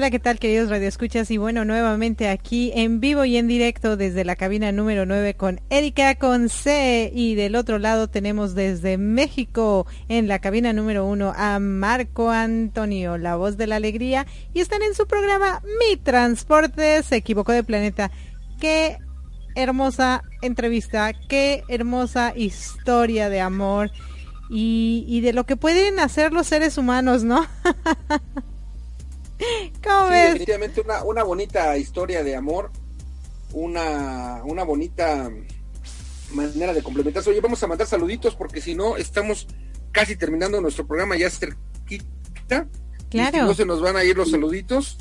Hola, 0.00 0.10
¿qué 0.10 0.18
tal 0.18 0.38
queridos 0.38 0.70
radioescuchas? 0.70 1.30
Y 1.30 1.36
bueno, 1.36 1.66
nuevamente 1.66 2.30
aquí 2.30 2.72
en 2.74 3.00
vivo 3.00 3.26
y 3.26 3.36
en 3.36 3.46
directo 3.48 3.98
desde 3.98 4.24
la 4.24 4.34
cabina 4.34 4.72
número 4.72 5.04
9 5.04 5.34
con 5.34 5.60
Erika 5.68 6.14
con 6.14 6.48
C 6.48 7.12
y 7.14 7.34
del 7.34 7.54
otro 7.54 7.78
lado 7.78 8.08
tenemos 8.08 8.54
desde 8.54 8.96
México 8.96 9.86
en 10.08 10.26
la 10.26 10.38
cabina 10.38 10.72
número 10.72 11.04
1 11.04 11.34
a 11.36 11.58
Marco 11.58 12.30
Antonio, 12.30 13.18
la 13.18 13.36
voz 13.36 13.58
de 13.58 13.66
la 13.66 13.76
alegría 13.76 14.26
y 14.54 14.60
están 14.60 14.80
en 14.80 14.94
su 14.94 15.06
programa 15.06 15.60
Mi 15.78 15.98
Transporte 15.98 17.02
se 17.02 17.16
equivocó 17.16 17.52
de 17.52 17.62
planeta. 17.62 18.10
Qué 18.58 18.96
hermosa 19.54 20.22
entrevista, 20.40 21.12
qué 21.28 21.62
hermosa 21.68 22.32
historia 22.34 23.28
de 23.28 23.42
amor 23.42 23.90
y 24.48 25.20
de 25.20 25.34
lo 25.34 25.44
que 25.44 25.56
pueden 25.56 26.00
hacer 26.00 26.32
los 26.32 26.46
seres 26.46 26.78
humanos, 26.78 27.22
¿no? 27.22 27.46
¿Cómo 29.82 30.08
Sí, 30.08 30.14
definitivamente 30.14 30.80
una, 30.80 31.02
una 31.04 31.22
bonita 31.22 31.76
historia 31.76 32.22
de 32.22 32.36
amor, 32.36 32.70
una, 33.52 34.42
una 34.44 34.64
bonita 34.64 35.30
manera 36.32 36.72
de 36.72 36.82
complementarse. 36.82 37.30
Oye, 37.30 37.40
vamos 37.40 37.62
a 37.62 37.66
mandar 37.66 37.86
saluditos 37.86 38.34
porque 38.34 38.60
si 38.60 38.74
no, 38.74 38.96
estamos 38.96 39.46
casi 39.92 40.16
terminando 40.16 40.60
nuestro 40.60 40.86
programa 40.86 41.16
ya 41.16 41.30
cerquita. 41.30 42.66
Claro. 43.10 43.36
Y 43.36 43.40
si 43.40 43.46
no 43.46 43.54
se 43.54 43.66
nos 43.66 43.80
van 43.80 43.96
a 43.96 44.04
ir 44.04 44.16
los 44.16 44.30
saluditos. 44.30 44.98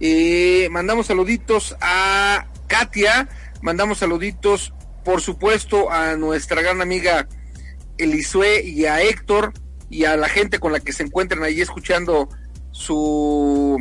Eh, 0.00 0.68
mandamos 0.70 1.06
saluditos 1.06 1.76
a 1.80 2.46
Katia, 2.66 3.28
mandamos 3.62 3.98
saluditos, 3.98 4.74
por 5.04 5.22
supuesto, 5.22 5.90
a 5.90 6.16
nuestra 6.16 6.60
gran 6.60 6.82
amiga 6.82 7.28
Elisue 7.96 8.62
y 8.62 8.84
a 8.84 9.00
Héctor 9.00 9.54
y 9.88 10.04
a 10.04 10.16
la 10.16 10.28
gente 10.28 10.58
con 10.58 10.72
la 10.72 10.80
que 10.80 10.92
se 10.92 11.04
encuentran 11.04 11.42
ahí 11.44 11.60
escuchando 11.60 12.28
su, 12.76 13.78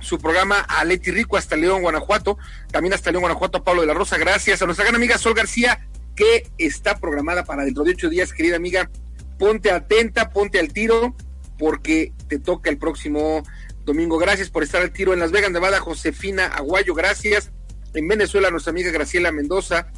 su 0.00 0.18
programa 0.18 0.60
a 0.60 0.82
Leti 0.84 1.10
Rico 1.10 1.36
hasta 1.36 1.56
León, 1.56 1.82
Guanajuato, 1.82 2.38
también 2.70 2.94
hasta 2.94 3.10
León, 3.10 3.22
Guanajuato, 3.22 3.58
a 3.58 3.64
Pablo 3.64 3.82
de 3.82 3.86
la 3.86 3.94
Rosa, 3.94 4.16
gracias 4.16 4.62
a 4.62 4.66
nuestra 4.66 4.84
gran 4.84 4.96
amiga 4.96 5.18
Sol 5.18 5.34
García, 5.34 5.86
que 6.16 6.50
está 6.56 6.98
programada 6.98 7.44
para 7.44 7.64
dentro 7.64 7.84
de 7.84 7.92
ocho 7.92 8.08
días, 8.08 8.32
querida 8.32 8.56
amiga, 8.56 8.90
ponte 9.38 9.70
atenta, 9.70 10.30
ponte 10.30 10.58
al 10.58 10.72
tiro, 10.72 11.14
porque 11.58 12.14
te 12.28 12.38
toca 12.38 12.70
el 12.70 12.78
próximo 12.78 13.42
domingo. 13.84 14.16
Gracias 14.16 14.48
por 14.48 14.62
estar 14.62 14.80
al 14.80 14.92
tiro 14.92 15.12
en 15.12 15.20
Las 15.20 15.32
Vegas, 15.32 15.50
Nevada, 15.50 15.80
Josefina 15.80 16.46
Aguayo, 16.46 16.94
gracias. 16.94 17.52
En 17.92 18.08
Venezuela, 18.08 18.50
nuestra 18.50 18.70
amiga 18.70 18.90
Graciela 18.90 19.32
Mendoza. 19.32 19.88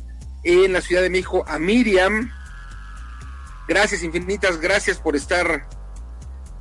En 0.45 0.73
la 0.73 0.81
Ciudad 0.81 1.03
de 1.03 1.11
México, 1.11 1.45
a 1.47 1.59
Miriam. 1.61 2.33
Gracias 3.69 4.03
infinitas, 4.03 4.59
gracias 4.61 4.99
por 4.99 5.15
estar 5.15 5.69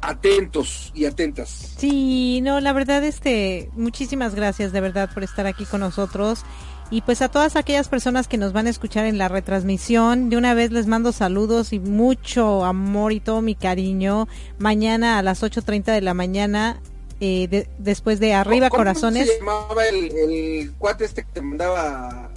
atentos 0.02 0.92
y 0.96 1.06
atentas. 1.06 1.74
Sí, 1.78 2.42
no, 2.42 2.60
la 2.60 2.74
verdad, 2.74 3.04
este, 3.04 3.70
muchísimas 3.74 4.36
gracias 4.36 4.72
de 4.72 4.82
verdad 4.82 5.10
por 5.14 5.24
estar 5.24 5.46
aquí 5.48 5.66
con 5.66 5.82
nosotros. 5.82 6.44
Y 6.90 7.02
pues 7.02 7.22
a 7.22 7.30
todas 7.30 7.56
aquellas 7.56 7.88
personas 7.88 8.28
que 8.28 8.38
nos 8.38 8.52
van 8.52 8.68
a 8.68 8.70
escuchar 8.70 9.06
en 9.06 9.18
la 9.18 9.30
retransmisión, 9.30 10.30
de 10.30 10.36
una 10.36 10.54
vez 10.54 10.72
les 10.72 10.88
mando 10.88 11.14
saludos 11.14 11.72
y 11.72 11.80
mucho 11.80 12.66
amor 12.66 13.14
y 13.14 13.22
todo 13.22 13.42
mi 13.42 13.56
cariño. 13.56 14.28
Mañana 14.60 15.18
a 15.18 15.22
las 15.22 15.42
8.30 15.42 15.86
de 15.86 16.02
la 16.02 16.14
mañana, 16.14 16.82
eh, 17.22 17.66
después 17.78 18.20
de 18.20 18.34
Arriba 18.34 18.70
Corazones. 18.70 19.30
¿Cómo 19.40 19.52
se 19.52 19.62
llamaba 19.64 19.86
el, 19.88 20.12
el 20.18 20.72
cuate 20.74 21.06
este 21.06 21.24
que 21.24 21.32
te 21.32 21.42
mandaba 21.42 22.30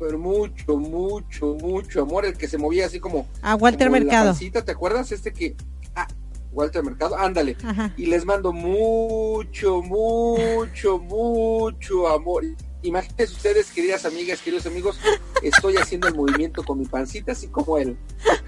pero 0.00 0.18
mucho, 0.18 0.78
mucho, 0.78 1.54
mucho 1.60 2.02
amor, 2.02 2.24
el 2.24 2.36
que 2.36 2.48
se 2.48 2.56
movía 2.56 2.86
así 2.86 2.98
como... 2.98 3.26
A 3.42 3.54
Walter 3.54 3.88
como 3.88 3.98
la 3.98 4.04
Mercado. 4.04 4.30
pancita, 4.30 4.64
¿Te 4.64 4.72
acuerdas? 4.72 5.12
Este 5.12 5.30
que... 5.32 5.54
Walter 6.52 6.82
Mercado, 6.82 7.16
ándale. 7.16 7.56
Y 7.96 8.06
les 8.06 8.24
mando 8.24 8.52
mucho, 8.52 9.82
mucho, 9.82 10.98
mucho 11.02 12.08
amor. 12.08 12.44
Imagínense 12.82 13.34
ustedes, 13.34 13.70
queridas 13.70 14.06
amigas, 14.06 14.40
queridos 14.40 14.66
amigos, 14.66 14.98
estoy 15.42 15.76
haciendo 15.76 16.08
el 16.08 16.14
movimiento 16.14 16.64
con 16.64 16.78
mi 16.78 16.86
pancita, 16.86 17.32
así 17.32 17.48
como 17.48 17.76
él. 17.76 17.96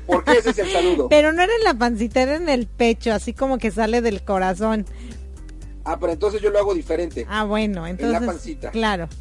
Porque 0.07 0.33
ese 0.33 0.51
es 0.51 0.59
el 0.59 0.71
saludo. 0.71 1.09
Pero 1.09 1.33
no 1.33 1.43
era 1.43 1.55
en 1.55 1.65
la 1.65 1.75
pancita, 1.75 2.23
era 2.23 2.37
en 2.37 2.49
el 2.49 2.67
pecho, 2.67 3.13
así 3.13 3.35
como 3.35 3.59
que 3.59 3.71
sale 3.71 4.01
del 4.01 4.25
corazón. 4.25 4.87
Ah, 5.85 5.99
pero 5.99 6.13
entonces 6.13 6.41
yo 6.41 6.51
lo 6.51 6.59
hago 6.59 6.75
diferente. 6.75 7.27
Ah, 7.29 7.45
bueno, 7.45 7.87
entonces. 7.87 8.17
En 8.17 8.27
la 8.27 8.33
pancita. 8.33 8.71
Claro. 8.71 9.09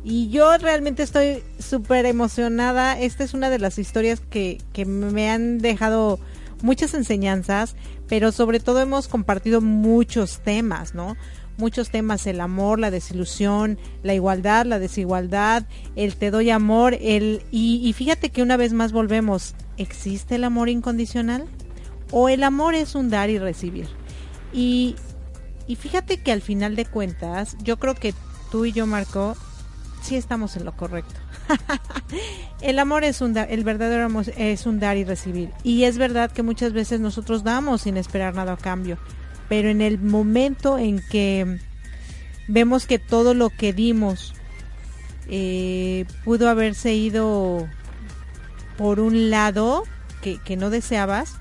Y 0.02 0.30
yo 0.30 0.56
realmente 0.56 1.02
estoy 1.02 1.42
súper 1.58 2.06
emocionada. 2.06 2.98
Esta 2.98 3.24
es 3.24 3.34
una 3.34 3.50
de 3.50 3.58
las 3.58 3.78
historias 3.78 4.20
que, 4.20 4.58
que 4.72 4.86
me 4.86 5.30
han 5.30 5.58
dejado 5.58 6.18
muchas 6.62 6.94
enseñanzas, 6.94 7.76
pero 8.08 8.32
sobre 8.32 8.60
todo 8.60 8.80
hemos 8.80 9.08
compartido 9.08 9.60
muchos 9.60 10.40
temas, 10.40 10.94
¿no? 10.94 11.16
Muchos 11.58 11.90
temas, 11.90 12.26
el 12.26 12.40
amor, 12.40 12.78
la 12.78 12.90
desilusión, 12.90 13.78
la 14.02 14.14
igualdad, 14.14 14.64
la 14.64 14.78
desigualdad, 14.78 15.66
el 15.96 16.16
te 16.16 16.30
doy 16.30 16.48
amor, 16.50 16.96
el 17.00 17.42
y, 17.50 17.86
y 17.86 17.92
fíjate 17.92 18.30
que 18.30 18.42
una 18.42 18.56
vez 18.56 18.72
más 18.72 18.92
volvemos, 18.92 19.54
¿existe 19.76 20.36
el 20.36 20.44
amor 20.44 20.70
incondicional? 20.70 21.44
¿O 22.10 22.28
el 22.28 22.42
amor 22.44 22.74
es 22.74 22.94
un 22.94 23.10
dar 23.10 23.28
y 23.28 23.38
recibir? 23.38 23.88
Y, 24.52 24.96
y 25.66 25.76
fíjate 25.76 26.22
que 26.22 26.32
al 26.32 26.40
final 26.40 26.76
de 26.76 26.86
cuentas, 26.86 27.56
yo 27.62 27.78
creo 27.78 27.94
que 27.94 28.14
tú 28.50 28.64
y 28.64 28.72
yo, 28.72 28.86
Marco, 28.86 29.36
sí 30.02 30.16
estamos 30.16 30.56
en 30.56 30.64
lo 30.64 30.72
correcto. 30.72 31.14
el 32.60 32.78
amor 32.78 33.04
es 33.04 33.20
un 33.20 33.34
dar, 33.34 33.50
el 33.50 33.64
verdadero 33.64 34.04
amor 34.04 34.24
es 34.36 34.66
un 34.66 34.80
dar 34.80 34.96
y 34.96 35.04
recibir. 35.04 35.50
Y 35.62 35.84
es 35.84 35.98
verdad 35.98 36.30
que 36.30 36.42
muchas 36.42 36.72
veces 36.72 37.00
nosotros 37.00 37.44
damos 37.44 37.82
sin 37.82 37.96
esperar 37.96 38.34
nada 38.34 38.54
a 38.54 38.56
cambio. 38.56 38.98
Pero 39.48 39.68
en 39.68 39.80
el 39.80 39.98
momento 39.98 40.78
en 40.78 41.00
que 41.10 41.58
vemos 42.48 42.86
que 42.86 42.98
todo 42.98 43.34
lo 43.34 43.50
que 43.50 43.72
dimos 43.72 44.34
eh, 45.28 46.04
pudo 46.24 46.48
haberse 46.48 46.94
ido 46.94 47.68
por 48.76 49.00
un 49.00 49.30
lado 49.30 49.84
que, 50.22 50.38
que 50.38 50.56
no 50.56 50.70
deseabas, 50.70 51.36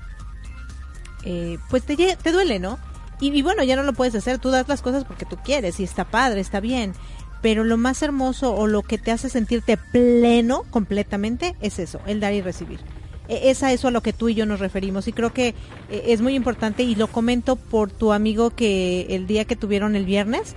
eh, 1.24 1.58
pues 1.68 1.82
te, 1.84 1.96
te 2.16 2.32
duele, 2.32 2.58
¿no? 2.58 2.78
Y, 3.20 3.36
y 3.36 3.42
bueno, 3.42 3.62
ya 3.62 3.76
no 3.76 3.82
lo 3.82 3.92
puedes 3.92 4.14
hacer, 4.14 4.38
tú 4.38 4.50
das 4.50 4.68
las 4.68 4.82
cosas 4.82 5.04
porque 5.04 5.26
tú 5.26 5.36
quieres 5.44 5.78
y 5.78 5.84
está 5.84 6.04
padre, 6.04 6.40
está 6.40 6.60
bien 6.60 6.94
pero 7.42 7.64
lo 7.64 7.76
más 7.76 8.02
hermoso 8.02 8.54
o 8.54 8.66
lo 8.66 8.82
que 8.82 8.98
te 8.98 9.10
hace 9.10 9.28
sentirte 9.28 9.76
pleno 9.76 10.64
completamente 10.70 11.54
es 11.60 11.78
eso, 11.78 12.00
el 12.06 12.20
dar 12.20 12.34
y 12.34 12.42
recibir. 12.42 12.80
E, 13.28 13.50
es 13.50 13.62
a 13.62 13.72
eso 13.72 13.88
a 13.88 13.90
lo 13.90 14.02
que 14.02 14.12
tú 14.12 14.28
y 14.28 14.34
yo 14.34 14.44
nos 14.46 14.60
referimos 14.60 15.08
y 15.08 15.12
creo 15.12 15.32
que 15.32 15.48
eh, 15.48 16.02
es 16.06 16.20
muy 16.20 16.34
importante 16.34 16.82
y 16.82 16.94
lo 16.94 17.06
comento 17.06 17.56
por 17.56 17.90
tu 17.90 18.12
amigo 18.12 18.50
que 18.50 19.06
el 19.10 19.26
día 19.26 19.44
que 19.44 19.56
tuvieron 19.56 19.96
el 19.96 20.04
viernes, 20.04 20.54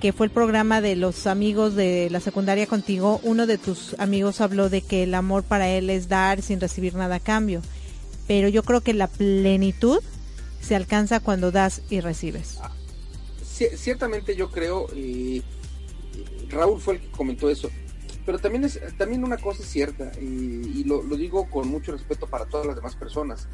que 0.00 0.12
fue 0.12 0.26
el 0.26 0.32
programa 0.32 0.80
de 0.80 0.96
los 0.96 1.26
amigos 1.26 1.74
de 1.74 2.08
la 2.10 2.20
secundaria 2.20 2.66
contigo, 2.66 3.20
uno 3.22 3.46
de 3.46 3.58
tus 3.58 3.94
amigos 3.98 4.40
habló 4.40 4.68
de 4.68 4.82
que 4.82 5.04
el 5.04 5.14
amor 5.14 5.44
para 5.44 5.68
él 5.68 5.88
es 5.88 6.08
dar 6.08 6.42
sin 6.42 6.60
recibir 6.60 6.94
nada 6.94 7.16
a 7.16 7.20
cambio. 7.20 7.62
Pero 8.26 8.48
yo 8.48 8.62
creo 8.62 8.80
que 8.80 8.94
la 8.94 9.06
plenitud 9.06 10.00
se 10.60 10.74
alcanza 10.74 11.20
cuando 11.20 11.50
das 11.52 11.82
y 11.90 12.00
recibes. 12.00 12.58
ciertamente 13.76 14.34
yo 14.34 14.50
creo, 14.50 14.88
Raúl 16.54 16.80
fue 16.80 16.94
el 16.94 17.00
que 17.00 17.10
comentó 17.10 17.50
eso. 17.50 17.70
Pero 18.24 18.38
también 18.38 18.64
es 18.64 18.80
también 18.96 19.22
una 19.22 19.36
cosa 19.36 19.62
es 19.62 19.68
cierta, 19.68 20.10
y, 20.18 20.24
y 20.24 20.84
lo, 20.84 21.02
lo, 21.02 21.16
digo 21.16 21.48
con 21.50 21.68
mucho 21.68 21.92
respeto 21.92 22.26
para 22.26 22.46
todas 22.46 22.66
las 22.66 22.76
demás 22.76 22.96
personas. 22.96 23.48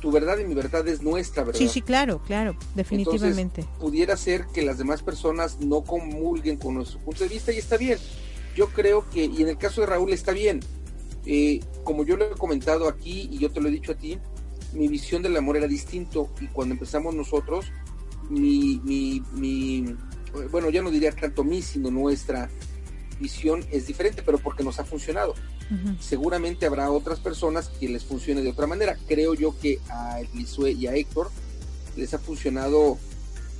Tu 0.00 0.10
verdad 0.10 0.38
y 0.38 0.44
mi 0.44 0.54
verdad 0.54 0.86
es 0.88 1.02
nuestra 1.02 1.44
verdad. 1.44 1.60
Sí, 1.60 1.68
sí, 1.68 1.82
claro, 1.82 2.20
claro, 2.26 2.56
definitivamente. 2.74 3.60
Entonces, 3.60 3.80
pudiera 3.80 4.16
ser 4.16 4.46
que 4.46 4.62
las 4.62 4.78
demás 4.78 5.04
personas 5.04 5.60
no 5.60 5.82
comulguen 5.84 6.56
con 6.56 6.74
nuestro 6.74 6.98
punto 6.98 7.22
de 7.22 7.28
vista 7.28 7.52
y 7.52 7.58
está 7.58 7.76
bien. 7.76 7.98
Yo 8.56 8.66
creo 8.68 9.08
que, 9.08 9.24
y 9.24 9.42
en 9.42 9.48
el 9.48 9.56
caso 9.56 9.82
de 9.82 9.86
Raúl 9.86 10.12
está 10.12 10.32
bien. 10.32 10.58
Eh, 11.24 11.60
como 11.84 12.04
yo 12.04 12.16
lo 12.16 12.24
he 12.24 12.30
comentado 12.30 12.88
aquí 12.88 13.28
y 13.30 13.38
yo 13.38 13.52
te 13.52 13.60
lo 13.60 13.68
he 13.68 13.70
dicho 13.70 13.92
a 13.92 13.94
ti, 13.94 14.18
mi 14.72 14.88
visión 14.88 15.22
del 15.22 15.36
amor 15.36 15.56
era 15.56 15.68
distinto 15.68 16.28
y 16.40 16.48
cuando 16.48 16.74
empezamos 16.74 17.14
nosotros, 17.14 17.66
mi, 18.28 18.80
mi, 18.84 19.22
mi 19.32 19.96
bueno, 20.50 20.70
ya 20.70 20.82
no 20.82 20.90
diría 20.90 21.12
tanto 21.12 21.44
mi, 21.44 21.62
sino 21.62 21.90
nuestra 21.90 22.48
visión 23.20 23.64
es 23.70 23.86
diferente, 23.86 24.22
pero 24.24 24.38
porque 24.38 24.64
nos 24.64 24.78
ha 24.78 24.84
funcionado. 24.84 25.34
Uh 25.70 25.74
-huh. 25.74 26.00
Seguramente 26.00 26.66
habrá 26.66 26.90
otras 26.90 27.20
personas 27.20 27.68
que 27.68 27.88
les 27.88 28.04
funcione 28.04 28.42
de 28.42 28.50
otra 28.50 28.66
manera. 28.66 28.96
Creo 29.06 29.34
yo 29.34 29.54
que 29.58 29.78
a 29.88 30.20
Elisue 30.20 30.72
y 30.72 30.86
a 30.86 30.94
Héctor 30.94 31.30
les 31.96 32.12
ha 32.14 32.18
funcionado 32.18 32.98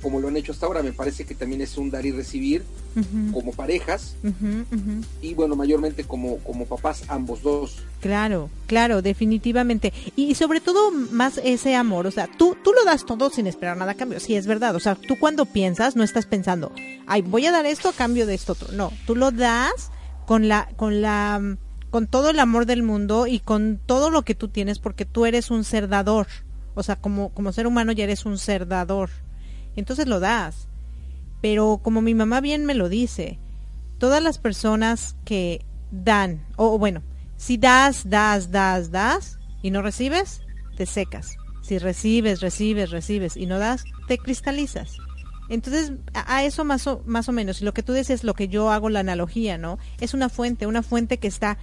como 0.03 0.19
lo 0.19 0.27
han 0.27 0.37
hecho 0.37 0.51
hasta 0.51 0.67
ahora. 0.67 0.83
Me 0.83 0.93
parece 0.93 1.25
que 1.25 1.33
también 1.33 1.61
es 1.61 1.77
un 1.77 1.89
dar 1.89 2.05
y 2.05 2.11
recibir 2.11 2.63
uh 2.95 2.99
-huh. 2.99 3.31
como 3.31 3.53
parejas 3.53 4.15
uh 4.23 4.27
-huh, 4.27 5.03
y 5.21 5.33
bueno, 5.33 5.55
mayormente 5.55 6.03
como, 6.03 6.37
como 6.39 6.65
papás 6.65 7.05
ambos 7.07 7.41
dos. 7.41 7.77
Claro, 8.01 8.49
claro, 8.67 9.01
definitivamente. 9.01 9.93
Y 10.15 10.35
sobre 10.35 10.59
todo 10.59 10.91
más 10.91 11.39
ese 11.43 11.73
amor, 11.75 12.05
o 12.05 12.11
sea, 12.11 12.27
tú, 12.37 12.57
tú 12.63 12.73
lo 12.73 12.83
das 12.83 13.05
todo 13.05 13.29
sin 13.29 13.47
esperar 13.47 13.77
nada 13.77 13.93
a 13.93 13.95
cambio, 13.95 14.19
sí 14.19 14.35
es 14.35 14.45
verdad, 14.45 14.75
o 14.75 14.79
sea, 14.79 14.95
tú 14.95 15.17
cuando 15.17 15.45
piensas 15.45 15.95
no 15.95 16.03
estás 16.03 16.25
pensando, 16.25 16.73
ay, 17.07 17.21
voy 17.21 17.45
a 17.45 17.51
dar 17.51 17.65
esto 17.65 17.87
a 17.89 17.93
cambio 17.93 18.27
de 18.27 18.33
esto 18.33 18.51
otro, 18.53 18.73
no, 18.73 18.91
tú 19.07 19.15
lo 19.15 19.31
das 19.31 19.89
con 20.25 20.49
la, 20.49 20.67
con 20.75 21.01
la, 21.01 21.57
con 21.91 22.07
todo 22.07 22.29
el 22.29 22.39
amor 22.39 22.65
del 22.65 22.83
mundo 22.83 23.25
y 23.25 23.39
con 23.39 23.79
todo 23.85 24.09
lo 24.09 24.23
que 24.23 24.35
tú 24.35 24.49
tienes 24.49 24.79
porque 24.79 25.05
tú 25.05 25.25
eres 25.25 25.49
un 25.49 25.63
ser 25.63 25.87
dador, 25.87 26.27
o 26.75 26.83
sea, 26.83 26.97
como, 26.97 27.29
como 27.29 27.53
ser 27.53 27.67
humano 27.67 27.93
ya 27.93 28.03
eres 28.03 28.25
un 28.25 28.37
ser 28.37 28.67
dador, 28.67 29.09
entonces 29.75 30.07
lo 30.07 30.19
das. 30.19 30.67
Pero 31.41 31.79
como 31.83 32.01
mi 32.01 32.15
mamá 32.15 32.41
bien 32.41 32.65
me 32.65 32.73
lo 32.73 32.89
dice, 32.89 33.39
todas 33.97 34.23
las 34.23 34.37
personas 34.37 35.15
que 35.25 35.65
dan, 35.91 36.45
o 36.55 36.77
bueno, 36.77 37.03
si 37.37 37.57
das, 37.57 38.09
das, 38.09 38.51
das, 38.51 38.91
das 38.91 39.39
y 39.61 39.71
no 39.71 39.81
recibes, 39.81 40.41
te 40.77 40.85
secas. 40.85 41.35
Si 41.61 41.77
recibes, 41.77 42.41
recibes, 42.41 42.91
recibes 42.91 43.37
y 43.37 43.45
no 43.45 43.59
das, 43.59 43.83
te 44.07 44.17
cristalizas. 44.17 44.97
Entonces, 45.49 45.93
a, 46.13 46.43
eso 46.43 46.63
más 46.63 46.87
o, 46.87 47.01
más 47.05 47.27
o 47.29 47.31
menos, 47.31 47.61
lo 47.61 47.73
que 47.73 47.83
tú 47.83 47.93
dices, 47.93 48.23
lo 48.23 48.33
que 48.33 48.47
yo 48.47 48.71
hago 48.71 48.89
la 48.89 49.01
analogía, 49.01 49.57
¿no? 49.57 49.77
Es 49.99 50.13
una 50.13 50.29
fuente, 50.29 50.67
una 50.67 50.83
fuente 50.83 51.17
que 51.17 51.27
está 51.27 51.57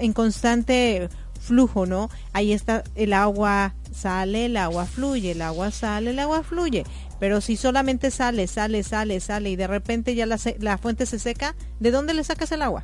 en 0.00 0.12
constante 0.12 1.08
flujo, 1.40 1.86
¿no? 1.86 2.10
Ahí 2.32 2.52
está 2.52 2.84
el 2.94 3.12
agua 3.12 3.74
sale, 3.92 4.46
el 4.46 4.56
agua 4.56 4.86
fluye, 4.86 5.32
el 5.32 5.42
agua 5.42 5.70
sale, 5.70 6.10
el 6.10 6.18
agua 6.18 6.42
fluye. 6.42 6.84
Pero 7.20 7.40
si 7.40 7.56
solamente 7.56 8.10
sale, 8.10 8.48
sale, 8.48 8.82
sale, 8.82 9.20
sale 9.20 9.50
y 9.50 9.56
de 9.56 9.68
repente 9.68 10.16
ya 10.16 10.26
la, 10.26 10.38
la 10.58 10.78
fuente 10.78 11.06
se 11.06 11.20
seca, 11.20 11.54
¿de 11.78 11.92
dónde 11.92 12.14
le 12.14 12.24
sacas 12.24 12.50
el 12.50 12.62
agua? 12.62 12.82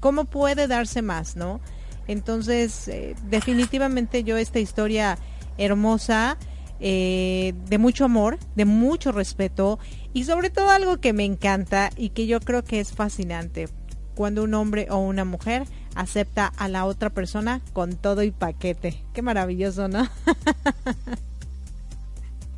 ¿Cómo 0.00 0.24
puede 0.24 0.66
darse 0.66 1.02
más, 1.02 1.36
no? 1.36 1.60
Entonces, 2.08 2.88
eh, 2.88 3.14
definitivamente 3.28 4.24
yo 4.24 4.36
esta 4.36 4.60
historia 4.60 5.18
hermosa, 5.58 6.38
eh, 6.80 7.54
de 7.68 7.78
mucho 7.78 8.04
amor, 8.04 8.38
de 8.54 8.64
mucho 8.64 9.12
respeto 9.12 9.78
y 10.12 10.24
sobre 10.24 10.50
todo 10.50 10.70
algo 10.70 10.98
que 10.98 11.12
me 11.12 11.24
encanta 11.24 11.90
y 11.96 12.10
que 12.10 12.26
yo 12.26 12.40
creo 12.40 12.64
que 12.64 12.80
es 12.80 12.92
fascinante, 12.92 13.68
cuando 14.14 14.44
un 14.44 14.54
hombre 14.54 14.86
o 14.90 14.98
una 14.98 15.24
mujer 15.24 15.64
acepta 15.94 16.52
a 16.56 16.68
la 16.68 16.84
otra 16.84 17.10
persona 17.10 17.60
con 17.72 17.96
todo 17.96 18.22
y 18.22 18.30
paquete. 18.30 19.02
Qué 19.12 19.22
maravilloso, 19.22 19.88
¿no? 19.88 20.06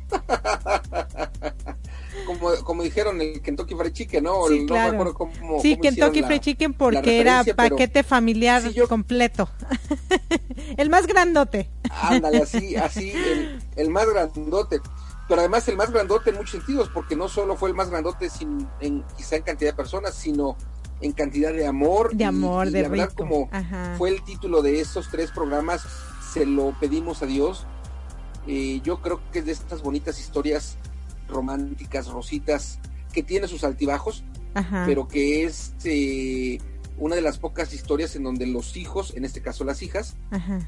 como, 2.25 2.51
como 2.63 2.83
dijeron 2.83 3.21
el 3.21 3.41
Kentucky 3.41 3.75
Fried 3.75 3.93
Chicken, 3.93 4.23
¿no? 4.23 4.47
Sí, 4.47 4.65
claro. 4.65 5.13
sí, 5.61 5.77
Kentucky 5.77 6.23
Fried 6.23 6.41
Chicken 6.41 6.73
porque 6.73 7.19
era 7.19 7.43
paquete 7.55 8.03
familiar 8.03 8.63
completo. 8.87 9.49
el 10.77 10.89
más 10.89 11.07
grandote. 11.07 11.69
Ándale, 11.89 12.43
así, 12.43 12.75
así, 12.75 13.11
el, 13.11 13.59
el, 13.75 13.89
más 13.89 14.09
grandote. 14.09 14.79
Pero 15.27 15.41
además 15.41 15.67
el 15.67 15.77
más 15.77 15.91
grandote 15.91 16.31
en 16.31 16.37
muchos 16.37 16.51
sentidos, 16.51 16.89
porque 16.93 17.15
no 17.15 17.29
solo 17.29 17.55
fue 17.55 17.69
el 17.69 17.75
más 17.75 17.89
grandote 17.89 18.29
sin, 18.29 18.67
en, 18.79 19.03
quizá 19.15 19.35
en 19.35 19.43
cantidad 19.43 19.71
de 19.71 19.75
personas, 19.75 20.15
sino 20.15 20.57
en 21.01 21.11
cantidad 21.13 21.53
de 21.53 21.67
amor. 21.67 22.15
De 22.15 22.25
amor, 22.25 22.71
de 22.71 22.81
la 22.81 22.89
verdad, 22.89 23.13
como 23.15 23.49
fue 23.97 24.09
el 24.09 24.23
título 24.23 24.61
de 24.61 24.79
estos 24.79 25.09
tres 25.09 25.31
programas, 25.31 25.83
se 26.33 26.45
lo 26.45 26.75
pedimos 26.79 27.21
a 27.21 27.25
Dios. 27.25 27.65
Eh, 28.47 28.81
yo 28.83 29.01
creo 29.01 29.21
que 29.31 29.39
es 29.39 29.45
de 29.45 29.51
estas 29.51 29.81
bonitas 29.81 30.19
historias 30.19 30.77
románticas, 31.27 32.07
rositas, 32.07 32.79
que 33.13 33.23
tiene 33.23 33.47
sus 33.47 33.63
altibajos, 33.63 34.23
pero 34.85 35.07
que 35.07 35.43
es 35.43 35.73
eh, 35.83 36.59
una 36.97 37.15
de 37.15 37.21
las 37.21 37.37
pocas 37.37 37.73
historias 37.73 38.15
en 38.15 38.23
donde 38.23 38.45
los 38.45 38.75
hijos, 38.75 39.13
en 39.15 39.25
este 39.25 39.41
caso 39.41 39.63
las 39.63 39.81
hijas, 39.81 40.15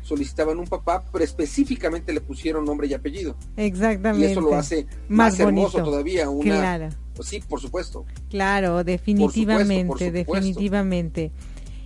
solicitaban 0.01 0.59
un 0.59 0.67
papá, 0.67 1.03
pero 1.11 1.23
específicamente 1.23 2.13
le 2.13 2.21
pusieron 2.21 2.65
nombre 2.65 2.87
y 2.87 2.93
apellido. 2.93 3.35
Exactamente. 3.57 4.27
Y 4.27 4.31
eso 4.31 4.41
lo 4.41 4.55
hace 4.55 4.87
más, 5.09 5.39
hermoso 5.39 5.83
todavía. 5.83 6.29
Una, 6.29 6.43
claro. 6.43 6.89
Pues 7.15 7.27
sí, 7.27 7.41
por 7.41 7.59
supuesto. 7.59 8.05
Claro, 8.29 8.83
definitivamente, 8.83 10.11
definitivamente. 10.11 11.31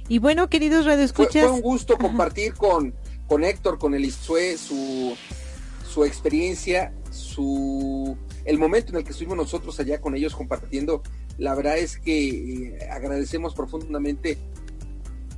Y 0.08 0.20
bueno, 0.20 0.50
queridos 0.50 0.86
radioescuchas. 0.86 1.42
Fue, 1.42 1.42
fue 1.42 1.52
un 1.52 1.62
gusto 1.62 1.98
compartir 1.98 2.54
con, 2.54 2.94
con 3.28 3.44
Héctor, 3.44 3.80
con 3.80 3.96
Elisue, 3.96 4.58
su, 4.58 5.16
su 5.96 6.04
experiencia, 6.04 6.92
su 7.10 8.18
el 8.44 8.60
momento 8.60 8.92
en 8.92 8.98
el 8.98 9.06
que 9.06 9.12
estuvimos 9.12 9.38
nosotros 9.38 9.80
allá 9.80 10.02
con 10.02 10.14
ellos 10.14 10.36
compartiendo, 10.36 11.02
la 11.38 11.56
verdad 11.56 11.78
es 11.78 11.98
que 11.98 12.68
eh, 12.68 12.90
agradecemos 12.92 13.56
profundamente 13.56 14.38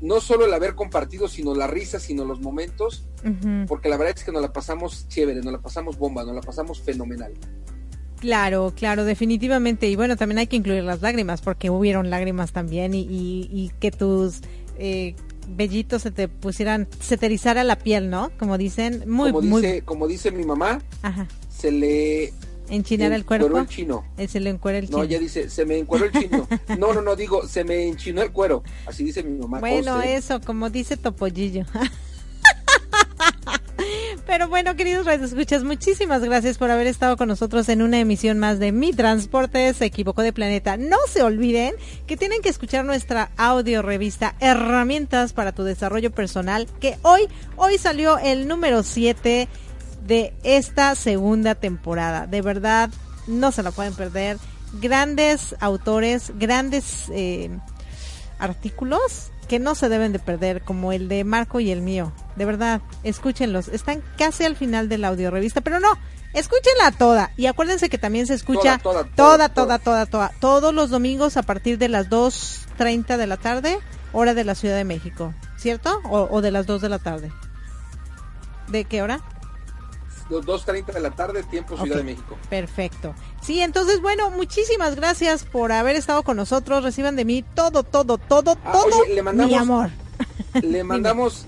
no 0.01 0.19
solo 0.19 0.45
el 0.45 0.53
haber 0.55 0.73
compartido, 0.73 1.27
sino 1.27 1.53
la 1.53 1.67
risa, 1.67 1.99
sino 1.99 2.25
los 2.25 2.39
momentos, 2.39 3.05
porque 3.67 3.87
la 3.87 3.97
verdad 3.97 4.15
es 4.17 4.23
que 4.23 4.31
nos 4.31 4.41
la 4.41 4.51
pasamos 4.51 5.07
chévere, 5.09 5.41
nos 5.41 5.53
la 5.53 5.59
pasamos 5.59 5.97
bomba, 5.99 6.23
nos 6.23 6.33
la 6.33 6.41
pasamos 6.41 6.81
fenomenal. 6.81 7.33
Claro, 8.19 8.73
claro, 8.75 9.05
definitivamente. 9.05 9.87
Y 9.87 9.95
bueno, 9.95 10.17
también 10.17 10.39
hay 10.39 10.47
que 10.47 10.55
incluir 10.55 10.83
las 10.83 11.03
lágrimas, 11.03 11.41
porque 11.41 11.69
hubieron 11.69 12.09
lágrimas 12.09 12.51
también 12.51 12.95
y, 12.95 13.05
y, 13.09 13.71
que 13.79 13.91
tus 13.91 14.41
eh, 14.79 15.15
bellitos 15.47 16.01
se 16.01 16.11
te 16.11 16.27
pusieran, 16.27 16.87
se 16.99 17.17
te 17.17 17.25
erizara 17.25 17.63
la 17.63 17.77
piel, 17.77 18.09
¿no? 18.09 18.31
Como 18.37 18.57
dicen, 18.57 19.03
muy, 19.07 19.31
como 19.31 19.47
muy... 19.47 19.61
Dice, 19.61 19.81
como 19.83 20.07
dice 20.07 20.31
mi 20.31 20.43
mamá, 20.43 20.81
se 21.49 21.71
le 21.71 22.33
¿Enchinar 22.69 23.13
el 23.13 23.25
cuerpo? 23.25 23.57
el 23.57 23.67
chino. 23.67 24.03
se 24.27 24.39
le 24.39 24.49
encuera 24.49 24.77
el 24.77 24.87
chino. 24.87 24.97
No, 24.97 25.03
ella 25.03 25.19
dice, 25.19 25.49
se 25.49 25.65
me 25.65 25.77
encueró 25.77 26.05
el 26.05 26.11
chino. 26.11 26.47
No, 26.77 26.93
no, 26.93 27.01
no, 27.01 27.15
digo, 27.15 27.47
se 27.47 27.63
me 27.63 27.87
enchinó 27.87 28.21
el 28.21 28.31
cuero. 28.31 28.63
Así 28.85 29.03
dice 29.03 29.23
mi 29.23 29.37
mamá. 29.37 29.59
Bueno, 29.59 30.01
eso, 30.01 30.41
como 30.41 30.69
dice 30.69 30.97
Topollillo. 30.97 31.65
Pero 34.25 34.49
bueno, 34.49 34.75
queridos 34.75 35.07
escuchas, 35.07 35.63
muchísimas 35.63 36.21
gracias 36.23 36.57
por 36.57 36.69
haber 36.71 36.87
estado 36.87 37.17
con 37.17 37.27
nosotros 37.27 37.69
en 37.69 37.81
una 37.81 37.99
emisión 37.99 38.39
más 38.39 38.59
de 38.59 38.71
Mi 38.71 38.93
Transporte 38.93 39.73
se 39.73 39.85
equivocó 39.85 40.21
de 40.21 40.33
planeta. 40.33 40.77
No 40.77 40.97
se 41.07 41.23
olviden 41.23 41.75
que 42.05 42.17
tienen 42.17 42.41
que 42.41 42.49
escuchar 42.49 42.85
nuestra 42.85 43.31
audio 43.37 43.81
revista 43.81 44.35
Herramientas 44.39 45.33
para 45.33 45.53
tu 45.53 45.63
desarrollo 45.63 46.11
personal, 46.11 46.67
que 46.79 46.97
hoy, 47.03 47.27
hoy 47.55 47.77
salió 47.77 48.17
el 48.17 48.47
número 48.47 48.83
7 48.83 49.47
de 50.05 50.33
esta 50.43 50.95
segunda 50.95 51.55
temporada. 51.55 52.27
De 52.27 52.41
verdad, 52.41 52.89
no 53.27 53.51
se 53.51 53.63
la 53.63 53.71
pueden 53.71 53.93
perder. 53.93 54.37
Grandes 54.81 55.55
autores, 55.59 56.33
grandes 56.37 57.05
eh, 57.11 57.49
artículos 58.39 59.31
que 59.47 59.59
no 59.59 59.75
se 59.75 59.89
deben 59.89 60.13
de 60.13 60.19
perder, 60.19 60.61
como 60.61 60.91
el 60.91 61.07
de 61.07 61.23
Marco 61.23 61.59
y 61.59 61.71
el 61.71 61.81
mío. 61.81 62.13
De 62.35 62.45
verdad, 62.45 62.81
escúchenlos. 63.03 63.67
Están 63.69 64.03
casi 64.17 64.43
al 64.43 64.55
final 64.55 64.89
de 64.89 64.97
la 64.97 65.09
audio 65.09 65.31
revista, 65.31 65.61
pero 65.61 65.79
no, 65.79 65.89
escúchenla 66.33 66.91
toda. 66.91 67.31
Y 67.37 67.47
acuérdense 67.47 67.89
que 67.89 67.97
también 67.97 68.27
se 68.27 68.33
escucha 68.33 68.77
toda, 68.77 69.05
toda, 69.05 69.49
toda, 69.49 69.79
toda, 69.79 70.05
toda, 70.05 70.31
todos 70.39 70.73
los 70.73 70.89
domingos 70.89 71.37
a 71.37 71.43
partir 71.43 71.77
de 71.77 71.89
las 71.89 72.09
2.30 72.09 73.17
de 73.17 73.27
la 73.27 73.37
tarde, 73.37 73.79
hora 74.13 74.33
de 74.33 74.43
la 74.43 74.55
Ciudad 74.55 74.75
de 74.75 74.83
México, 74.83 75.33
¿cierto? 75.57 75.99
O, 76.05 76.27
o 76.29 76.41
de 76.41 76.51
las 76.51 76.65
2 76.65 76.81
de 76.81 76.89
la 76.89 76.99
tarde. 76.99 77.31
¿De 78.67 78.85
qué 78.85 79.01
hora? 79.01 79.21
2.30 80.29 80.93
de 80.93 80.99
la 80.99 81.11
tarde, 81.11 81.43
tiempo 81.43 81.77
Ciudad 81.77 81.97
de 81.97 82.03
México. 82.03 82.37
Perfecto. 82.49 83.13
Sí, 83.41 83.59
entonces, 83.59 84.01
bueno, 84.01 84.29
muchísimas 84.31 84.95
gracias 84.95 85.43
por 85.43 85.71
haber 85.71 85.95
estado 85.95 86.23
con 86.23 86.37
nosotros. 86.37 86.83
Reciban 86.83 87.15
de 87.15 87.25
mí 87.25 87.43
todo, 87.55 87.83
todo, 87.83 88.17
todo, 88.17 88.57
ah, 88.63 88.71
todo 88.71 89.05
le 89.05 89.21
mandamos, 89.21 89.51
mi 89.51 89.57
amor. 89.57 89.89
Le 90.61 90.83
mandamos 90.83 91.45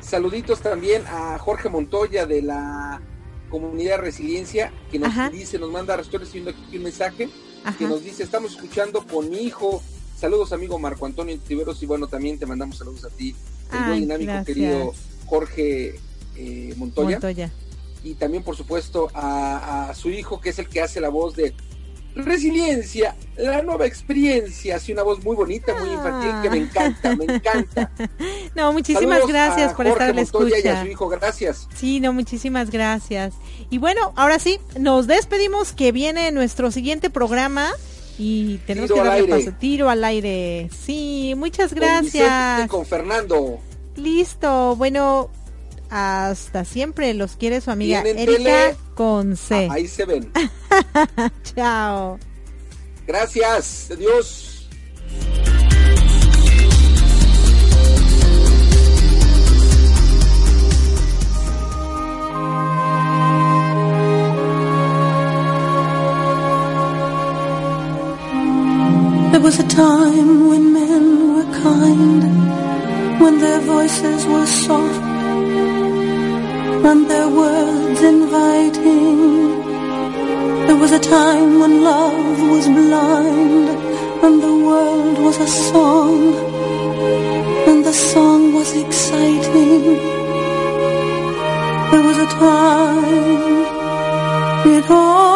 saluditos 0.00 0.60
también 0.60 1.02
a 1.06 1.38
Jorge 1.38 1.70
Montoya 1.70 2.26
de 2.26 2.42
la 2.42 3.00
comunidad 3.48 3.98
resiliencia, 3.98 4.72
que 4.90 4.98
nos 4.98 5.32
dice, 5.32 5.58
nos 5.58 5.70
manda, 5.70 5.98
estoy 5.98 6.20
recibiendo 6.20 6.50
aquí 6.50 6.76
un 6.76 6.82
mensaje, 6.82 7.28
que 7.78 7.86
nos 7.86 8.04
dice, 8.04 8.22
estamos 8.22 8.52
escuchando 8.52 9.06
con 9.06 9.30
mi 9.30 9.38
hijo. 9.38 9.82
Saludos, 10.18 10.52
amigo 10.52 10.78
Marco 10.78 11.06
Antonio 11.06 11.38
Tiveros, 11.38 11.82
y 11.82 11.86
bueno, 11.86 12.08
también 12.08 12.38
te 12.38 12.44
mandamos 12.44 12.76
saludos 12.76 13.04
a 13.04 13.10
ti, 13.10 13.34
el 13.72 13.80
muy 13.80 14.00
dinámico, 14.00 14.32
querido 14.44 14.92
Jorge 15.26 15.98
eh, 16.36 16.74
Montoya. 16.76 17.16
Montoya 17.16 17.50
y 18.06 18.14
también 18.14 18.42
por 18.42 18.56
supuesto 18.56 19.10
a, 19.14 19.92
su 19.94 20.10
hijo 20.10 20.40
que 20.40 20.50
es 20.50 20.58
el 20.58 20.68
que 20.68 20.80
hace 20.80 21.00
la 21.00 21.08
voz 21.08 21.34
de 21.34 21.54
Resiliencia, 22.14 23.14
la 23.36 23.60
nueva 23.60 23.84
experiencia, 23.84 24.76
así 24.76 24.90
una 24.90 25.02
voz 25.02 25.22
muy 25.22 25.36
bonita, 25.36 25.74
muy 25.78 25.90
infantil 25.90 26.30
que 26.42 26.48
me 26.48 26.56
encanta, 26.64 27.14
me 27.14 27.24
encanta. 27.24 27.90
No, 28.54 28.72
muchísimas 28.72 29.26
gracias 29.26 29.74
por 29.74 29.86
estar 29.86 30.14
la 30.14 30.22
escucha. 30.22 30.56
Y 30.64 30.66
a 30.66 30.80
su 30.80 30.86
hijo, 30.86 31.10
gracias. 31.10 31.68
Sí, 31.74 32.00
no, 32.00 32.14
muchísimas 32.14 32.70
gracias. 32.70 33.34
Y 33.68 33.76
bueno, 33.76 34.14
ahora 34.16 34.38
sí, 34.38 34.58
nos 34.80 35.06
despedimos 35.06 35.72
que 35.72 35.92
viene 35.92 36.32
nuestro 36.32 36.70
siguiente 36.70 37.10
programa 37.10 37.70
y 38.16 38.56
tenemos 38.66 38.90
que 38.90 38.98
darle 38.98 39.28
paso. 39.28 39.52
Tiro 39.60 39.90
al 39.90 40.02
aire. 40.02 40.70
Sí, 40.70 41.34
muchas 41.36 41.74
gracias. 41.74 42.60
Con, 42.60 42.78
con 42.78 42.86
Fernando. 42.86 43.58
Listo. 43.94 44.74
Bueno, 44.76 45.28
hasta 45.90 46.64
siempre 46.64 47.14
los 47.14 47.36
quiere 47.36 47.60
su 47.60 47.70
amiga 47.70 48.02
Erika 48.02 48.76
con 48.94 49.36
C. 49.36 49.68
Ah, 49.70 49.74
ahí 49.74 49.86
se 49.86 50.04
ven. 50.04 50.30
Chao. 51.54 52.18
Gracias. 53.06 53.90
Adiós. 53.90 54.52
There 69.32 69.44
was 69.44 69.60
a 69.60 69.68
time 69.68 70.48
when 70.48 70.72
men 70.72 71.34
were 71.34 71.60
kind, 71.60 73.20
when 73.20 73.38
their 73.38 73.60
voices 73.60 74.26
were 74.26 74.46
soft 74.46 75.15
and 76.90 77.10
their 77.10 77.28
words 77.28 78.00
inviting. 78.02 79.16
There 80.66 80.78
was 80.82 80.92
a 80.92 81.00
time 81.00 81.58
when 81.60 81.82
love 81.82 82.36
was 82.54 82.66
blind 82.68 83.68
and 84.24 84.34
the 84.46 84.56
world 84.68 85.18
was 85.26 85.36
a 85.38 85.50
song 85.68 86.34
and 87.68 87.84
the 87.84 87.96
song 88.12 88.54
was 88.54 88.70
exciting. 88.84 89.82
There 91.90 92.04
was 92.08 92.18
a 92.26 92.28
time 92.44 93.56
it 94.74 94.90
all 94.90 95.35